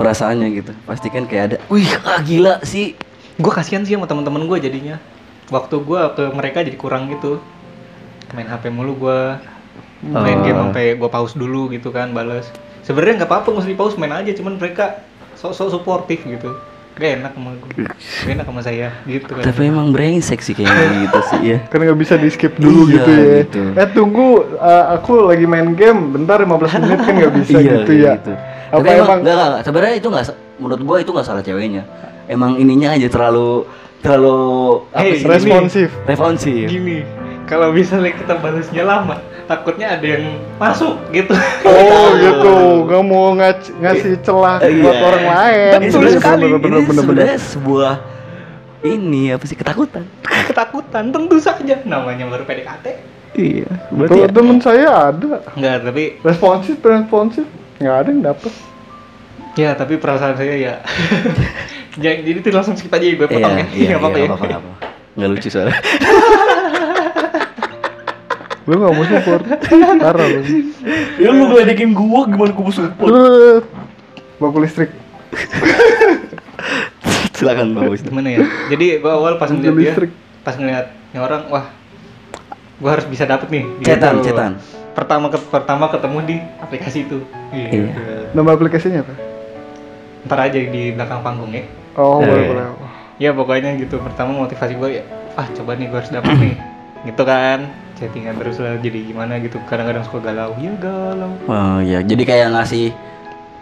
Perasaannya 0.00 0.48
gitu. 0.56 0.72
Pasti 0.88 1.12
kan 1.12 1.28
kayak 1.28 1.44
ada. 1.44 1.56
Wih, 1.68 1.84
ah, 2.00 2.16
gila 2.24 2.64
sih. 2.64 2.96
Gue 3.36 3.52
kasihan 3.52 3.84
sih 3.84 3.92
sama 3.92 4.08
teman-teman 4.08 4.48
gue 4.48 4.56
jadinya. 4.56 4.96
Waktu 5.52 5.84
gue 5.84 6.00
ke 6.16 6.24
mereka 6.32 6.64
jadi 6.64 6.78
kurang 6.80 7.12
gitu. 7.12 7.44
Main 8.32 8.48
HP 8.48 8.72
mulu 8.72 8.96
gue. 8.96 9.20
Main 10.02 10.40
Oh. 10.40 10.44
game 10.44 10.58
sampai 10.58 10.96
gue 10.96 11.10
pause 11.12 11.36
dulu 11.36 11.68
gitu 11.68 11.92
kan, 11.92 12.10
balas. 12.16 12.48
Sebenarnya 12.82 13.22
nggak 13.22 13.30
apa-apa 13.30 13.52
nggak 13.52 13.62
usah 13.62 13.70
di 13.70 13.78
pause 13.78 13.96
main 14.00 14.10
aja, 14.10 14.32
cuman 14.32 14.56
mereka 14.56 15.04
sok-sok 15.36 15.68
suportif 15.76 16.24
gitu. 16.24 16.56
Gak 16.92 17.10
enak 17.18 17.32
sama 17.32 17.50
gue. 17.56 17.88
Gak 17.88 18.32
enak 18.32 18.44
sama 18.44 18.60
saya 18.60 18.88
gitu 19.04 19.32
kan. 19.32 19.42
Tapi 19.42 19.60
emang 19.64 19.88
brengsek 19.90 20.38
sih 20.38 20.52
kayaknya 20.52 20.86
gitu 21.04 21.18
sih 21.30 21.40
ya. 21.42 21.58
Kan 21.66 21.78
nggak 21.80 21.96
bisa 21.96 22.14
di 22.14 22.28
skip 22.28 22.52
dulu 22.56 22.84
Iya, 22.84 22.92
gitu 22.92 23.10
ya. 23.10 23.24
gitu. 23.42 23.62
Eh 23.74 23.88
tunggu, 23.90 24.26
uh, 24.54 24.84
aku 24.92 25.26
lagi 25.26 25.44
main 25.44 25.72
game. 25.72 26.12
Bentar 26.12 26.38
15 26.38 26.52
menit 26.78 27.00
kan 27.00 27.12
nggak 27.14 27.34
bisa 27.34 27.56
Iya, 27.58 27.72
gitu 27.80 27.80
kayak 27.88 27.98
ya. 27.98 28.12
gitu. 28.14 28.32
Apa 28.32 28.76
Tapi 28.78 28.88
emang 28.88 28.96
emang? 28.98 29.18
enggak, 29.20 29.34
enggak, 29.34 29.48
enggak. 29.48 29.62
sebenarnya 29.64 29.94
itu 29.94 30.08
enggak 30.08 30.24
menurut 30.56 30.82
gua 30.82 30.96
itu 30.98 31.10
enggak 31.10 31.26
salah 31.26 31.42
ceweknya. 31.42 31.82
Emang 32.24 32.52
ininya 32.54 32.88
aja 32.90 33.08
terlalu 33.08 33.48
terlalu 33.98 34.36
apa 34.90 35.00
Hey, 35.00 35.12
sih? 35.12 35.22
gini. 35.22 35.32
Responsif. 35.32 35.88
responsif. 36.04 36.64
Gini, 36.66 36.98
kalau 37.44 37.70
misalnya 37.70 38.12
kita 38.12 38.34
balasnya 38.36 38.82
lama, 38.82 39.16
takutnya 39.52 39.86
ada 39.92 40.06
yang 40.08 40.24
masuk 40.56 40.96
gitu. 41.10 41.36
Oh 41.62 42.08
gitu, 42.24 42.52
nggak 42.82 43.02
mau 43.02 43.32
ngac- 43.32 43.74
ngasih 43.76 44.16
celah 44.20 44.56
Eh, 44.58 44.80
buat 44.80 44.92
iya. 44.92 45.04
orang 45.04 45.24
lain. 45.26 45.72
Betul 45.82 46.02
Iya, 46.02 46.12
sekali. 46.14 46.42
bener, 46.42 46.58
bener, 46.58 46.78
ini 46.78 46.80
bener, 46.82 46.84
bener. 46.88 47.02
sebenarnya 47.04 47.38
sebuah 47.38 47.94
ini 48.82 49.22
apa 49.30 49.44
sih 49.44 49.54
ketakutan? 49.54 50.04
Ketakutan, 50.24 51.04
tentu 51.08 51.36
saja. 51.36 51.76
Namanya 51.84 52.24
baru 52.26 52.42
PDKT. 52.42 52.86
Iya. 53.32 53.68
Kalau 53.88 54.28
temen 54.28 54.58
saya 54.58 54.88
ada 55.08 55.40
Enggak, 55.52 55.76
tapi 55.82 56.02
responsif, 56.20 56.76
responsif, 56.78 57.44
nggak 57.78 57.96
ada 57.98 58.08
yang 58.08 58.22
dapet. 58.22 58.52
ya 59.52 59.72
tapi 59.72 59.96
perasaan 59.96 60.32
saya 60.34 60.56
ya. 60.56 60.74
Jadi 61.96 62.40
tuh 62.40 62.50
langsung 62.50 62.72
skip 62.72 62.88
aja 62.88 63.04
gue 63.04 63.20
potong 63.22 63.52
ya. 63.54 63.66
iya, 63.70 63.88
Nggak 63.88 64.00
apa-apa 64.00 64.16
iya, 64.16 64.24
ya. 64.24 64.28
apa-apa, 64.30 64.46
apa. 64.54 64.70
Nggak 65.12 65.28
lucu 65.30 65.48
soalnya. 65.48 65.76
Lu 68.62 68.74
nggak 68.78 68.92
mau 68.94 69.04
support, 69.04 69.42
parah 70.06 70.26
lu. 70.28 70.40
ya 71.18 71.28
lu 71.34 71.42
ngeledekin 71.50 71.90
gua 71.90 72.30
gimana 72.30 72.50
gua 72.54 72.64
mau 72.70 72.74
support? 72.74 73.10
Baku 74.40 74.58
listrik. 74.62 74.90
Silakan 77.34 77.74
Bang 77.74 77.90
Wisnu. 77.90 78.14
Gimana 78.14 78.38
ya? 78.38 78.46
Jadi 78.70 79.02
gua 79.02 79.18
awal 79.18 79.34
pas 79.34 79.50
ngeliat 79.50 79.74
dia, 79.74 79.92
pas 80.46 80.54
ngeliat 80.54 80.94
orang, 81.18 81.42
wah, 81.50 81.66
gua 82.78 82.90
harus 82.94 83.06
bisa 83.10 83.26
dapet 83.26 83.50
nih. 83.50 83.64
Cetan, 83.82 84.22
cetan. 84.22 84.52
Pertama 84.92 85.26
ke, 85.32 85.38
pertama 85.50 85.84
ketemu 85.90 86.18
di 86.22 86.36
aplikasi 86.62 86.98
itu. 87.08 87.18
Gitu. 87.50 87.90
Nama 88.30 88.50
aplikasinya 88.54 89.02
apa? 89.02 89.14
Ntar 90.28 90.38
aja 90.38 90.58
di 90.58 90.94
belakang 90.94 91.20
panggung 91.26 91.50
ya. 91.50 91.66
Oh, 91.98 92.22
Eh. 92.22 92.30
boleh, 92.30 92.44
boleh. 92.46 92.64
Ya 93.18 93.34
pokoknya 93.34 93.74
gitu. 93.74 93.98
Pertama 93.98 94.38
motivasi 94.38 94.78
gua 94.78 94.90
ya, 94.92 95.02
ah 95.34 95.50
coba 95.50 95.74
nih 95.74 95.90
gua 95.90 95.98
harus 95.98 96.12
dapet 96.14 96.30
nih. 96.38 96.54
Gitu 97.10 97.22
kan. 97.26 97.58
Chattingan 98.02 98.34
terus 98.34 98.58
lah 98.58 98.74
jadi 98.76 98.98
gimana 99.06 99.38
gitu. 99.38 99.62
Kadang-kadang 99.62 100.02
suka 100.02 100.18
galau. 100.20 100.58
Ya 100.58 100.74
galau. 100.74 101.38
Oh 101.46 101.78
iya, 101.78 102.02
jadi 102.02 102.22
kayak 102.26 102.48
ngasih 102.50 102.90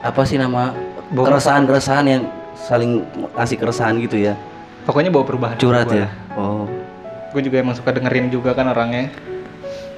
apa 0.00 0.24
sih 0.24 0.40
nama 0.40 0.72
keresahan-keresahan 1.12 2.06
yang 2.08 2.22
saling 2.56 3.04
ngasih 3.36 3.60
keresahan 3.60 4.00
gitu 4.00 4.16
ya. 4.16 4.32
Pokoknya 4.88 5.12
bawa 5.12 5.28
perubahan. 5.28 5.60
Curhat 5.60 5.92
ya. 5.92 6.08
Oh. 6.32 6.64
Gue 7.30 7.44
juga 7.44 7.60
emang 7.60 7.76
suka 7.76 7.92
dengerin 7.92 8.32
juga 8.32 8.56
kan 8.56 8.64
orangnya. 8.66 9.12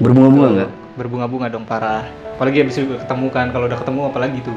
Berbunga-bunga 0.03 0.49
enggak? 0.51 0.71
Berbunga-bunga 0.99 1.47
dong 1.47 1.63
parah. 1.63 2.03
Apalagi 2.35 2.67
abis 2.67 2.83
itu 2.83 2.99
ketemu 2.99 3.27
kan. 3.31 3.55
Kalau 3.55 3.71
udah 3.71 3.79
ketemu 3.79 4.01
apalagi 4.11 4.39
tuh. 4.43 4.53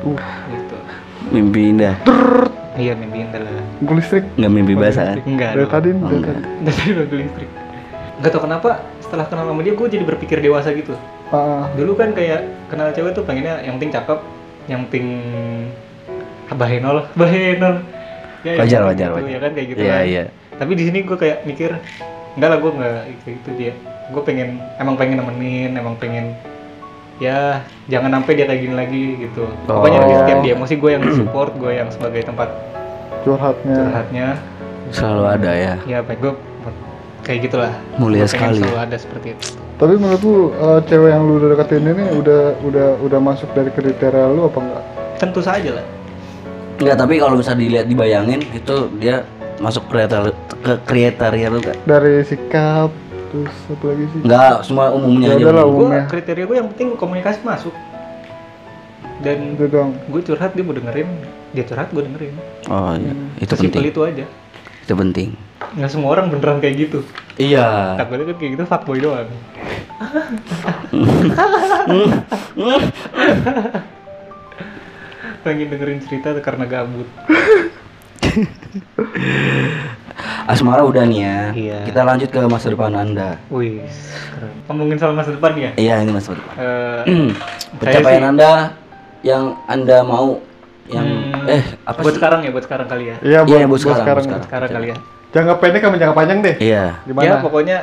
Uh, 0.00 0.16
Gitu. 0.48 0.76
Mimpi 1.28 1.76
indah. 1.76 1.94
Iya 2.76 2.96
mimpi 2.96 3.20
indah 3.20 3.40
lah. 3.44 3.52
baku 3.84 3.92
listrik. 4.00 4.24
Enggak 4.40 4.52
mimpi 4.52 4.72
basah 4.72 5.04
kan? 5.12 5.16
Enggak. 5.28 5.50
Dari 5.60 5.68
tadi, 5.68 5.88
Oh, 5.92 6.08
dari 6.08 6.16
enggak. 6.16 6.34
tadi. 6.34 6.64
Dari 6.64 6.92
tadi 6.96 7.14
listrik. 7.20 7.50
Gak 8.16 8.30
tau 8.32 8.40
kenapa 8.40 8.80
setelah 9.16 9.32
kenal 9.32 9.44
sama 9.48 9.64
dia 9.64 9.72
gue 9.72 9.88
jadi 9.88 10.04
berpikir 10.04 10.36
dewasa 10.38 10.68
gitu. 10.70 10.92
Ah, 11.28 11.72
Dulu 11.72 11.96
kan 11.96 12.12
kayak 12.12 12.40
kenal 12.68 12.92
cewek 12.92 13.10
tuh 13.10 13.24
pengennya 13.24 13.64
yang 13.64 13.80
penting 13.80 13.88
cakep, 13.90 14.18
yang 14.68 14.84
penting 14.86 15.06
bahenol 16.48 17.08
bahenol 17.18 17.80
ya, 18.44 18.52
Wajar, 18.56 18.78
ya, 18.78 18.86
wajar, 18.86 19.08
gitu, 19.08 19.18
wajar. 19.18 19.32
ya 19.32 19.38
kan 19.40 19.50
kayak 19.50 19.66
gitu 19.72 19.80
Iya, 19.80 19.90
kan. 19.90 20.04
iya. 20.04 20.22
tapi 20.54 20.72
di 20.72 20.84
sini 20.84 20.98
gue 21.02 21.16
kayak 21.16 21.38
mikir 21.42 21.70
enggak 22.36 22.48
lah 22.48 22.58
gue 22.60 22.70
nggak 22.70 22.94
kayak 23.18 23.34
gitu 23.34 23.50
dia 23.56 23.72
gue 24.06 24.22
pengen 24.22 24.48
emang 24.76 24.94
pengen 24.94 25.16
nemenin 25.18 25.72
emang 25.74 25.96
pengen 25.96 26.36
ya 27.18 27.60
jangan 27.88 28.14
sampai 28.14 28.32
dia 28.34 28.46
kayak 28.46 28.60
gini 28.62 28.74
lagi 28.76 29.04
gitu 29.18 29.48
pokoknya 29.66 29.98
di 29.98 30.06
Oh. 30.06 30.18
setiap 30.22 30.38
dia 30.40 30.52
emosi 30.54 30.74
gue 30.76 30.90
yang 30.92 31.02
support 31.18 31.50
gue 31.56 31.72
yang 31.72 31.88
sebagai 31.90 32.22
tempat 32.22 32.48
curhatnya 33.22 33.74
curhatnya 33.74 34.26
Selalu 34.86 35.24
ada 35.26 35.50
ya. 35.52 35.74
ya 35.82 35.98
baik 35.98 36.22
gue 36.22 36.32
kayak 37.26 37.38
gitulah 37.42 37.72
Mulia 37.96 38.22
Gua 38.22 38.30
sekali. 38.30 38.58
selalu 38.60 38.78
ada 38.78 38.96
seperti 38.96 39.28
itu 39.34 39.46
tapi 39.76 39.92
menurut 39.94 40.22
lu 40.22 40.34
eh, 40.52 40.80
cewek 40.86 41.10
yang 41.10 41.22
lu 41.22 41.32
udah 41.36 41.48
deketin 41.52 41.84
ini 41.84 42.04
udah 42.14 42.42
udah 42.62 42.88
udah 43.02 43.18
masuk 43.20 43.50
dari 43.50 43.68
kriteria 43.68 44.26
lu 44.28 44.46
apa 44.46 44.58
enggak 44.58 44.82
tentu 45.18 45.40
saja 45.40 45.70
lah 45.74 45.86
Enggak, 46.76 46.96
tapi 46.98 47.16
kalau 47.16 47.34
bisa 47.34 47.52
dilihat 47.52 47.84
dibayangin 47.84 48.44
itu 48.52 48.76
dia 48.94 49.24
masuk 49.58 49.84
kriteria 49.86 50.28
ke 50.60 50.72
kriteria 50.82 51.48
lu 51.48 51.58
kan? 51.58 51.76
dari 51.82 52.20
sikap 52.22 52.92
terus 53.26 53.52
satu 53.64 53.84
lagi 53.86 54.04
sih 54.06 54.20
Enggak, 54.22 54.56
semua 54.62 54.86
umumnya 54.90 55.28
Ya 55.30 55.36
aja. 55.36 55.44
gue 55.50 55.64
umumnya. 55.66 56.02
kriteria 56.06 56.44
gue 56.44 56.56
yang 56.56 56.68
penting 56.70 56.88
komunikasi 56.94 57.40
masuk 57.42 57.74
dan 59.18 59.56
itu 59.56 59.64
dong 59.66 59.96
gue 60.06 60.20
curhat 60.22 60.52
dia 60.52 60.60
mau 60.60 60.72
dengerin 60.72 61.08
dia 61.50 61.64
curhat 61.64 61.88
gue 61.88 62.02
dengerin 62.02 62.36
Oh 62.68 62.92
iya, 62.94 63.12
itu 63.36 63.48
sesimpel 63.50 63.80
penting. 63.80 63.90
itu 63.90 64.00
aja 64.02 64.24
Itu 64.78 64.94
penting. 64.94 65.28
Nggak 65.56 65.88
semua 65.88 66.10
orang 66.10 66.28
beneran 66.28 66.58
kayak 66.58 66.76
gitu 66.78 66.98
Iya. 67.36 67.96
takutnya 67.96 68.24
kan 68.26 68.36
kayak 68.36 68.52
gitu 68.54 68.64
fuckboy 68.64 68.98
doang 68.98 69.28
pengen 75.42 75.70
dengerin 75.70 76.00
cerita 76.02 76.32
tuh 76.32 76.42
karena 76.42 76.64
gabut 76.66 77.06
Asmara 80.46 80.80
udah 80.80 81.02
nih 81.04 81.20
ya. 81.20 81.38
Iya. 81.52 81.78
Kita 81.84 82.00
lanjut 82.02 82.28
ke 82.28 82.38
masa 82.42 82.66
depan 82.68 82.92
Anda. 82.92 83.36
wih 83.48 83.82
keren 84.30 84.50
ngomongin 84.66 84.96
soal 84.96 85.12
masa 85.12 85.30
depan 85.30 85.52
ya 85.54 85.70
Iya, 85.76 85.94
ini 86.00 86.10
masa 86.10 86.32
depan. 86.32 86.54
Eh, 86.56 87.02
Pencapaian 87.76 88.20
sih- 88.20 88.30
Anda 88.30 88.50
yang 89.22 89.44
Anda 89.66 89.98
mau 90.02 90.38
yang 90.86 91.02
hmm, 91.02 91.50
eh 91.50 91.62
apa 91.82 91.98
buat 91.98 92.14
sih? 92.14 92.18
sekarang 92.22 92.40
ya 92.40 92.50
buat 92.50 92.62
sekarang 92.62 92.86
kali 92.86 93.04
ya 93.04 93.16
iya 93.20 93.38
Iya, 93.42 93.66
buat, 93.66 93.66
buat 93.66 93.66
buat 93.66 93.80
sekarang, 93.82 93.98
sekarang, 93.98 94.14
buat 94.14 94.22
sekarang. 94.22 94.44
sekarang 94.46 94.70
kali 94.70 94.86
ya 94.86 94.96
jangka 95.36 95.54
pendek 95.60 95.84
sama 95.84 96.00
jangka 96.00 96.16
panjang 96.16 96.38
deh. 96.40 96.56
Iya. 96.56 96.84
gimana? 97.04 97.24
Ya 97.28 97.34
pokoknya 97.44 97.76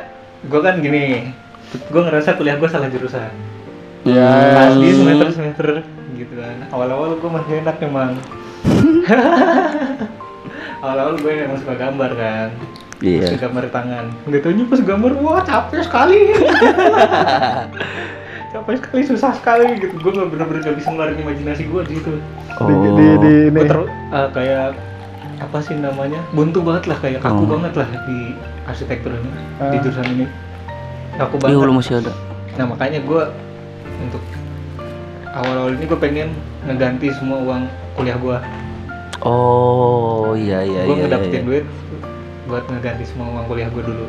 gue 0.44 0.60
kan 0.60 0.74
gini 0.82 1.30
gue 1.74 2.02
ngerasa 2.02 2.34
kuliah 2.34 2.58
gue 2.58 2.66
salah 2.66 2.90
jurusan. 2.90 3.30
Ya. 4.02 4.30
Pas 4.58 4.74
di 4.74 4.90
semester 4.90 5.28
semester 5.30 5.66
gitu 6.18 6.34
kan. 6.34 6.56
Awal-awal 6.74 7.14
gue 7.22 7.30
masih 7.30 7.62
enak 7.62 7.78
emang. 7.78 8.18
Awal-awal 10.82 11.14
gue 11.22 11.32
emang 11.46 11.58
suka 11.62 11.74
gambar 11.78 12.10
kan. 12.18 12.48
Iya. 13.02 13.30
suka 13.30 13.46
gambar 13.46 13.70
tangan. 13.70 14.04
Nggak 14.26 14.42
taunya 14.42 14.64
pas 14.66 14.80
gambar 14.82 15.12
wah 15.22 15.42
capek 15.46 15.80
sekali. 15.86 16.20
Capek 18.54 18.78
sekali 18.78 19.02
susah 19.02 19.34
sekali 19.34 19.82
gitu. 19.82 19.98
Gue 19.98 20.14
nggak 20.14 20.30
bener-bener 20.30 20.62
gak 20.62 20.76
bisa 20.78 20.94
ngeluarin 20.94 21.18
imajinasi 21.18 21.66
gue 21.66 21.80
di 21.90 21.98
situ. 21.98 22.22
Oh. 22.62 22.70
di, 22.70 22.74
di, 22.78 23.06
di 23.18 23.32
ini. 23.50 23.58
Gue 23.58 23.66
ter 23.66 23.80
eh, 24.14 24.28
kayak 24.30 24.93
apa 25.40 25.58
sih 25.60 25.74
namanya 25.74 26.20
buntu 26.30 26.62
banget 26.62 26.84
lah 26.90 26.98
kayak 26.98 27.20
kaku 27.20 27.42
Oh. 27.42 27.48
banget 27.58 27.72
lah 27.74 27.88
di 28.06 28.18
arsitektur 28.64 29.10
ini 29.12 29.30
di 29.30 29.76
Ah. 29.76 29.80
jurusan 29.82 30.06
ini 30.10 30.26
kaku 31.14 31.34
Iya, 31.38 31.42
banget 31.42 31.66
lu 31.66 31.74
masih 31.74 31.94
ada. 32.00 32.12
Nah 32.54 32.64
makanya 32.70 32.98
gue 33.02 33.22
untuk 34.00 34.22
awal-awal 35.26 35.74
ini 35.74 35.84
gue 35.84 35.98
pengen 35.98 36.28
ngeganti 36.64 37.06
semua 37.12 37.38
uang 37.40 37.62
kuliah 37.94 38.18
gue. 38.18 38.36
Oh, 39.24 40.34
iya 40.36 40.60
iya 40.62 40.84
gue 40.84 40.94
iya. 40.94 41.02
ngedapetin 41.06 41.40
iya. 41.40 41.46
duit 41.46 41.66
buat 42.44 42.64
ngeganti 42.68 43.04
semua 43.08 43.26
uang 43.30 43.44
kuliah 43.48 43.68
gue 43.70 43.82
dulu. 43.82 44.06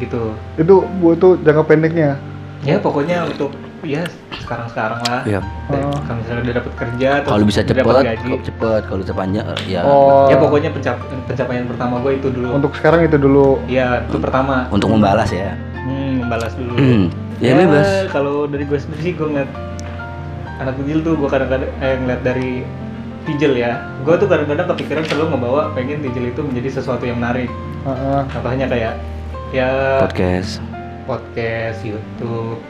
Gitu. 0.00 0.22
itu 0.58 0.74
buat 0.98 1.20
tuh 1.20 1.36
jangka 1.44 1.62
pendeknya 1.62 2.16
Ya 2.60 2.74
pokoknya 2.76 3.22
untuk 3.22 3.54
ya 3.82 4.02
sekarang-sekarang 4.38 5.00
lah. 5.04 5.20
Iya. 5.22 5.40
Dan 5.68 5.80
Oh. 5.82 5.98
Kalau 6.02 6.18
misalnya 6.18 6.42
udah 6.42 6.54
dapet 6.56 6.72
kerja, 6.74 7.08
terus 7.18 7.30
Kalau 7.30 7.44
bisa 7.44 7.60
cepet, 7.62 7.84
gaji. 7.84 8.16
kalau 8.18 8.38
cepet, 8.40 8.80
kalau 8.84 8.98
bisa 9.00 9.12
panjang 9.12 9.44
ya. 9.64 9.80
oh 9.82 10.26
Ya 10.26 10.36
pokoknya 10.36 10.70
pencap- 10.70 11.02
pencapaian 11.24 11.64
pertama 11.64 11.94
gue 11.98 12.12
itu 12.14 12.28
dulu. 12.28 12.48
untuk 12.52 12.72
sekarang 12.74 13.00
itu 13.02 13.16
dulu 13.16 13.58
Iya 13.64 14.04
itu 14.04 14.18
pertama. 14.18 14.66
Untuk 14.68 14.88
membalas 14.88 15.30
ya. 15.30 15.54
Hmm, 15.78 16.22
membalas 16.22 16.52
dulu. 16.54 16.74
Hmm. 16.74 17.04
Ya, 17.38 17.52
bebas. 17.52 18.06
Kalau 18.08 18.46
dari 18.46 18.62
gue 18.62 18.78
sendiri 18.78 19.02
sih 19.02 19.12
gue 19.12 19.26
ngeliat 19.26 19.50
anak 20.56 20.78
kecil 20.78 21.02
tuh 21.02 21.14
gue 21.16 21.28
kadang-kadang 21.28 21.70
eh, 21.80 21.96
ngeliat 21.96 22.22
dari 22.22 22.50
Tijel 23.22 23.54
ya. 23.56 23.72
Gue 24.02 24.14
tuh 24.16 24.26
kadang-kadang 24.26 24.66
kepikiran 24.68 25.02
selalu 25.04 25.26
ngebawa 25.32 25.62
pengen 25.72 25.98
Tijel 26.00 26.30
itu 26.30 26.40
menjadi 26.40 26.68
sesuatu 26.72 27.02
yang 27.02 27.18
menarik. 27.18 27.50
Heeh. 27.82 28.20
Contohnya 28.28 28.66
kayak 28.66 28.94
ya 29.50 29.70
Podcast. 30.00 30.62
podcast, 31.02 31.82
YouTube. 31.82 32.62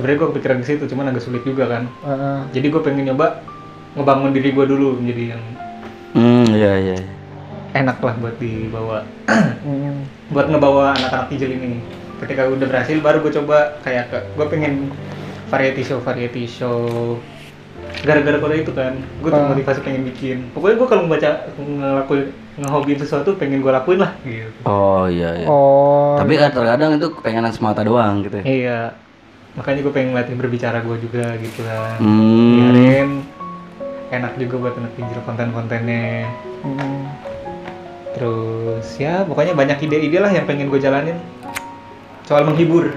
Sebenarnya 0.00 0.16
gue 0.18 0.28
kepikiran 0.32 0.58
ke 0.58 0.66
situ, 0.66 0.84
cuman 0.86 1.12
agak 1.12 1.20
sulit 1.20 1.44
juga 1.44 1.68
kan. 1.68 1.84
Heeh. 2.00 2.38
Jadi 2.50 2.66
gue 2.66 2.80
pengen 2.80 3.04
nyoba 3.06 3.44
ngebangun 3.92 4.32
diri 4.32 4.48
gue 4.50 4.64
dulu 4.64 4.96
menjadi 4.96 5.36
yang 5.36 5.42
Hmm, 6.10 6.48
iya 6.48 6.72
iya. 6.80 6.96
enak 7.72 8.00
lah 8.00 8.16
buat 8.16 8.34
dibawa. 8.34 9.04
Hmm. 9.60 10.08
buat 10.32 10.48
ngebawa 10.48 10.96
anak-anak 10.96 11.28
Tijel 11.28 11.52
ini. 11.52 11.84
Ketika 12.16 12.48
udah 12.48 12.64
berhasil, 12.64 12.96
baru 12.96 13.20
gue 13.20 13.32
coba 13.34 13.76
kayak 13.78 14.08
ke, 14.08 14.18
gue 14.34 14.46
pengen 14.48 14.88
variety 15.46 15.84
show, 15.84 16.00
variety 16.00 16.48
show. 16.48 17.20
Gara-gara 18.00 18.36
pada 18.38 18.54
itu 18.54 18.72
kan, 18.72 18.96
gue 18.96 19.28
Ah. 19.28 19.36
termotivasi 19.38 19.80
pengen 19.82 20.02
bikin. 20.06 20.48
Pokoknya 20.50 20.76
gue 20.76 20.88
kalau 20.88 21.02
membaca 21.04 21.30
ngelakuin 21.54 22.32
ngehobiin 22.56 22.98
sesuatu 22.98 23.36
pengen 23.36 23.60
gue 23.60 23.68
lakuin 23.68 24.00
lah 24.00 24.16
gitu. 24.22 24.48
Oh 24.64 25.04
iya 25.06 25.36
iya. 25.36 25.46
oh 25.46 26.16
Tapi 26.16 26.34
kan 26.34 26.50
terkadang 26.50 26.90
itu 26.94 27.08
kepengenan 27.10 27.52
semata 27.52 27.80
doang 27.82 28.20
gitu. 28.22 28.40
ya. 28.40 28.44
Iya, 28.44 28.80
makanya 29.60 29.84
gue 29.84 29.92
pengen 29.92 30.16
latih 30.16 30.32
berbicara 30.40 30.80
gue 30.80 30.96
juga 31.04 31.36
gitu 31.36 31.60
kan. 31.68 32.00
Hmm. 32.00 32.72
Biarin 32.72 33.10
enak 34.08 34.32
juga 34.40 34.54
buat 34.56 34.74
anak 34.80 34.96
Tijel 34.96 35.20
konten-kontennya. 35.28 36.24
Hmm. 36.64 37.12
Terus 38.16 38.88
ya 38.96 39.20
pokoknya 39.28 39.52
banyak 39.52 39.84
ide-ide 39.84 40.16
lah 40.16 40.32
yang 40.32 40.48
pengen 40.48 40.72
gue 40.72 40.80
jalanin 40.80 41.20
soal 42.24 42.48
menghibur. 42.48 42.96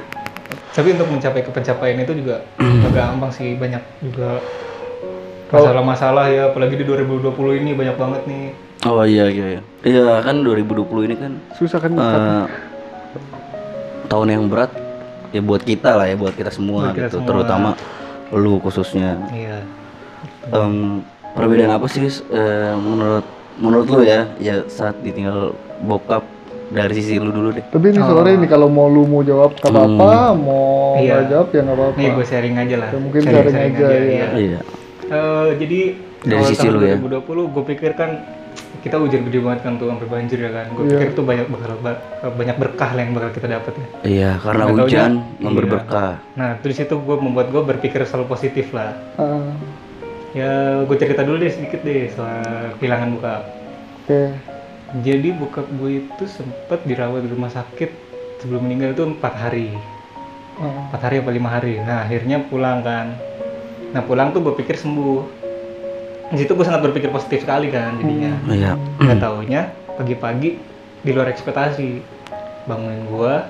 Tapi 0.72 0.96
untuk 0.96 1.12
mencapai 1.12 1.44
ke 1.44 1.52
pencapaian 1.52 2.00
itu 2.00 2.16
juga 2.16 2.48
gak 2.56 2.94
gampang 2.98 3.30
sih 3.36 3.60
banyak 3.60 3.84
juga 4.00 4.40
masalah-masalah 5.52 6.32
ya 6.32 6.50
apalagi 6.50 6.80
di 6.80 6.88
2020 6.88 7.60
ini 7.60 7.76
banyak 7.76 7.96
banget 8.00 8.22
nih. 8.24 8.46
Oh 8.88 9.04
iya 9.04 9.28
iya. 9.28 9.46
Iya, 9.52 9.60
iya 9.84 10.16
kan 10.24 10.40
2020 10.40 11.12
ini 11.12 11.16
kan 11.20 11.32
susah 11.60 11.84
kan 11.84 11.92
eh, 11.92 12.46
tahun 14.08 14.28
yang 14.32 14.48
berat 14.48 14.83
ya 15.34 15.42
buat 15.42 15.62
kita 15.62 15.90
lah 15.92 16.06
ya 16.06 16.16
buat 16.16 16.32
kita 16.32 16.50
semua 16.50 16.88
Buat 16.88 16.94
kita 16.94 17.02
gitu 17.04 17.18
semua. 17.18 17.28
terutama 17.28 17.70
lu 18.32 18.58
khususnya 18.60 19.18
Iya. 19.28 19.60
Em, 20.46 21.02
perbedaan 21.32 21.74
apa 21.74 21.88
sih 21.88 22.06
eh, 22.06 22.74
menurut 22.76 23.26
menurut 23.56 23.88
lu 23.88 24.02
ya 24.04 24.30
ya 24.38 24.62
saat 24.68 25.00
ditinggal 25.00 25.52
bokap 25.82 26.22
dari 26.70 26.90
sisi 26.92 27.18
lu 27.18 27.30
dulu 27.30 27.50
deh 27.52 27.66
tapi 27.68 27.86
ini 27.88 28.00
sore 28.00 28.34
ini 28.34 28.46
kalau 28.46 28.66
mau 28.68 28.86
lu 28.86 29.06
mau 29.06 29.22
jawab 29.22 29.54
nggak 29.56 29.68
apa-apa 29.68 30.14
mau 30.36 30.96
Iya. 30.96 31.26
jawab 31.28 31.48
ya 31.50 31.62
nggak 31.62 31.76
apa-apa 31.76 31.98
Nih 31.98 32.10
gue 32.12 32.26
sharing 32.28 32.56
aja 32.56 32.76
lah. 32.78 32.90
Ya, 32.90 33.00
mungkin 33.00 33.22
sharing 33.22 33.56
aja, 33.56 33.86
ya. 33.90 34.28
iya 34.36 34.60
Eh, 35.04 35.50
jadi 35.60 35.80
Dari 36.24 36.44
sisi 36.48 36.66
lu 36.66 36.80
ya. 36.80 36.96
2020 36.96 37.20
gue 37.52 37.64
pikir 37.68 37.92
kan 37.94 38.10
kita 38.84 39.00
hujan 39.00 39.24
gede 39.24 39.40
banget 39.40 39.60
kan 39.64 39.80
tuh 39.80 39.88
sampai 39.88 40.06
banjir 40.06 40.38
ya 40.38 40.52
kan. 40.52 40.68
Gue 40.70 40.84
Iya. 40.84 40.92
pikir 40.94 41.10
tuh 41.14 41.24
banyak 41.24 41.48
bakal 41.48 41.72
ba- 41.80 42.02
banyak 42.30 42.58
berkah 42.60 42.92
lah 42.92 43.02
yang 43.02 43.14
bakal 43.14 43.32
kita 43.32 43.48
dapat 43.50 43.74
ya. 43.74 43.88
iya 44.04 44.32
karena 44.38 44.62
Nggak 44.62 44.76
taunya, 44.76 44.84
hujan 44.86 45.12
memberi 45.40 45.66
iya. 45.66 45.74
berkah 45.74 46.12
Nah, 46.34 46.50
terus 46.60 46.78
itu 46.78 46.92
gue 46.94 47.18
membuat 47.18 47.48
gue 47.50 47.64
berpikir 47.64 48.04
selalu 48.04 48.26
positif 48.28 48.70
lah. 48.70 48.92
Ah, 49.16 49.56
Ya, 50.34 50.50
gue 50.82 50.98
cerita 50.98 51.22
dulu 51.22 51.38
deh 51.38 51.48
sedikit 51.48 51.82
deh 51.82 52.10
soal 52.10 52.42
kehilangan 52.78 53.14
bokap. 53.14 53.42
oke 54.00 54.22
Jadi 55.00 55.30
bokap 55.32 55.66
gue 55.72 55.92
itu 56.02 56.24
sempat 56.28 56.82
dirawat 56.84 57.22
di 57.22 57.30
rumah 57.30 57.50
sakit 57.50 57.90
sebelum 58.40 58.62
meninggal 58.64 58.94
itu 58.94 59.04
empat 59.08 59.34
hari, 59.36 59.74
empat 60.58 61.02
hari 61.02 61.16
apa 61.18 61.30
lima 61.30 61.50
hari. 61.50 61.78
Nah, 61.80 62.04
akhirnya 62.04 62.42
pulang 62.42 62.82
kan. 62.82 63.14
Nah, 63.90 64.02
pulang 64.02 64.30
tuh 64.30 64.42
gue 64.42 64.54
pikir 64.56 64.74
sembuh. 64.74 65.43
Di 66.34 66.42
situ 66.42 66.58
gue 66.58 66.66
sangat 66.66 66.82
berpikir 66.82 67.14
positif 67.14 67.46
sekali 67.46 67.70
kan 67.70 68.02
jadinya. 68.02 68.34
iya. 68.50 68.74
Nggak 68.98 69.18
taunya 69.22 69.62
pagi-pagi 69.94 70.58
di 71.06 71.12
luar 71.14 71.30
ekspektasi 71.30 72.02
bangunin 72.66 73.06
gua 73.12 73.46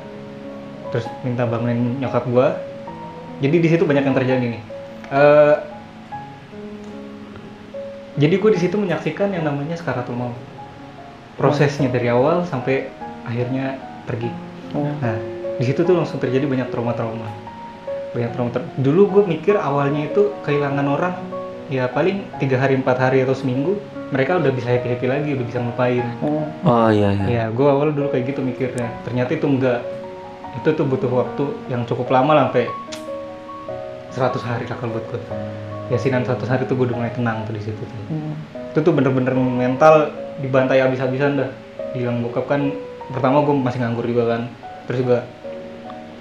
terus 0.91 1.07
minta 1.23 1.47
bangunin 1.47 2.03
nyokap 2.03 2.27
gua. 2.27 2.59
Jadi 3.39 3.55
di 3.63 3.67
situ 3.71 3.87
banyak 3.87 4.03
yang 4.03 4.15
terjadi 4.17 4.45
nih. 4.45 4.61
Eh, 5.13 5.55
jadi 8.13 8.35
gue 8.37 8.51
di 8.53 8.59
situ 8.61 8.77
menyaksikan 8.77 9.33
yang 9.33 9.41
namanya 9.41 9.73
sekaratul 9.73 10.13
maut. 10.13 10.37
Prosesnya 11.33 11.89
dari 11.89 12.13
awal 12.13 12.45
sampai 12.45 12.93
akhirnya 13.25 13.81
pergi. 14.05 14.29
Oh, 14.77 14.85
nah 15.01 15.17
di 15.57 15.63
situ 15.65 15.81
tuh 15.81 15.97
langsung 15.97 16.21
terjadi 16.21 16.45
banyak 16.45 16.69
trauma-trauma. 16.69 17.25
Banyak 18.13 18.31
trauma 18.37 18.53
ter- 18.53 18.69
dulu 18.77 19.17
gue 19.17 19.23
mikir 19.33 19.57
awalnya 19.57 20.13
itu 20.13 20.29
kehilangan 20.45 20.85
orang 20.85 21.13
ya 21.71 21.87
paling 21.87 22.27
tiga 22.39 22.59
hari 22.59 22.75
empat 22.75 22.97
hari 22.99 23.23
atau 23.23 23.35
seminggu 23.35 23.79
mereka 24.11 24.37
udah 24.37 24.51
bisa 24.53 24.69
happy 24.69 24.87
happy 24.93 25.07
lagi 25.09 25.29
udah 25.33 25.45
bisa 25.47 25.57
ngelupain 25.63 26.05
Oh. 26.21 26.43
Oh 26.67 26.87
iya 26.93 27.09
iya. 27.15 27.25
ya 27.25 27.43
gue 27.49 27.65
awal 27.65 27.89
dulu 27.95 28.13
kayak 28.13 28.29
gitu 28.29 28.45
mikirnya. 28.45 28.93
Ternyata 29.01 29.33
itu 29.33 29.45
enggak. 29.49 29.81
Itu 30.61 30.69
tuh 30.77 30.85
butuh 30.85 31.09
waktu 31.09 31.43
yang 31.65 31.81
cukup 31.89 32.13
lama 32.13 32.31
lah 32.37 32.43
sampai 32.51 32.69
100 34.13 34.37
hari 34.45 34.69
lah 34.69 34.77
kalau 34.77 34.93
buat 34.93 35.05
gue 35.09 35.21
yasinan 35.89 36.21
100 36.23 36.45
hari 36.45 36.63
tuh 36.69 36.77
gue 36.77 36.93
udah 36.93 36.97
mulai 37.01 37.11
tenang 37.11 37.41
tuh 37.49 37.57
di 37.57 37.61
situ 37.65 37.81
tuh. 37.81 37.99
Hmm. 38.09 38.33
itu 38.73 38.81
tuh 38.81 38.93
bener-bener 38.93 39.37
mental 39.37 40.09
dibantai 40.41 40.81
habis-habisan 40.81 41.41
dah. 41.41 41.49
Bilang 41.93 42.21
bokap 42.21 42.45
kan 42.49 42.73
pertama 43.09 43.41
gue 43.41 43.53
masih 43.53 43.81
nganggur 43.81 44.05
juga 44.05 44.37
kan. 44.37 44.41
Terus 44.85 44.97
juga 45.01 45.17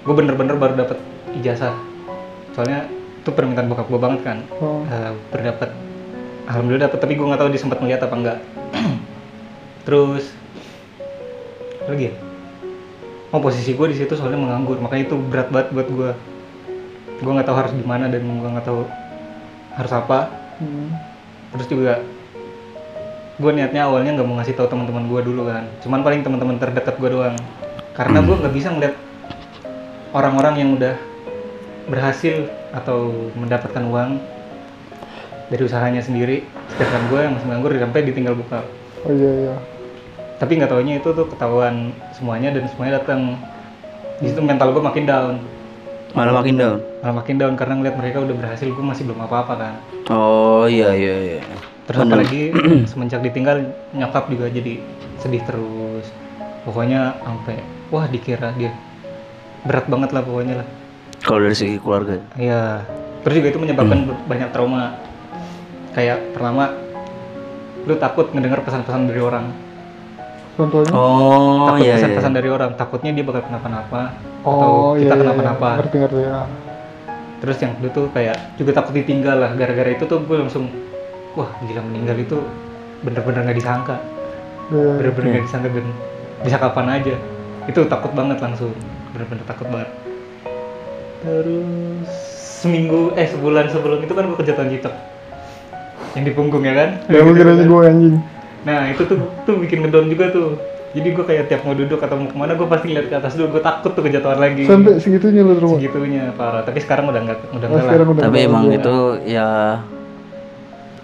gue 0.01 0.13
bener-bener 0.17 0.57
baru 0.57 0.73
dapat 0.81 0.97
ijazah. 1.37 1.73
Soalnya 2.57 2.89
itu 3.23 3.31
permintaan 3.31 3.71
bokap 3.71 3.87
gue 3.87 3.99
banget 4.03 4.21
kan. 4.27 4.37
Oh. 4.59 4.83
Eh, 4.83 5.11
baru 5.31 5.55
dapat 5.55 5.71
alhamdulillah 6.43 6.91
dapat 6.91 6.99
tapi 6.99 7.13
gue 7.15 7.23
nggak 7.23 7.39
tahu 7.39 7.49
dia 7.55 7.61
sempat 7.63 7.79
melihat 7.79 8.03
apa 8.03 8.15
enggak 8.19 8.37
terus 9.87 10.35
lagi 11.87 12.11
ya? 12.11 12.13
Oh 13.31 13.39
posisi 13.39 13.71
gue 13.73 13.87
di 13.89 13.97
situ 13.97 14.13
soalnya 14.19 14.37
menganggur 14.37 14.77
makanya 14.77 15.07
itu 15.07 15.15
berat 15.17 15.49
banget 15.49 15.71
buat 15.71 15.87
gue 15.87 16.11
gue 17.23 17.31
nggak 17.31 17.47
tahu 17.47 17.57
harus 17.57 17.71
gimana 17.71 18.11
dan 18.11 18.21
gue 18.27 18.49
nggak 18.59 18.67
tahu 18.67 18.83
harus 19.79 19.93
apa. 19.95 20.19
Hmm. 20.61 20.93
terus 21.49 21.65
juga 21.65 22.01
gue 23.41 23.51
niatnya 23.51 23.89
awalnya 23.89 24.13
nggak 24.13 24.27
mau 24.29 24.37
ngasih 24.37 24.53
tahu 24.53 24.67
teman-teman 24.67 25.07
gue 25.07 25.21
dulu 25.23 25.47
kan. 25.47 25.63
Cuman 25.79 26.03
paling 26.03 26.21
teman-teman 26.21 26.59
terdekat 26.59 26.99
gue 26.99 27.09
doang. 27.09 27.35
Karena 27.95 28.19
gue 28.19 28.35
nggak 28.35 28.53
bisa 28.53 28.67
ngeliat 28.69 28.95
orang-orang 30.13 30.55
yang 30.61 30.69
udah 30.77 30.95
berhasil 31.89 32.47
atau 32.73 33.13
mendapatkan 33.37 33.83
uang 33.85 34.17
dari 35.47 35.61
usahanya 35.61 36.01
sendiri 36.01 36.41
sedangkan 36.73 37.03
gue 37.07 37.19
yang 37.21 37.33
masih 37.37 37.47
nganggur 37.47 37.71
sampai 37.73 38.01
ditinggal 38.03 38.33
buka 38.33 38.65
Oh 39.03 39.11
iya 39.11 39.31
iya. 39.45 39.55
tapi 40.39 40.57
nggak 40.57 40.71
taunya 40.71 40.97
itu 40.97 41.09
tuh 41.11 41.27
ketahuan 41.27 41.91
semuanya 42.11 42.49
dan 42.49 42.65
semuanya 42.67 42.99
datang 42.99 43.37
di 44.17 44.27
situ 44.27 44.41
mental 44.41 44.73
gue 44.73 44.81
makin 44.81 45.05
down 45.05 45.35
Malah 46.13 46.33
makin 46.35 46.55
down. 46.55 46.77
malah 47.01 47.15
makin 47.19 47.35
down 47.37 47.53
karena 47.53 47.73
ngeliat 47.73 47.97
mereka 47.97 48.21
udah 48.21 48.35
berhasil 48.35 48.65
gue 48.65 48.85
masih 48.85 49.03
belum 49.05 49.21
apa-apa 49.21 49.53
kan 49.55 49.73
Oh 50.11 50.67
iya 50.67 50.91
iya 50.91 51.15
iya. 51.15 51.39
Terus 51.83 51.99
Bener. 51.99 52.11
apalagi 52.11 52.41
semenjak 52.91 53.19
ditinggal 53.19 53.63
nyokap 53.91 54.27
juga 54.27 54.47
jadi 54.47 54.79
sedih 55.15 55.43
terus. 55.43 56.07
Pokoknya 56.63 57.15
sampai 57.19 57.59
wah 57.87 58.03
dikira 58.05 58.51
dia 58.53 58.71
berat 59.63 59.87
banget 59.87 60.11
lah 60.11 60.23
pokoknya 60.23 60.59
lah. 60.59 60.67
Kalau 61.23 61.39
dari 61.39 61.55
segi 61.55 61.79
keluarga. 61.79 62.19
Iya. 62.35 62.83
Terus 63.23 63.35
juga 63.39 63.47
itu 63.49 63.59
menyebabkan 63.59 63.99
ber- 64.03 64.23
banyak 64.27 64.49
trauma. 64.51 64.99
Kayak 65.95 66.35
pertama 66.35 66.75
lu 67.83 67.95
takut 67.95 68.27
ngedengar 68.31 68.59
pesan-pesan 68.63 69.07
dari 69.07 69.21
orang. 69.23 69.45
Contohnya? 70.53 70.91
Oh 70.91 71.71
takut 71.71 71.87
iya 71.87 71.95
iya. 71.95 71.95
pesan-pesan 71.97 72.33
dari 72.35 72.49
orang. 72.51 72.71
Takutnya 72.75 73.11
dia 73.15 73.23
bakal 73.23 73.41
kenapa-napa 73.47 74.01
atau 74.43 74.69
Oh 74.69 74.91
iya. 74.93 75.07
kita 75.07 75.13
iya, 75.15 75.21
kenapa-napa. 75.23 75.67
iya. 75.67 75.77
Ngerti 75.79 75.95
ngerti 75.97 76.19
ya. 76.19 76.41
Terus 77.39 77.57
yang 77.59 77.71
kedua 77.79 77.91
tuh 77.91 78.05
kayak 78.11 78.37
juga 78.59 78.71
takut 78.75 78.93
ditinggal 78.93 79.37
lah. 79.39 79.51
Gara-gara 79.55 79.89
itu 79.89 80.03
tuh 80.03 80.19
gue 80.19 80.37
langsung 80.37 80.67
wah 81.33 81.49
gila 81.63 81.81
meninggal 81.81 82.19
itu 82.19 82.37
bener-bener 83.01 83.47
nggak 83.47 83.57
disangka. 83.57 83.95
Iya. 84.71 84.95
bener-bener 84.95 85.27
nggak 85.37 85.45
disangka 85.47 85.67
dan 85.69 85.87
bisa 86.39 86.55
kapan 86.55 86.87
aja 86.87 87.15
itu 87.67 87.79
takut 87.87 88.11
banget 88.15 88.39
langsung 88.39 88.71
bener-bener 89.11 89.43
takut 89.43 89.67
banget 89.67 89.89
terus 91.23 92.07
seminggu 92.59 93.15
eh 93.15 93.25
sebulan 93.25 93.67
sebelum 93.67 93.99
itu 93.99 94.11
kan 94.11 94.23
gue 94.25 94.37
kejatuhan 94.37 94.69
cicak 94.69 94.93
yang 96.13 96.23
di 96.23 96.31
punggung 96.31 96.61
ya 96.61 96.73
kan? 96.73 96.89
Ya 97.07 97.21
mungkin 97.21 97.45
aja 97.47 97.63
gue 97.63 97.81
anjing. 97.81 98.15
nah 98.63 98.85
itu 98.85 99.03
tuh 99.03 99.17
tuh 99.43 99.55
bikin 99.57 99.81
ngedown 99.81 100.07
juga 100.07 100.29
tuh. 100.29 100.55
Jadi 100.93 101.09
gue 101.09 101.25
kayak 101.25 101.49
tiap 101.49 101.65
mau 101.65 101.73
duduk 101.73 101.97
atau 101.97 102.15
mau 102.15 102.29
ke 102.29 102.37
mana 102.37 102.53
gue 102.53 102.67
pasti 102.69 102.93
lihat 102.93 103.09
ke 103.09 103.15
atas 103.17 103.33
dulu. 103.33 103.57
Gue 103.57 103.63
takut 103.63 103.91
tuh 103.91 104.03
kejatuhan 104.03 104.37
lagi. 104.37 104.63
Sampai 104.63 105.01
segitunya 105.01 105.41
lu 105.41 105.57
rumah. 105.57 105.75
segitunya 105.75 106.29
parah. 106.31 106.61
Tapi 106.61 106.77
sekarang 106.79 107.09
udah 107.09 107.17
nggak 107.19 107.39
udah 107.49 107.65
Oh, 107.65 107.73
nggak 107.73 107.83
lah. 107.89 108.05
udah 108.05 108.23
Tapi 108.23 108.37
emang 108.45 108.65
ada. 108.67 108.77
itu 108.77 108.95
ya 109.25 109.47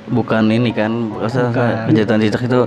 bukan 0.06 0.44
ini 0.46 0.72
kan, 0.72 0.92
masa 1.10 1.50
kejahatan 1.86 2.22
cicak 2.22 2.44
itu. 2.46 2.62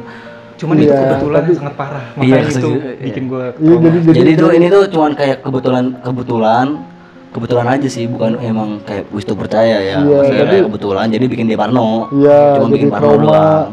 cuman 0.53 0.79
itu 0.79 0.95
Iya, 0.95 0.99
kebetulan 1.01 1.41
tapi- 1.43 1.57
sangat 1.59 1.75
parah. 1.75 2.05
Iya, 2.07 2.15
makanya 2.15 2.39
itu 2.39 2.53
setuju, 2.55 2.79
iya. 2.79 3.03
bikin 3.03 3.25
gue 3.27 3.45
Iya 3.51 3.75
jadi 3.75 3.99
jadi, 3.99 4.15
Jadi, 4.15 4.33
tuh 4.37 4.51
ini 4.53 4.67
tuh 4.69 4.83
cuman 4.87 5.11
kayak 5.13 5.39
kebetulan 5.43 5.85
kebetulan 5.99 6.67
kebetulan 7.33 7.67
aja 7.67 7.89
sih, 7.89 8.05
bukan 8.05 8.37
emang 8.39 8.79
kayak 8.81 9.09
Wistu 9.09 9.33
percaya 9.33 9.81
ya. 9.81 9.99
Iya, 9.99 10.19
Maksudnya 10.21 10.39
jadi- 10.39 10.53
kayak 10.53 10.65
kebetulan 10.69 11.07
jadi 11.09 11.25
bikin 11.27 11.47
dia 11.47 11.57
parno. 11.57 12.07
Iya, 12.11 12.41
Cuma 12.57 12.69
bikin 12.71 12.89
parno 12.89 13.09
trauma. 13.11 13.25
doang. 13.25 13.69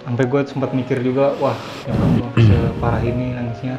sampai 0.00 0.26
gue 0.26 0.40
sempat 0.42 0.70
mikir 0.72 0.98
juga 1.00 1.38
wah 1.38 1.54
ya 1.86 1.94
Allah, 1.94 2.26
separah 2.34 2.98
ini 3.00 3.30
nangisnya 3.30 3.78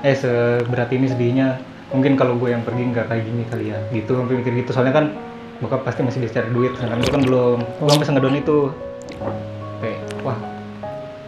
eh 0.00 0.16
seberat 0.16 0.90
ini 0.90 1.06
sedihnya 1.06 1.62
mungkin 1.90 2.18
kalau 2.18 2.34
gue 2.34 2.50
yang 2.50 2.66
pergi 2.66 2.90
nggak 2.90 3.06
kayak 3.06 3.22
gini 3.22 3.42
kali 3.46 3.64
ya 3.70 3.78
gitu 3.90 4.18
sampai 4.18 4.34
mikir 4.34 4.50
gitu 4.56 4.74
soalnya 4.74 4.90
kan 4.90 5.14
bokap 5.62 5.86
pasti 5.86 6.02
masih 6.02 6.26
bisa 6.26 6.42
cari 6.42 6.50
duit 6.50 6.74
sedangkan 6.74 6.98
gue 6.98 7.12
kan 7.12 7.22
belum 7.22 7.58
gue 7.62 7.86
sampai 7.86 8.06
sengedon 8.08 8.34
itu 8.34 8.58
kayak 9.78 9.98
wah 10.20 10.38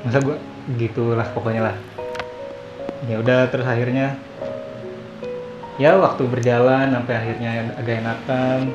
masa 0.02 0.18
gue 0.18 0.36
gitulah 0.74 1.28
pokoknya 1.30 1.62
lah 1.70 1.76
ya 3.06 3.22
udah 3.22 3.46
terus 3.46 3.66
akhirnya 3.68 4.18
ya 5.82 5.98
waktu 5.98 6.22
berjalan 6.30 6.94
sampai 6.94 7.14
akhirnya 7.18 7.74
agak 7.74 8.06
enakan. 8.06 8.70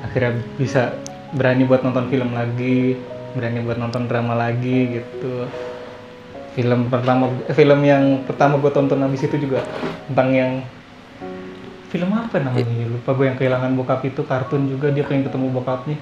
Akhirnya 0.00 0.32
bisa 0.56 0.96
berani 1.36 1.68
buat 1.68 1.84
nonton 1.84 2.08
film 2.08 2.32
lagi 2.32 2.96
berani 3.36 3.62
buat 3.62 3.76
nonton 3.76 4.08
drama 4.08 4.32
lagi 4.34 4.98
gitu. 4.98 5.44
Film 6.56 6.90
pertama 6.90 7.30
film 7.52 7.80
yang 7.84 8.26
pertama 8.26 8.58
gue 8.58 8.72
tonton 8.72 8.98
habis 9.04 9.22
itu 9.22 9.36
juga 9.38 9.62
tentang 10.10 10.28
yang 10.34 10.52
film 11.92 12.10
apa 12.10 12.42
namanya 12.42 12.86
lupa 12.86 13.14
gue 13.14 13.26
yang 13.28 13.38
kehilangan 13.38 13.70
bokap 13.74 14.00
itu 14.06 14.22
kartun 14.26 14.66
juga 14.66 14.90
dia 14.90 15.04
pengen 15.04 15.28
ketemu 15.28 15.46
bokapnya. 15.52 15.98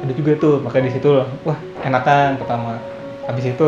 Ada 0.00 0.12
juga 0.16 0.30
tuh 0.40 0.54
makanya 0.64 0.84
di 0.88 0.92
situ 0.96 1.08
wah 1.44 1.58
enakan 1.84 2.40
pertama. 2.40 2.80
Habis 3.28 3.52
itu 3.52 3.66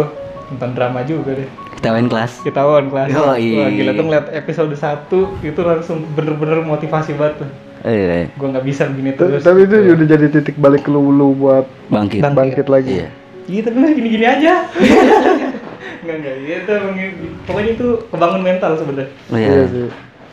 nonton 0.52 0.70
drama 0.72 1.00
juga 1.02 1.32
deh 1.34 1.48
Ketawain 1.74 2.06
kelas. 2.06 2.32
ketahuan 2.40 2.86
kelas 2.86 3.08
Yoi. 3.10 3.48
wah 3.56 3.68
gila 3.68 3.90
tuh 3.92 4.04
ngeliat 4.04 4.26
episode 4.30 4.70
1 4.70 5.10
itu 5.42 5.60
langsung 5.60 6.04
bener-bener 6.12 6.62
motivasi 6.62 7.12
banget 7.12 7.40
tuh 7.40 7.50
Eh, 7.82 8.30
gue 8.30 8.46
nggak 8.46 8.62
bisa 8.62 8.86
begini 8.86 9.10
terus 9.12 9.42
Tapi 9.42 9.66
itu 9.66 9.74
udah 9.74 10.06
jadi 10.06 10.30
titik 10.30 10.54
balik 10.54 10.86
lu 10.86 11.10
lu 11.10 11.34
buat 11.34 11.66
bangkit. 11.88 12.22
Bang- 12.22 12.38
bangkit 12.38 12.70
lagi. 12.70 13.02
Iya. 13.02 13.08
Iya 13.50 13.60
tapi 13.60 13.76
lu 13.76 13.86
gini-gini 13.90 14.22
aja. 14.22 14.70
Enggak 16.02 16.16
enggak. 16.16 16.34
Iya 16.38 16.56
itu 16.58 16.70
emang 16.72 16.94
pokoknya 17.42 17.70
itu 17.72 17.86
kebangun 18.06 18.42
mental 18.44 18.70
sebenarnya. 18.74 19.10
Oh, 19.26 19.34
Iya 19.34 19.50
iya. 19.50 19.64
sih. 19.66 19.86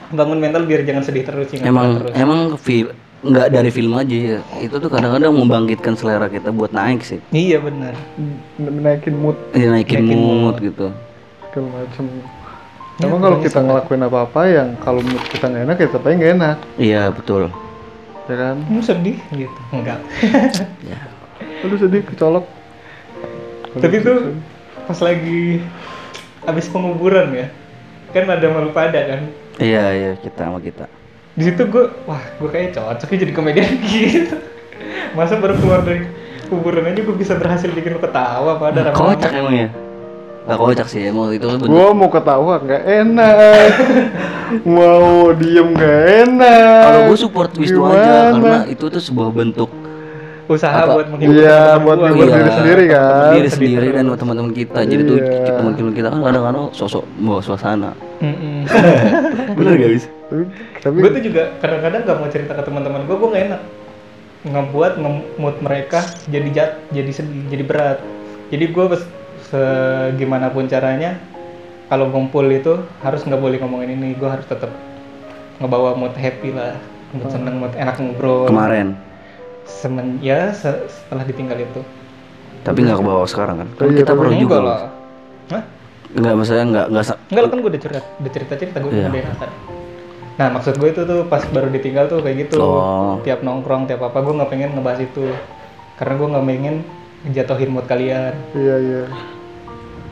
Bangun 0.10 0.38
mental 0.38 0.62
biar 0.66 0.82
jangan 0.84 1.02
sedih 1.02 1.26
terus 1.26 1.50
Emang 1.56 1.98
terus. 1.98 2.14
emang 2.14 2.40
film 2.56 2.94
nggak 3.20 3.48
dari 3.50 3.70
film 3.70 3.94
aja 3.94 4.16
ya. 4.16 4.40
Itu 4.58 4.78
tuh 4.78 4.88
kadang-kadang 4.88 5.32
membangkitkan 5.34 5.94
selera 5.94 6.26
kita 6.26 6.50
buat 6.50 6.72
naik 6.72 7.04
sih. 7.04 7.20
Iya 7.30 7.60
benar. 7.60 7.92
N- 8.16 8.40
Naikin 8.80 9.16
mood 9.16 9.36
Iya, 9.52 9.70
naikin, 9.70 10.04
Naikin 10.04 10.16
mood, 10.16 10.40
mood. 10.40 10.56
gitu. 10.64 10.88
segala 11.46 11.68
macem. 11.76 12.06
Ya, 13.00 13.08
Emang 13.08 13.20
kalau 13.20 13.38
kita 13.40 13.60
ngelakuin 13.60 14.04
apa-apa 14.04 14.42
yang 14.46 14.68
kalau 14.78 15.00
mood 15.02 15.24
kita 15.28 15.46
nggak 15.46 15.64
enak 15.66 15.78
ya 15.78 15.88
tetap 15.88 16.04
aja 16.04 16.16
nggak 16.16 16.34
enak, 16.36 16.58
Iya, 16.76 17.02
betul. 17.10 17.42
ya 18.26 18.36
kan? 18.36 18.56
Kamu 18.62 18.82
sedih 18.82 19.18
gitu. 19.32 19.60
Enggak. 19.72 20.00
Ya. 20.84 21.00
Lu 21.68 21.76
sedih 21.76 22.04
kecolok. 22.04 22.46
tapi 23.72 24.02
tuh 24.02 24.34
pas 24.84 25.00
lagi 25.00 25.62
habis 26.42 26.66
penguburan 26.68 27.30
ya. 27.32 27.48
Kan 28.10 28.26
ada 28.26 28.48
malu 28.48 28.70
pada 28.70 28.98
kan. 29.06 29.22
Iya, 29.58 29.86
iya, 29.92 30.12
kita 30.18 30.46
sama 30.46 30.58
kita. 30.58 30.86
Di 31.40 31.48
situ 31.48 31.62
gue 31.66 31.88
wah 32.04 32.20
gue 32.20 32.50
kayak 32.52 32.76
cocok 32.76 33.08
ya 33.10 33.18
jadi 33.24 33.32
komedian 33.32 33.80
gitu. 33.88 34.36
Masa 35.16 35.40
baru 35.40 35.56
keluar 35.56 35.82
dari 35.82 36.04
kuburan 36.46 36.84
aja 36.84 37.00
gue 37.00 37.16
bisa 37.16 37.40
berhasil 37.40 37.72
bikin 37.72 37.96
lu 37.96 38.02
ketawa 38.04 38.60
pada 38.60 38.92
rame-rame. 38.92 39.00
Kocak 39.00 39.32
emang 39.32 39.56
ya? 39.56 39.70
Gak 40.44 40.58
kocak 40.58 40.88
sih, 40.90 41.06
emang 41.06 41.30
itu 41.30 41.46
bentuk 41.46 41.70
Gua 41.70 41.94
mau 41.94 42.10
ketawa 42.10 42.58
nggak 42.58 42.82
enak, 42.82 43.70
mau 44.66 45.30
diem 45.32 45.68
nggak 45.70 46.00
enak. 46.26 46.82
Kalau 46.84 47.00
gue 47.06 47.18
support 47.20 47.52
Wisnu 47.54 47.86
aja 47.86 48.34
karena 48.34 48.60
itu 48.66 48.86
tuh 48.90 48.98
sebuah 48.98 49.30
bentuk 49.30 49.70
usaha 50.50 50.74
Apa? 50.74 50.98
buat 50.98 51.08
menghibur 51.14 51.38
Iya, 51.38 51.78
buat 51.78 51.98
gua. 52.02 52.06
menghibur 52.10 52.26
Iya. 52.26 52.34
diri 52.36 52.52
sendiri 52.52 52.84
kan. 52.90 53.30
diri 53.38 53.50
sendiri 53.54 53.88
dan 53.94 54.06
teman-teman 54.10 54.52
kita. 54.52 54.80
Jadi 54.82 55.02
tuh 55.06 55.18
Iya. 55.22 55.30
kita 55.46 55.58
teman-teman 55.62 55.92
kita 55.94 56.08
kan 56.10 56.20
kadang-kadang 56.26 56.66
sosok 56.74 57.04
bawa 57.22 57.40
suasana. 57.40 57.92
Mm-mm. 58.20 58.68
Bener 59.58 59.74
gak 59.80 59.92
bis? 59.96 60.06
Tapi, 60.30 60.44
tapi 60.84 60.96
gue 61.00 61.12
tuh 61.16 61.24
juga 61.24 61.44
kadang-kadang 61.60 62.02
gak 62.06 62.18
mau 62.20 62.30
cerita 62.30 62.52
ke 62.54 62.64
teman-teman 62.68 63.08
gue 63.08 63.16
gue 63.16 63.30
gak 63.32 63.46
enak 63.50 63.62
ngebuat 64.40 64.94
nge-mood 65.00 65.58
mereka 65.60 66.00
jadi 66.32 66.48
jat 66.52 66.72
jadi 66.96 67.12
sedih 67.12 67.44
jadi 67.52 67.64
berat 67.68 68.00
jadi 68.50 68.66
gue 68.72 68.86
gimana 70.16 70.48
pun 70.48 70.70
caranya 70.70 71.20
kalau 71.90 72.08
ngumpul 72.08 72.46
itu 72.48 72.80
harus 73.02 73.26
nggak 73.26 73.42
boleh 73.42 73.58
ngomongin 73.60 73.98
ini 73.98 74.14
gue 74.16 74.30
harus 74.30 74.46
tetap 74.46 74.70
ngebawa 75.60 75.98
mood 75.98 76.14
happy 76.16 76.54
lah 76.54 76.78
mood 77.12 77.28
seneng 77.34 77.60
mood 77.60 77.74
enak 77.76 77.98
ngobrol 78.00 78.48
Kemarin. 78.48 78.96
semen 79.66 80.22
ya 80.24 80.54
se- 80.54 80.88
setelah 80.88 81.26
ditinggal 81.26 81.60
itu 81.60 81.82
Tapi 82.64 82.84
nggak 82.84 83.00
ke 83.00 83.06
bawah 83.08 83.24
sekarang 83.24 83.56
kan? 83.64 83.68
Kan 83.80 83.86
Iya, 83.92 84.04
kita 84.04 84.12
baru 84.14 84.34
juga. 84.36 84.58
lah 84.60 84.82
Hah? 85.50 85.64
Nggak 86.10 86.34
maksudnya 86.36 86.66
nggak 86.66 86.86
nggak 86.90 87.04
enggak 87.30 87.42
lah 87.42 87.50
kan 87.50 87.58
gue 87.60 87.70
udah 87.70 87.82
cerita 87.82 88.00
udah 88.18 88.32
cerita 88.32 88.54
cerita 88.56 88.78
gue 88.80 88.92
Iya. 88.92 89.08
udah 89.08 89.22
enakan 89.22 89.50
nah 90.36 90.48
maksud 90.50 90.74
gue 90.74 90.90
itu 90.90 91.02
tuh 91.04 91.20
pas 91.26 91.44
baru 91.46 91.68
ditinggal 91.68 92.06
tuh 92.08 92.20
kayak 92.20 92.38
gitu 92.44 92.58
Oh. 92.58 93.20
tiap 93.22 93.40
nongkrong 93.40 93.86
tiap 93.86 94.02
apa 94.02 94.18
gue 94.18 94.34
nggak 94.34 94.50
pengen 94.50 94.70
ngebahas 94.72 95.00
itu 95.02 95.26
karena 95.96 96.14
gue 96.16 96.28
nggak 96.28 96.46
pengen 96.46 96.76
ngejatuhin 97.22 97.70
mood 97.70 97.86
kalian 97.86 98.34
iya 98.54 98.76
iya 98.80 99.04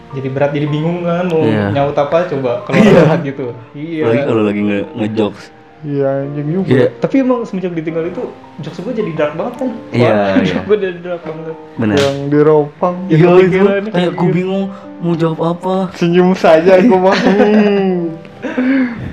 jadi 0.09 0.27
berat 0.29 0.51
jadi 0.51 0.67
bingung 0.67 1.01
kan 1.01 1.25
mau 1.25 1.41
Iya. 1.41 1.71
nyaut 1.71 1.95
apa 1.95 2.27
coba 2.27 2.51
kalau 2.65 2.77
curhat 2.77 3.19
gitu 3.23 3.45
iya 3.73 4.03
Apalagi 4.03 4.23
kalau 4.23 4.43
lagi 4.43 4.61
nge 4.61 4.79
ngejokes. 4.93 5.45
Iya 5.85 6.25
anjing 6.25 6.47
juga 6.49 6.69
Iya, 6.73 6.87
tapi 6.97 7.15
emang 7.21 7.45
semenjak 7.45 7.73
ditinggal 7.73 8.09
itu 8.09 8.23
jokes 8.61 8.81
gue 8.81 8.93
jadi 8.97 9.11
dark 9.13 9.33
banget 9.37 9.53
kan? 9.61 9.69
Iya, 9.93 10.09
Wah, 10.09 10.35
iya. 10.41 10.57
gue 10.65 10.77
jadi 10.79 10.99
dark 10.99 11.21
banget. 11.21 11.55
Benar. 11.77 11.97
yang 11.97 12.17
diropang 12.29 12.95
Ya, 13.05 13.15
Iya 13.17 13.29
itu, 13.45 13.65
kayak 13.93 14.11
gue 14.13 14.29
bingung 14.33 14.65
mau 14.97 15.13
jawab 15.13 15.39
apa. 15.53 15.75
senyum 15.93 16.33
saja 16.33 16.81
aku 16.81 16.95
mah. 16.97 17.17
Hmm. 17.27 18.13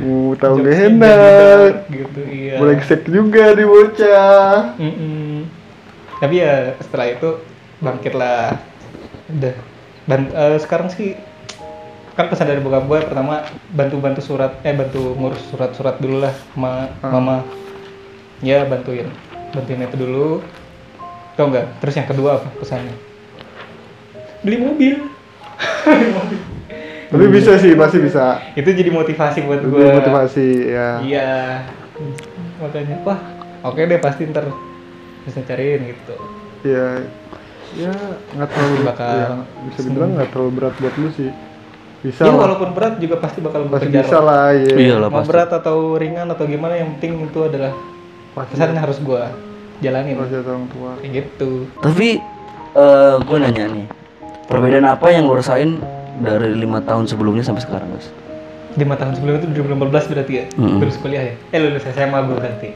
uh 0.05 0.37
tahu 0.37 0.61
gak 0.61 0.77
enak 0.85 1.00
dark 1.00 1.77
gitu 1.88 2.20
iya. 2.29 2.61
brengsek 2.61 3.09
juga 3.09 3.57
di 3.57 3.64
bocah. 3.64 4.77
Mm-mm. 4.77 5.48
tapi 6.20 6.44
ya 6.44 6.77
setelah 6.79 7.07
itu 7.09 7.29
bangkit 7.81 8.12
lah 8.12 8.61
udah. 9.29 9.57
Dan 10.05 10.20
eh, 10.29 10.57
sekarang 10.61 10.92
sih 10.92 11.16
kan 12.14 12.31
pesan 12.31 12.46
dari 12.46 12.62
bokap 12.62 12.87
gue 12.87 12.98
pertama 13.05 13.42
bantu 13.70 13.98
bantu 13.98 14.20
surat 14.22 14.62
eh 14.62 14.70
bantu 14.70 15.14
ngurus 15.14 15.42
surat-surat 15.50 15.98
dulu 15.98 16.22
lah 16.22 16.35
sama 16.55 16.94
Ah. 17.03 17.11
mama. 17.11 17.37
Ya 18.38 18.62
bantuin 18.64 19.11
bantuin 19.50 19.83
itu 19.83 19.96
dulu. 19.96 20.38
Tau 21.35 21.50
nggak? 21.50 21.83
Terus 21.83 21.94
yang 21.96 22.07
kedua 22.07 22.38
apa 22.38 22.48
pesannya? 22.57 22.94
Beli 24.40 24.57
mobil. 24.59 24.94
Beli 25.85 26.09
mobil. 26.18 26.40
tapi 27.05 27.31
bisa 27.31 27.59
sih 27.59 27.74
pasti 27.74 27.98
bisa. 27.98 28.42
Itu 28.55 28.70
jadi 28.70 28.90
motivasi 28.90 29.42
buat 29.42 29.62
gue 29.62 29.87
motivasi 29.92 30.48
ya. 30.70 30.88
Iya. 31.00 31.35
Makanya 32.59 33.03
wah 33.03 33.18
oke 33.62 33.79
deh 33.81 33.98
pasti 33.98 34.27
ntar 34.27 34.46
bisa 35.22 35.42
cariin 35.42 35.83
gitu. 35.90 36.14
Ya 36.62 37.03
ya 37.74 37.90
nggak 38.31 38.48
terlalu 38.48 38.77
Bakal 38.87 39.11
ya, 39.11 39.27
bisa 39.66 39.79
dibilang 39.83 40.14
nggak 40.14 40.31
terlalu 40.31 40.50
berat 40.55 40.74
buat 40.79 40.94
lu 40.94 41.11
sih 41.11 41.31
bisa 42.05 42.21
ya 42.21 42.31
lah. 42.31 42.37
walaupun 42.37 42.77
berat 42.77 43.01
juga 43.01 43.17
pasti 43.17 43.40
bakal 43.40 43.64
pasti 43.73 43.88
kejar 43.88 44.05
bisa 44.05 44.19
lah 44.21 44.53
ya 44.53 44.75
Iya 44.77 44.97
lah 45.01 45.09
mau 45.09 45.25
pasti. 45.25 45.29
berat 45.33 45.51
atau 45.57 45.97
ringan 45.97 46.29
atau 46.29 46.45
gimana 46.45 46.77
yang 46.77 46.93
penting 47.01 47.25
itu 47.25 47.40
adalah 47.40 47.73
pasti. 48.37 48.61
pesan 48.61 48.77
harus 48.77 48.99
gue 49.01 49.23
jalanin. 49.81 50.14
Orang 50.21 50.69
tua. 50.69 51.01
Kayak 51.01 51.12
gitu. 51.25 51.51
Tapi 51.81 52.21
eh 52.75 53.14
gue 53.19 53.37
nanya 53.40 53.64
nih, 53.71 53.87
perbedaan 54.45 54.85
apa 54.85 55.07
yang 55.09 55.25
lo 55.25 55.35
rasain 55.35 55.81
dari 56.21 56.53
lima 56.53 56.85
tahun 56.85 57.09
sebelumnya 57.09 57.43
sampai 57.43 57.64
sekarang 57.64 57.88
guys? 57.90 58.12
lima 58.75 58.99
tahun 58.99 59.14
sebelum 59.14 59.38
itu 59.38 59.47
2015 59.55 60.11
berarti 60.11 60.33
ya? 60.35 60.45
Mm-mm. 60.59 60.83
lulus 60.83 60.99
kuliah 60.99 61.23
ya? 61.31 61.35
Eh 61.55 61.61
lulus 61.62 61.87
SMA 61.87 62.19
gue 62.21 62.35
berarti. 62.35 62.71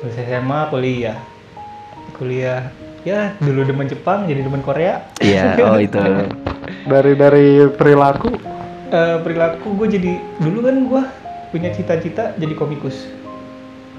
Lulus 0.00 0.16
SMA 0.16 0.60
kuliah. 0.70 1.18
Kuliah 2.14 2.70
ya 3.06 3.32
dulu 3.40 3.64
demen 3.64 3.88
Jepang 3.88 4.28
jadi 4.28 4.40
demen 4.44 4.60
Korea. 4.60 5.04
Iya, 5.20 5.56
oh 5.64 5.78
itu. 5.80 6.00
dari 6.92 7.12
dari 7.16 7.48
perilaku? 7.72 8.28
Eh, 8.90 9.16
perilaku 9.22 9.78
gue 9.78 9.88
jadi 9.96 10.12
dulu 10.42 10.58
kan 10.66 10.76
gue 10.86 11.02
punya 11.54 11.70
cita-cita 11.72 12.34
jadi 12.36 12.54
komikus. 12.58 13.08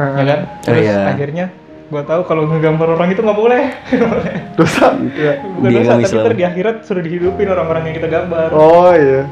Ya 0.01 0.23
kan? 0.25 0.39
Oh, 0.49 0.65
terus 0.65 0.85
iya. 0.87 1.13
akhirnya 1.13 1.45
gue 1.91 2.01
tahu 2.07 2.21
kalau 2.23 2.47
ngegambar 2.47 2.95
orang 2.95 3.09
itu 3.11 3.21
nggak 3.21 3.39
boleh. 3.39 3.63
Dosa? 4.55 4.95
Gitu 4.95 5.19
ya 5.27 5.33
bukan 5.43 5.69
dosa 5.75 5.93
tapi 5.99 6.05
ntar 6.07 6.33
di 6.37 6.45
akhirat 6.47 6.75
suruh 6.87 7.03
dihidupin 7.03 7.47
orang-orang 7.51 7.91
yang 7.91 7.95
kita 7.99 8.09
gambar. 8.09 8.49
Oh 8.55 8.93
iya 8.95 9.27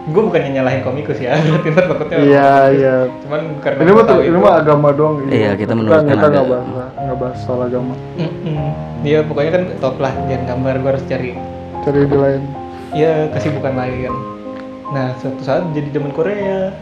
gue 0.00 0.22
bukannya 0.24 0.50
nyalahin 0.56 0.80
komikus 0.80 1.20
ya 1.20 1.36
berarti 1.44 1.68
ntar 1.76 1.84
takutnya 1.92 2.16
iya. 2.24 2.50
iya 2.72 2.94
cuman 3.20 3.40
karena 3.60 3.80
ini 3.84 3.90
mah 3.92 4.04
ini 4.08 4.28
itu- 4.32 4.40
mah 4.40 4.54
agama 4.56 4.88
doang 4.96 5.14
ini. 5.28 5.30
Iya, 5.44 5.50
kita 5.54 5.60
Kita- 5.60 5.74
menurutkan 5.76 6.04
kita 6.08 6.26
nggak 6.32 6.46
bahas 6.48 6.90
nggak 7.00 7.18
bahas 7.20 7.38
soal 7.44 7.60
agama. 7.68 7.94
Iya 9.00 9.18
pokoknya 9.24 9.50
kan 9.56 9.62
top 9.80 9.96
lah 10.00 10.12
jangan 10.28 10.44
gambar 10.56 10.74
gue 10.80 10.90
harus 10.96 11.04
cari. 11.08 11.30
Cari 11.84 11.98
di 12.08 12.16
lain. 12.16 12.42
Ya 12.96 13.12
kesibukan 13.32 13.74
lain 13.76 14.12
nah 14.90 15.14
suatu 15.22 15.38
saat 15.44 15.62
jadi 15.76 15.88
demen 15.92 16.10
Korea. 16.10 16.72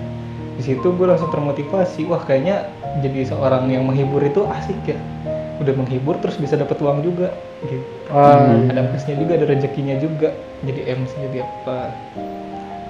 Di 0.59 0.63
situ 0.65 0.87
gue 0.91 1.07
langsung 1.07 1.31
termotivasi 1.31 2.09
wah 2.09 2.23
kayaknya 2.23 2.67
jadi 3.03 3.29
seorang 3.31 3.69
yang 3.71 3.87
menghibur 3.87 4.23
itu 4.23 4.47
asik 4.49 4.79
ya. 4.87 4.99
Udah 5.59 5.75
menghibur 5.75 6.17
terus 6.23 6.39
bisa 6.39 6.55
dapat 6.55 6.79
uang 6.79 7.03
juga 7.03 7.35
gitu. 7.67 7.83
Ah 8.15 8.47
ada 8.71 8.87
plusnya 8.89 9.19
juga 9.19 9.37
ada 9.37 9.47
rezekinya 9.51 9.99
juga 9.99 10.31
jadi 10.63 10.97
MC 10.99 11.13
jadi 11.31 11.39
apa 11.45 11.93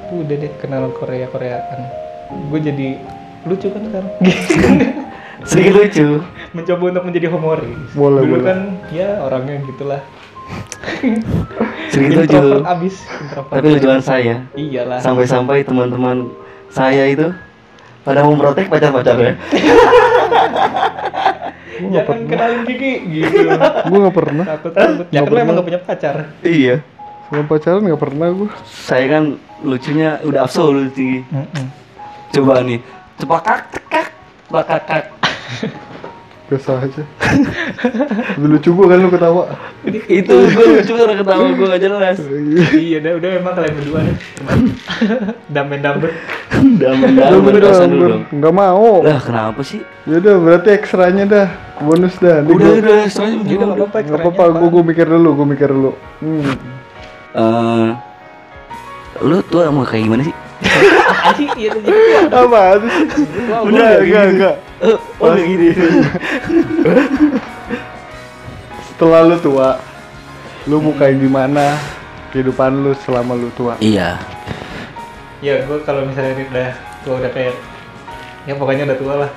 Tuh, 0.09 0.19
udah 0.19 0.37
deh 0.37 0.53
kenal 0.57 0.89
Korea 0.91 1.27
Koreaan 1.27 1.81
gue 2.29 2.61
jadi 2.61 2.89
lucu 3.45 3.69
kan 3.69 3.83
sekarang 3.83 4.11
Sedikit 5.49 5.75
lucu. 5.77 6.07
mencoba 6.57 6.85
untuk 6.91 7.05
menjadi 7.05 7.27
humoris 7.29 7.93
Boleh, 7.93 8.21
dulu 8.21 8.35
boleh. 8.35 8.45
kan 8.45 8.59
ya 8.91 9.21
orangnya 9.21 9.61
gitulah 9.65 10.01
Sedikit 11.93 12.25
lucu. 12.25 12.43
abis 12.65 12.95
introvert 13.19 13.53
Tapi 13.53 13.67
lucuan 13.71 14.01
saya. 14.01 14.35
iyalah 14.53 14.99
Sampai-sampai 14.99 15.63
teman-teman 15.63 16.33
saya 16.69 17.07
itu 17.07 17.33
pada 18.01 18.25
memprotek 18.25 18.67
pacar-pacarnya. 18.67 19.37
jangan 21.79 22.19
kenalin 22.27 22.61
Kiki 22.65 22.93
gitu 23.07 23.45
gue 23.55 23.99
nggak 24.01 24.17
pernah 24.17 24.45
takut 24.49 24.73
takut 24.75 25.07
ya 25.09 25.23
kan 25.23 25.31
emang 25.39 25.55
gak 25.55 25.67
punya 25.69 25.81
pacar 25.81 26.17
iya. 26.43 26.83
Sama 27.29 27.43
pacaran 27.45 27.83
nggak 27.83 28.01
pernah 28.01 28.29
gue 28.31 28.49
Saya 28.65 29.05
kan 29.11 29.25
lucunya 29.61 30.17
udah 30.23 30.41
absolut 30.43 30.89
sih. 30.93 31.21
Coba 32.31 32.61
nih, 32.61 32.81
cepakak 33.17 33.69
tekak, 33.71 34.09
bakakak. 34.49 35.05
biasa 36.49 36.81
aja 36.81 37.05
lebih 38.35 38.49
lucu 38.49 38.73
gue 38.73 38.87
kan 38.89 38.97
lu 38.97 39.13
ketawa 39.13 39.53
itu 40.09 40.33
gue 40.33 40.67
lucu 40.73 40.93
karena 40.97 41.15
ketawa 41.15 41.45
gue 41.53 41.67
gak 41.69 41.83
jelas. 41.83 42.17
iya 42.73 42.97
udah 42.99 43.13
udah 43.21 43.31
emang 43.37 43.53
kalian 43.53 43.75
berdua 43.77 44.01
deh 44.01 44.17
damen 45.47 45.79
Udah 46.49 46.93
mendalam 46.97 47.41
bener 47.45 47.53
berdasar 47.55 47.85
dulu 47.87 48.05
dong. 48.09 48.23
nggak 48.33 48.55
mau 48.55 49.05
Lah 49.05 49.21
kenapa 49.21 49.61
sih? 49.61 49.85
Yaudah 50.05 50.41
berarti 50.41 50.69
ekstranya 50.73 51.25
dah 51.29 51.49
bonus 51.79 52.17
dah 52.17 52.41
Nih 52.41 52.49
Udah 52.51 52.65
gua- 52.67 52.81
udah 52.81 52.99
semuanya 53.07 53.29
gitu 53.29 53.45
begini 53.45 53.53
nggak 53.61 53.69
udah. 53.69 53.85
apa-apa 53.85 53.99
nggak 54.01 54.21
apa-apa 54.25 54.45
gue 54.57 54.69
gue 54.73 54.85
mikir 54.89 55.07
dulu 55.07 55.29
gue 55.35 55.47
mikir 55.49 55.69
dulu 55.69 55.91
hmm. 56.19 56.53
Eh, 57.37 57.87
lu 59.21 59.37
tuh 59.45 59.69
mau 59.69 59.85
kayak 59.85 60.09
gimana 60.09 60.23
sih? 60.25 60.37
anjing 61.29 61.51
iya 61.61 61.71
tuh 61.71 61.93
apa 62.33 62.61
sih? 62.81 62.93
Enggak 63.69 63.93
enggak 64.01 64.25
enggak. 64.33 64.55
Eh, 64.81 64.97
oh 65.21 65.35
gini. 65.37 65.69
setelah 68.89 69.23
lu 69.23 69.37
tua 69.39 69.79
lu 70.67 70.83
mau 70.83 70.91
kayak 70.97 71.23
gimana 71.23 71.79
kehidupan 72.33 72.81
lu 72.81 72.93
selama 73.05 73.37
lu 73.37 73.53
tua? 73.55 73.77
Iya. 73.79 74.19
ya 75.39 75.63
gue 75.63 75.79
kalau 75.87 76.03
misalnya 76.03 76.35
udah 76.35 76.71
tua 77.07 77.15
udah 77.23 77.31
kayak 77.31 77.55
ya 78.49 78.59
pokoknya 78.59 78.91
udah 78.91 78.99
tua 78.99 79.15
lah. 79.27 79.31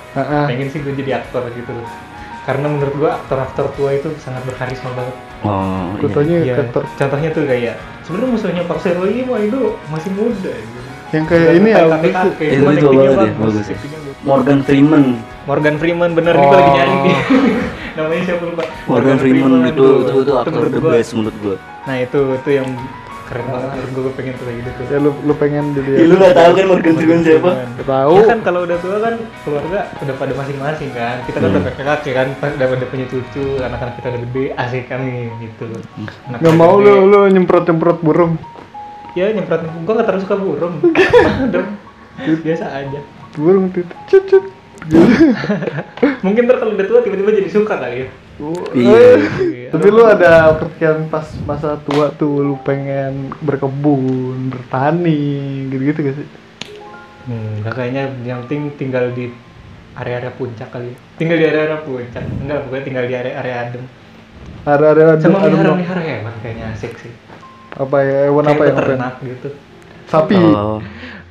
Pengen 0.49 0.71
sih 0.71 0.81
gue 0.81 0.95
jadi 0.95 1.21
aktor 1.21 1.45
gitu 1.53 1.75
loh 1.75 2.10
karena 2.41 2.67
menurut 2.67 2.95
gue 2.95 3.09
aktor-aktor 3.11 3.69
tua 3.71 3.89
itu 3.91 4.09
sangat 4.17 4.41
berkarisma 4.43 4.91
banget 4.93 5.15
Oh, 5.41 5.89
iya. 5.91 5.99
Contohnya 5.99 6.37
Iya, 6.39 6.53
aktor 6.59 6.83
contohnya 6.91 7.29
tuh 7.31 7.43
kayak 7.43 7.75
sebenarnya 8.01 8.29
musuhnya 8.31 8.63
Pak 8.63 8.77
Seroy 8.79 9.21
mah 9.23 9.39
itu 9.39 9.59
masih 9.87 10.11
muda 10.11 10.53
gitu. 10.53 10.79
yang 11.11 11.25
kayak 11.25 11.49
ini 11.53 11.69
ya 11.69 11.83
apa 11.83 11.97
sih? 11.99 12.11
kakek 12.13 12.47
Itu 12.47 12.63
itu 12.63 12.87
banget 12.87 13.17
ya, 13.19 13.33
bagus 13.35 13.67
ya. 13.67 13.77
Morgan 14.21 14.59
Freeman. 14.61 15.03
Morgan 15.43 15.75
Freeman 15.75 16.11
bener 16.13 16.33
nih 16.33 16.45
gue 16.45 16.55
lagi 16.55 16.63
Oh. 16.63 16.75
nyari 16.77 16.93
nih 17.03 17.17
namanya 17.91 18.23
siapa 18.23 18.43
lupa 18.45 18.63
Morgan 18.85 19.17
Freeman 19.17 19.51
itu 19.65 19.67
aduh. 19.75 19.97
itu 19.99 20.13
itu 20.21 20.33
aktor 20.33 20.63
the 20.65 20.79
gua- 20.79 20.93
best 20.93 21.11
menurut 21.11 21.37
gua. 21.37 21.55
nah 21.83 21.95
itu 21.97 22.19
itu 22.33 22.49
yang 22.53 22.67
keren 23.31 23.47
banget 23.47 23.69
gue 23.87 24.01
gue 24.01 24.13
pengen 24.13 24.33
tuh 24.35 24.43
kayak 24.43 24.57
gitu 24.59 24.69
tuh 24.75 24.83
ya 24.85 24.97
lu 24.99 25.11
lu 25.23 25.33
pengen 25.33 25.65
jadi 25.71 25.89
Ih, 25.95 26.05
lu 26.05 26.15
gak 26.17 26.35
tahu 26.35 26.51
kan 26.51 26.65
Morgan 26.67 26.93
Freeman 26.93 27.19
siapa? 27.21 27.51
Gak 27.79 27.87
tahu 27.87 28.13
Ya 28.13 28.23
kan 28.27 28.39
kalau 28.43 28.59
udah 28.61 28.77
tua 28.77 28.97
kan 28.99 29.13
keluarga 29.41 29.79
udah 29.97 30.15
pada 30.15 30.33
masing-masing 30.35 30.89
kan. 30.91 31.15
Kita 31.23 31.37
kan 31.37 31.47
Hmm. 31.47 31.55
udah 31.57 31.71
kakek 31.71 31.85
kakek 31.87 32.13
kan, 32.13 32.27
pas 32.37 32.51
udah 32.51 32.67
pada 32.67 32.85
punya 32.85 33.05
cucu, 33.07 33.45
anak-anak 33.57 33.93
kita 33.95 34.07
udah 34.09 34.21
gede, 34.21 34.45
asik 34.53 34.83
kan 34.85 35.01
gitu. 35.39 35.67
Anak 36.27 36.37
nggak 36.37 36.55
mau 36.55 36.75
lu 36.75 36.93
lu 37.05 37.19
nyemprot 37.25 37.63
nyemprot 37.65 37.97
burung 38.01 38.35
Ya 39.11 39.27
nyemprot, 39.29 39.63
gua 39.83 39.93
gak 39.97 40.07
terlalu 40.07 40.23
suka 40.23 40.35
burung. 40.35 40.75
Dong, 41.53 41.69
biasa 42.43 42.65
aja. 42.69 42.99
burung 43.33 43.71
tuh 43.71 43.87
cucut 44.07 44.43
Mungkin 46.25 46.41
ntar 46.43 46.57
kalau 46.57 46.73
udah 46.73 46.85
tua 46.85 46.99
tiba-tiba 46.99 47.31
jadi 47.31 47.47
suka 47.47 47.77
kali 47.77 47.97
ya. 48.01 48.07
Iya. 48.73 49.01
Iya. 49.37 49.69
tapi 49.69 49.87
lu 49.93 50.03
ada 50.03 50.57
perkiraan 50.57 51.07
pas 51.07 51.27
masa 51.45 51.77
tua 51.85 52.09
tuh 52.11 52.41
lu 52.41 52.55
pengen 52.65 53.29
berkebun 53.39 54.49
bertani 54.49 55.69
gitu 55.69 55.83
gitu 55.85 55.99
gak 56.01 56.15
sih? 56.17 56.27
Hmm, 57.29 57.61
nah 57.61 57.71
kayaknya 57.71 58.09
yang 58.25 58.43
penting 58.49 58.73
tinggal 58.81 59.13
di 59.13 59.29
area-area 59.93 60.33
puncak 60.33 60.73
kali 60.73 60.89
ya. 60.89 60.97
tinggal 61.21 61.37
di 61.37 61.45
area-area 61.45 61.79
puncak. 61.85 62.23
Enggak 62.41 62.59
pokoknya 62.65 62.83
tinggal 62.83 63.05
di 63.05 63.13
area-area 63.13 63.55
adem. 63.69 63.83
Ada 64.65 64.85
ada 64.93 65.01
ada 65.15 65.21
sama 65.21 65.37
ada 65.45 65.53
melihara 65.53 65.71
melihara 65.77 66.01
hewan 66.01 66.33
kayaknya 66.41 66.65
asik 66.73 66.93
sih. 66.97 67.13
Apa 67.77 67.97
ya 68.01 68.17
hewan 68.27 68.45
apa 68.49 68.61
yang 68.65 68.75
beternak 68.75 69.15
gitu. 69.21 69.49
Sapi. 70.09 70.35
Oh, 70.35 70.81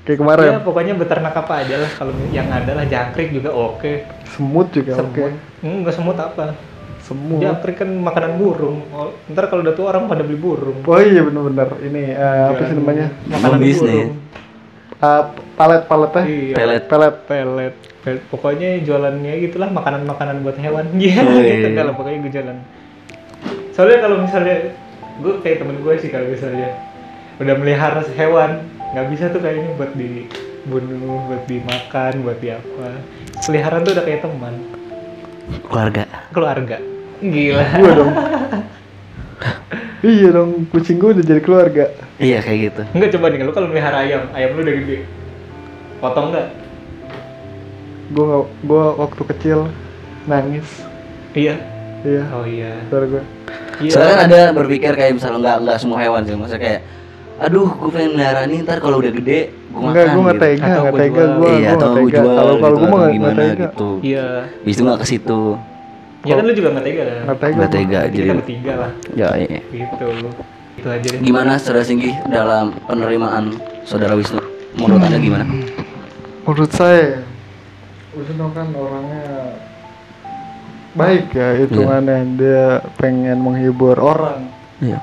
kayak 0.07 0.19
kemarin. 0.23 0.51
Ya 0.55 0.61
pokoknya 0.63 0.95
beternak 0.95 1.35
apa 1.35 1.53
aja 1.67 1.75
lah. 1.77 1.91
Kalau 1.91 2.15
yang 2.31 2.49
ada 2.49 2.73
lah 2.73 2.87
jangkrik 2.87 3.35
juga 3.35 3.51
oke. 3.51 4.07
Semut 4.31 4.71
juga 4.71 4.95
oke. 4.95 5.11
Semut. 5.11 5.33
Enggak 5.61 5.95
semut 5.99 6.17
apa 6.17 6.55
semut 7.11 7.43
jangkrik 7.43 7.83
kan 7.83 7.91
makanan 7.91 8.39
burung. 8.39 8.87
Oh, 8.95 9.11
ntar 9.35 9.51
kalau 9.51 9.67
udah 9.67 9.75
tua 9.75 9.91
orang 9.91 10.07
pada 10.07 10.23
beli 10.23 10.39
burung. 10.39 10.79
Oh 10.87 11.01
iya 11.03 11.27
bener-bener. 11.27 11.67
Ini 11.83 12.03
eh, 12.15 12.43
apa 12.55 12.63
sih 12.71 12.79
Jualan 12.79 12.87
namanya? 12.87 13.07
makanan 13.27 13.59
burung. 13.59 14.11
Eh, 15.01 15.23
palet 15.59 15.83
paletnya 15.91 16.23
iya. 16.31 16.55
Pelet. 16.55 16.83
pelet. 16.87 17.15
Pelet. 17.27 17.75
Pelet. 18.01 18.23
pokoknya 18.33 18.81
jualannya 18.87 19.33
gitulah 19.43 19.69
makanan-makanan 19.75 20.47
buat 20.47 20.57
hewan. 20.63 20.87
Iya 21.03 21.21
Oh, 21.27 21.35
iya, 21.43 21.51
gitu 21.59 21.69
iya. 21.75 21.83
lah 21.83 21.95
pokoknya 21.99 22.19
gue 22.23 22.33
jualan. 22.33 22.59
Soalnya 23.75 23.99
kalau 24.07 24.17
misalnya 24.23 24.57
gue 25.21 25.35
kayak 25.43 25.59
temen 25.67 25.77
gue 25.83 25.95
sih 25.99 26.09
kalau 26.15 26.27
misalnya 26.31 26.79
udah 27.43 27.55
melihara 27.59 28.07
hewan 28.15 28.63
nggak 28.95 29.07
bisa 29.11 29.25
tuh 29.35 29.41
kayaknya 29.43 29.73
buat 29.75 29.93
dibunuh 29.99 31.19
buat 31.27 31.43
dimakan 31.51 32.13
buat 32.23 32.39
di 32.39 32.55
apa. 32.55 32.89
Peliharaan 33.43 33.83
tuh 33.83 33.93
udah 33.99 34.05
kayak 34.07 34.23
teman. 34.23 34.55
Keluarga. 35.67 36.07
keluarga 36.31 36.79
gila. 37.21 37.65
Gue 37.77 37.93
dong. 37.95 38.13
Iya 40.01 40.29
dong 40.33 40.51
kucing 40.73 40.97
gue 40.97 41.11
udah 41.17 41.25
jadi 41.25 41.41
keluarga. 41.45 41.85
Iya 42.21 42.41
kayak 42.45 42.59
gitu. 42.73 42.83
enggak 42.97 43.11
coba 43.17 43.27
nih 43.33 43.45
lu 43.45 43.53
kalau 43.53 43.69
melihara 43.69 44.05
ayam 44.05 44.23
ayam 44.33 44.51
lu 44.57 44.61
udah 44.65 44.75
gede. 44.81 44.99
Potong 46.01 46.27
nggak 46.33 46.49
gue 48.11 48.27
gue 48.65 48.85
waktu 48.97 49.23
kecil 49.37 49.59
nangis. 50.25 50.69
Iya. 51.37 51.57
Iya. 52.01 52.23
Oh 52.33 52.45
iya. 52.49 52.73
Saudara 52.89 53.07
gue 53.09 53.23
iya. 53.85 53.93
Soalnya 53.93 54.13
kan 54.13 54.21
ada 54.29 54.41
berpikir 54.57 54.93
kayak 54.97 55.13
misalnya 55.21 55.39
nggak 55.41 55.57
nggak 55.69 55.79
semua 55.81 55.99
hewan 56.01 56.25
sih, 56.25 56.37
maksudnya 56.37 56.61
kayak 56.61 56.81
aduh 57.41 57.73
gue 57.73 57.89
pengen 57.89 58.13
melihara 58.21 58.45
nih 58.45 58.61
ntar 58.69 58.85
kalau 58.85 59.01
udah 59.01 59.13
gede 59.17 59.49
gue 59.49 59.81
makan 59.81 59.89
enggak 59.97 60.07
gue 60.13 60.21
nggak 60.21 60.37
gitu. 60.37 60.45
tega 60.45 60.61
nggak 60.61 60.85
gua 60.85 61.01
tega 61.01 61.23
jual. 61.25 61.31
gue 61.41 61.51
iya 61.57 61.69
atau 61.73 61.89
gue 61.89 62.11
jual 62.13 62.35
kalau 62.37 62.55
kalau 62.61 62.77
gitu, 62.77 62.85
gue 62.85 62.89
mah 62.93 63.01
atau 63.01 63.17
nggak 63.17 63.37
tega. 63.41 63.57
gitu. 63.65 63.91
Iya. 64.05 64.29
Habis 64.61 64.75
itu 64.77 64.83
nggak 64.85 65.01
ke 65.01 65.07
situ 65.09 65.43
ya 66.25 66.35
kan 66.37 66.45
lu 66.45 66.53
juga 66.53 66.69
nggak 66.77 66.85
tega. 66.85 67.03
Kan 67.05 67.17
nggak 67.25 67.39
tega. 67.41 67.57
Nggak 67.57 67.73
tega 67.73 68.01
kita 68.01 68.17
jadi 68.17 68.29
bertiga 68.37 68.73
lah. 68.77 68.93
Ya 69.17 69.29
iya. 69.41 69.61
gitu. 69.73 70.09
Itu 70.77 70.89
aja 70.89 71.07
deh. 71.13 71.21
Gimana 71.21 71.53
saudara 71.61 71.85
Singgi 71.85 72.11
dalam 72.29 72.77
penerimaan 72.89 73.57
saudara 73.85 74.17
Wisnu? 74.17 74.41
Menurut 74.77 75.03
anda 75.03 75.19
gimana? 75.19 75.45
Menurut 76.45 76.73
saya 76.73 77.25
Wisnu 78.17 78.47
kan 78.53 78.69
orangnya 78.75 79.57
baik 80.91 81.31
ya 81.31 81.55
hitungannya 81.55 82.19
dia 82.37 82.67
pengen 82.99 83.39
menghibur 83.41 83.97
orang. 83.97 84.51
Iya. 84.83 84.99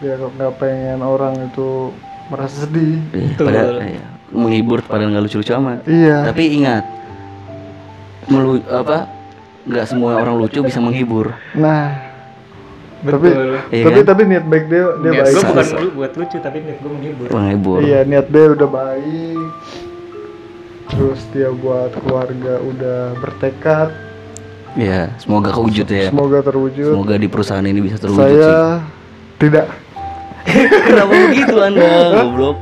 Dia 0.00 0.16
nggak 0.16 0.52
pengen 0.56 1.04
orang 1.04 1.36
itu 1.48 1.92
merasa 2.32 2.66
sedih. 2.66 2.98
Iya, 3.12 3.28
Betul. 3.36 3.46
padahal 3.46 3.76
iya. 3.84 4.06
menghibur 4.30 4.78
padahal 4.84 5.10
nggak 5.12 5.24
lucu-lucu 5.28 5.52
amat. 5.60 5.78
Iya. 5.86 6.18
Tapi 6.30 6.44
ingat 6.56 6.84
melu 8.30 8.62
apa 8.70 9.19
nggak 9.66 9.86
semua 9.88 10.20
orang 10.20 10.36
lucu 10.40 10.60
bisa 10.64 10.80
menghibur. 10.80 11.36
Nah. 11.52 12.08
Betul. 13.00 13.56
Iya 13.72 13.84
tapi 13.88 14.00
kan? 14.04 14.08
tapi 14.12 14.22
niat 14.28 14.44
baik 14.44 14.64
dia 14.68 14.84
dia 15.00 15.10
niat 15.10 15.24
baik. 15.24 15.32
gue 15.32 15.44
bukan 15.48 15.66
lu- 15.72 15.94
buat 15.96 16.12
lucu 16.20 16.36
tapi 16.40 16.56
niat 16.60 16.78
gue 16.84 16.90
menghibur. 16.92 17.26
Menghibur. 17.32 17.78
Iya 17.80 18.00
niat 18.04 18.26
dia 18.28 18.44
udah 18.52 18.68
baik. 18.68 19.48
Terus 20.90 21.20
dia 21.32 21.48
buat 21.54 21.92
keluarga 21.96 22.54
udah 22.60 23.00
bertekad. 23.22 23.88
Iya, 24.78 25.10
semoga 25.18 25.50
kewujud 25.50 25.86
ya. 25.90 26.14
Semoga 26.14 26.38
terwujud. 26.46 26.94
Semoga 26.94 27.14
di 27.18 27.26
perusahaan 27.26 27.66
ini 27.66 27.80
bisa 27.82 27.98
terwujud 27.98 28.22
sih. 28.22 28.38
saya 28.38 28.84
tidak. 29.40 29.66
Kenapa 30.86 31.10
begitu 31.10 31.56
anda? 31.58 31.90
Goblok. 32.22 32.56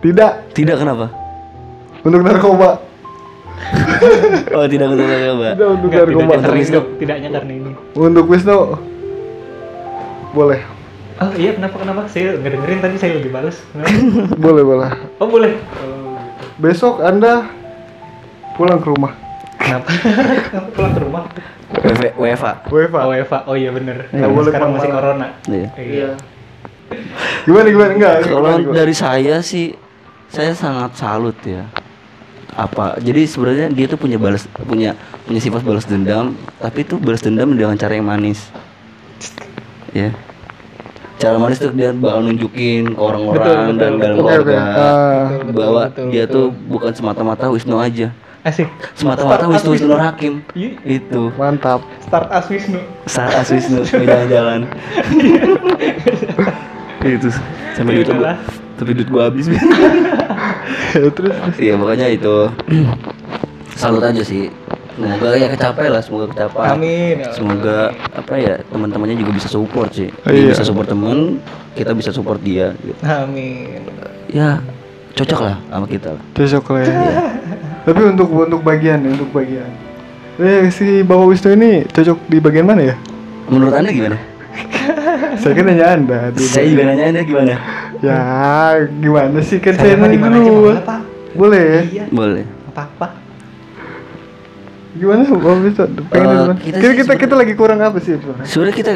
Tidak. 0.00 0.32
Tidak 0.56 0.76
kenapa? 0.80 1.12
Untuk 2.00 2.24
narkoba 2.24 2.80
oh 4.56 4.66
tidak 4.66 4.86
untuk 4.94 5.06
narkoba 5.06 5.48
tidak 5.52 5.68
untuk 5.68 5.88
Enggak, 5.90 6.04
narkoba 6.06 6.22
tidaknya 6.24 6.40
karena 6.40 6.58
ini 6.60 6.80
tidaknya 6.98 7.28
karena 7.32 7.52
ini. 7.52 7.70
Untuk 7.94 8.24
Wisnu 8.26 8.58
boleh. 10.30 10.60
Oh 11.20 11.30
iya 11.36 11.50
kenapa 11.52 11.76
kenapa? 11.76 12.00
Saya 12.08 12.32
nggak 12.40 12.52
dengerin 12.56 12.78
tadi 12.80 12.96
saya 12.96 13.12
lebih 13.20 13.28
balas. 13.28 13.60
Boleh 14.44 14.62
boleh. 14.64 14.88
Oh 15.20 15.28
boleh. 15.28 15.52
Oh, 15.84 16.16
besok 16.56 17.04
anda 17.04 17.44
pulang 18.56 18.80
ke 18.80 18.88
rumah. 18.88 19.12
Kenapa? 19.60 19.88
Kenapa 20.48 20.68
pulang 20.76 20.92
ke 20.96 21.00
rumah? 21.04 21.22
WFA 22.16 22.52
WFA 22.66 23.38
oh 23.44 23.52
oh 23.52 23.56
iya 23.56 23.68
bener. 23.68 24.08
Nggak 24.08 24.16
Karena 24.16 24.32
boleh 24.32 24.50
sekarang 24.50 24.70
masih 24.72 24.90
corona. 24.90 25.28
Iya. 25.44 25.68
Iya. 25.76 26.10
Gimana 27.44 27.66
gimana? 27.68 27.92
Enggak 27.94 28.14
kalau 28.24 28.54
dari 28.72 28.94
saya 28.96 29.36
sih 29.44 29.76
saya 30.30 30.56
sangat 30.56 30.96
salut 30.96 31.36
ya 31.44 31.68
apa 32.54 32.98
jadi 32.98 33.24
sebenarnya 33.24 33.66
dia 33.70 33.86
tuh 33.86 33.94
punya 33.94 34.18
balas 34.18 34.44
punya 34.66 34.98
punya 35.24 35.38
sifat 35.38 35.62
balas 35.62 35.86
dendam 35.86 36.34
tapi 36.58 36.82
itu 36.82 36.98
balas 36.98 37.22
dendam 37.22 37.54
dengan 37.54 37.78
cara 37.78 37.94
yang 37.94 38.06
manis. 38.06 38.50
Ya. 39.90 40.14
Cara 41.20 41.36
manis 41.36 41.60
tuh 41.60 41.68
dia 41.76 41.92
bakal 41.92 42.24
nunjukin 42.24 42.96
ke 42.96 43.00
orang-orang 43.00 43.76
dan 43.76 44.00
dalam 44.00 44.16
keluarga 44.16 44.56
Ah, 44.56 45.24
Betul, 45.44 45.52
bahwa 45.52 45.82
betul, 45.92 46.06
dia 46.08 46.24
betul. 46.24 46.32
tuh 46.32 46.46
bukan 46.64 46.92
semata-mata 46.96 47.44
Wisnu 47.52 47.76
aja. 47.76 48.08
Asik. 48.40 48.72
Semata-mata 48.96 49.44
Start 49.44 49.52
Wisnu 49.52 49.70
Wisnu. 49.76 49.94
Hakim. 50.00 50.32
Iya. 50.56 50.70
itu. 50.88 51.28
Mantap. 51.36 51.84
Start 52.00 52.32
as 52.32 52.48
Wisnu. 52.48 52.80
Saat 53.04 53.36
as 53.36 53.52
Wisnu 53.52 53.84
jalan-jalan. 53.84 54.60
Itu. 57.00 57.28
Sampai 57.76 58.00
Iya 58.00 58.16
lah. 58.16 58.36
Tapi 58.80 58.96
duit 58.96 59.12
gua 59.12 59.28
habis 59.28 59.44
terus 60.96 61.12
terus. 61.12 61.36
Iya 61.60 61.76
makanya 61.76 62.08
itu 62.08 62.48
salut 63.76 64.00
aja 64.00 64.24
sih. 64.24 64.48
Semoga 64.96 65.32
ya 65.32 65.48
kecapai 65.48 65.88
lah, 65.88 66.00
semoga 66.04 66.28
kecapai. 66.32 66.76
amin 66.76 67.24
ya. 67.24 67.30
Semoga 67.32 67.78
apa 68.16 68.34
ya 68.36 68.60
teman-temannya 68.72 69.16
juga 69.16 69.32
bisa 69.36 69.48
support 69.48 69.92
sih. 69.92 70.08
Oh, 70.24 70.32
iya. 70.32 70.52
bisa 70.52 70.64
support 70.64 70.88
temen, 70.88 71.40
kita 71.76 71.92
bisa 71.92 72.10
support 72.12 72.40
dia. 72.40 72.72
Gitu. 72.80 72.96
amin 73.04 73.80
Ya 74.28 74.60
cocok 75.14 75.40
lah 75.42 75.56
sama 75.68 75.86
kita 75.90 76.08
lah. 76.16 76.22
cocok 76.32 76.64
lah 76.72 76.80
ya 76.86 76.92
tapi 77.82 78.00
untuk 78.06 78.28
untuk 78.30 78.60
bagian 78.62 79.00
untuk 79.04 79.28
bagian 79.34 79.68
eh 80.40 80.70
si 80.72 81.02
bapak 81.04 81.26
Wisnu 81.28 81.50
ini 81.56 81.84
cocok 81.90 82.18
di 82.30 82.38
bagian 82.40 82.66
mana 82.68 82.94
ya 82.94 82.96
Menurut 83.50 83.74
anda 83.74 83.90
gimana? 83.90 84.14
saya 85.42 85.52
kan 85.58 85.64
nanya 85.66 85.86
anda 85.98 86.18
Saya 86.54 86.70
juga 86.70 86.86
nanya 86.86 87.04
anda 87.10 87.20
gimana? 87.26 87.58
Ya 88.00 88.18
gimana 88.98 89.38
sih? 89.40 89.58
Kan 89.58 89.76
saya 89.76 89.94
aja 89.94 90.28
dulu. 90.30 90.72
Boleh? 91.30 91.62
Ya 91.62 91.82
iya. 91.86 92.04
Boleh. 92.08 92.44
apa 92.70 92.86
apa 92.86 93.08
gimana 94.90 95.22
bapak 95.22 95.54
Wisnu 95.62 95.86
pengen 96.10 96.26
Eh, 96.26 96.34
mana? 96.34 96.54
kita 96.58 96.76
kita 96.94 97.12
kita, 97.14 97.34
lagi 97.34 97.54
kurang 97.54 97.78
apa 97.78 97.98
sih 97.98 98.18
sebenarnya 98.42 98.74
kita 98.74 98.92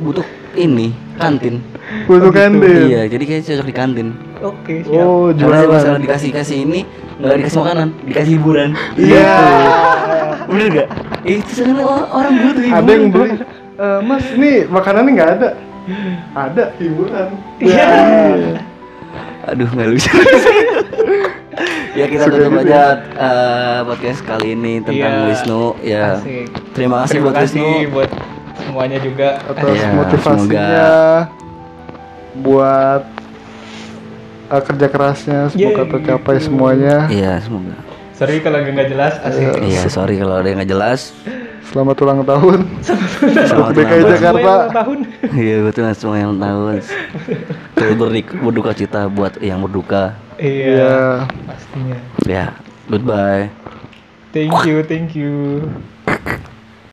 butuh 0.00 0.24
ini 0.52 0.96
kantin. 1.16 1.60
butuh 2.04 2.32
kantin? 2.32 2.88
Iya, 2.88 3.08
jadi 3.08 3.24
kayaknya 3.24 3.44
cocok 3.52 3.66
di 3.68 3.74
kantin. 3.76 4.08
oke 4.40 4.74
siap. 4.84 5.00
Oh 5.00 5.32
Karena 5.32 5.60
jualan 5.64 5.68
misalnya 5.72 6.00
dikasih 6.04 6.30
kasih 6.32 6.58
ini 6.64 6.80
nggak 7.16 7.36
dikasih 7.40 7.58
makanan, 7.58 7.88
dikasih 8.04 8.32
hiburan. 8.36 8.70
iya. 8.96 9.32
Bener 10.46 10.66
gak? 10.72 10.88
Itu 11.24 11.50
sebenarnya 11.52 11.84
orang 12.06 12.32
butuh 12.36 12.62
hiburan. 12.62 12.80
ada 12.80 12.90
yang 12.92 13.06
beli? 13.08 13.30
"Eh, 13.76 13.98
mas 14.04 14.24
ini 14.32 14.50
makanannya 14.66 15.10
nggak 15.12 15.30
ada 15.36 15.48
ada 16.34 16.64
hiburan 16.76 17.28
Iya. 17.58 17.86
Aduh 19.46 19.68
nggak 19.68 19.88
lucu. 19.88 20.10
ya 21.92 22.04
kita 22.04 22.24
Suka 22.24 22.36
tutup 22.36 22.52
gitu 22.52 22.68
aja 22.68 22.82
eh, 23.08 23.78
podcast 23.82 24.20
kali 24.22 24.52
ini 24.52 24.72
tentang 24.80 25.12
Iya. 25.16 25.26
Wisnu. 25.26 25.62
Ya 25.80 26.04
Asik. 26.14 26.46
terima 26.74 26.96
kasih 27.02 27.10
terima 27.14 27.24
buat 27.24 27.36
kasih 27.38 27.62
Wisnu. 27.62 27.90
buat 27.90 28.10
semuanya 28.58 28.98
juga 28.98 29.28
atas 29.42 29.64
Iya, 29.70 29.88
motivasinya 29.94 30.78
buat 32.36 33.02
uh, 34.46 34.62
kerja 34.62 34.86
kerasnya 34.86 35.40
semoga 35.48 35.64
Yeay. 35.78 35.90
tercapai 35.90 36.36
semuanya 36.38 36.96
Iya 37.08 37.32
semoga. 37.40 37.76
sorry 38.12 38.40
kalau 38.40 38.58
nggak 38.58 38.88
jelas 38.90 39.12
asik 39.22 39.56
Iya 39.62 39.82
sorry 39.88 40.14
kalau 40.16 40.34
ada 40.36 40.46
yang 40.46 40.58
nggak 40.58 40.68
jelas. 40.70 41.16
Selamat 41.66 41.96
ulang 42.00 42.20
tahun 42.22 42.58
Selamat 43.46 43.72
DKI 43.72 43.82
ulang 43.82 44.00
tahun. 44.00 44.12
Jakarta. 44.12 44.52
Tahun 44.72 44.98
Iya 45.34 45.56
betul 45.62 45.82
semua 45.92 46.16
yang 46.16 46.34
tahu. 46.36 46.60
Terus 47.74 47.94
berduka 48.32 48.70
cita 48.72 49.00
buat 49.06 49.36
yang 49.40 49.60
berduka. 49.60 50.14
iya 50.36 50.64
Iya. 50.68 50.94
pastinya 51.44 51.98
Ya 52.24 52.44
goodbye. 52.86 53.50
thank 54.30 54.52
you 54.64 54.84
thank 54.84 55.12
you 55.12 55.64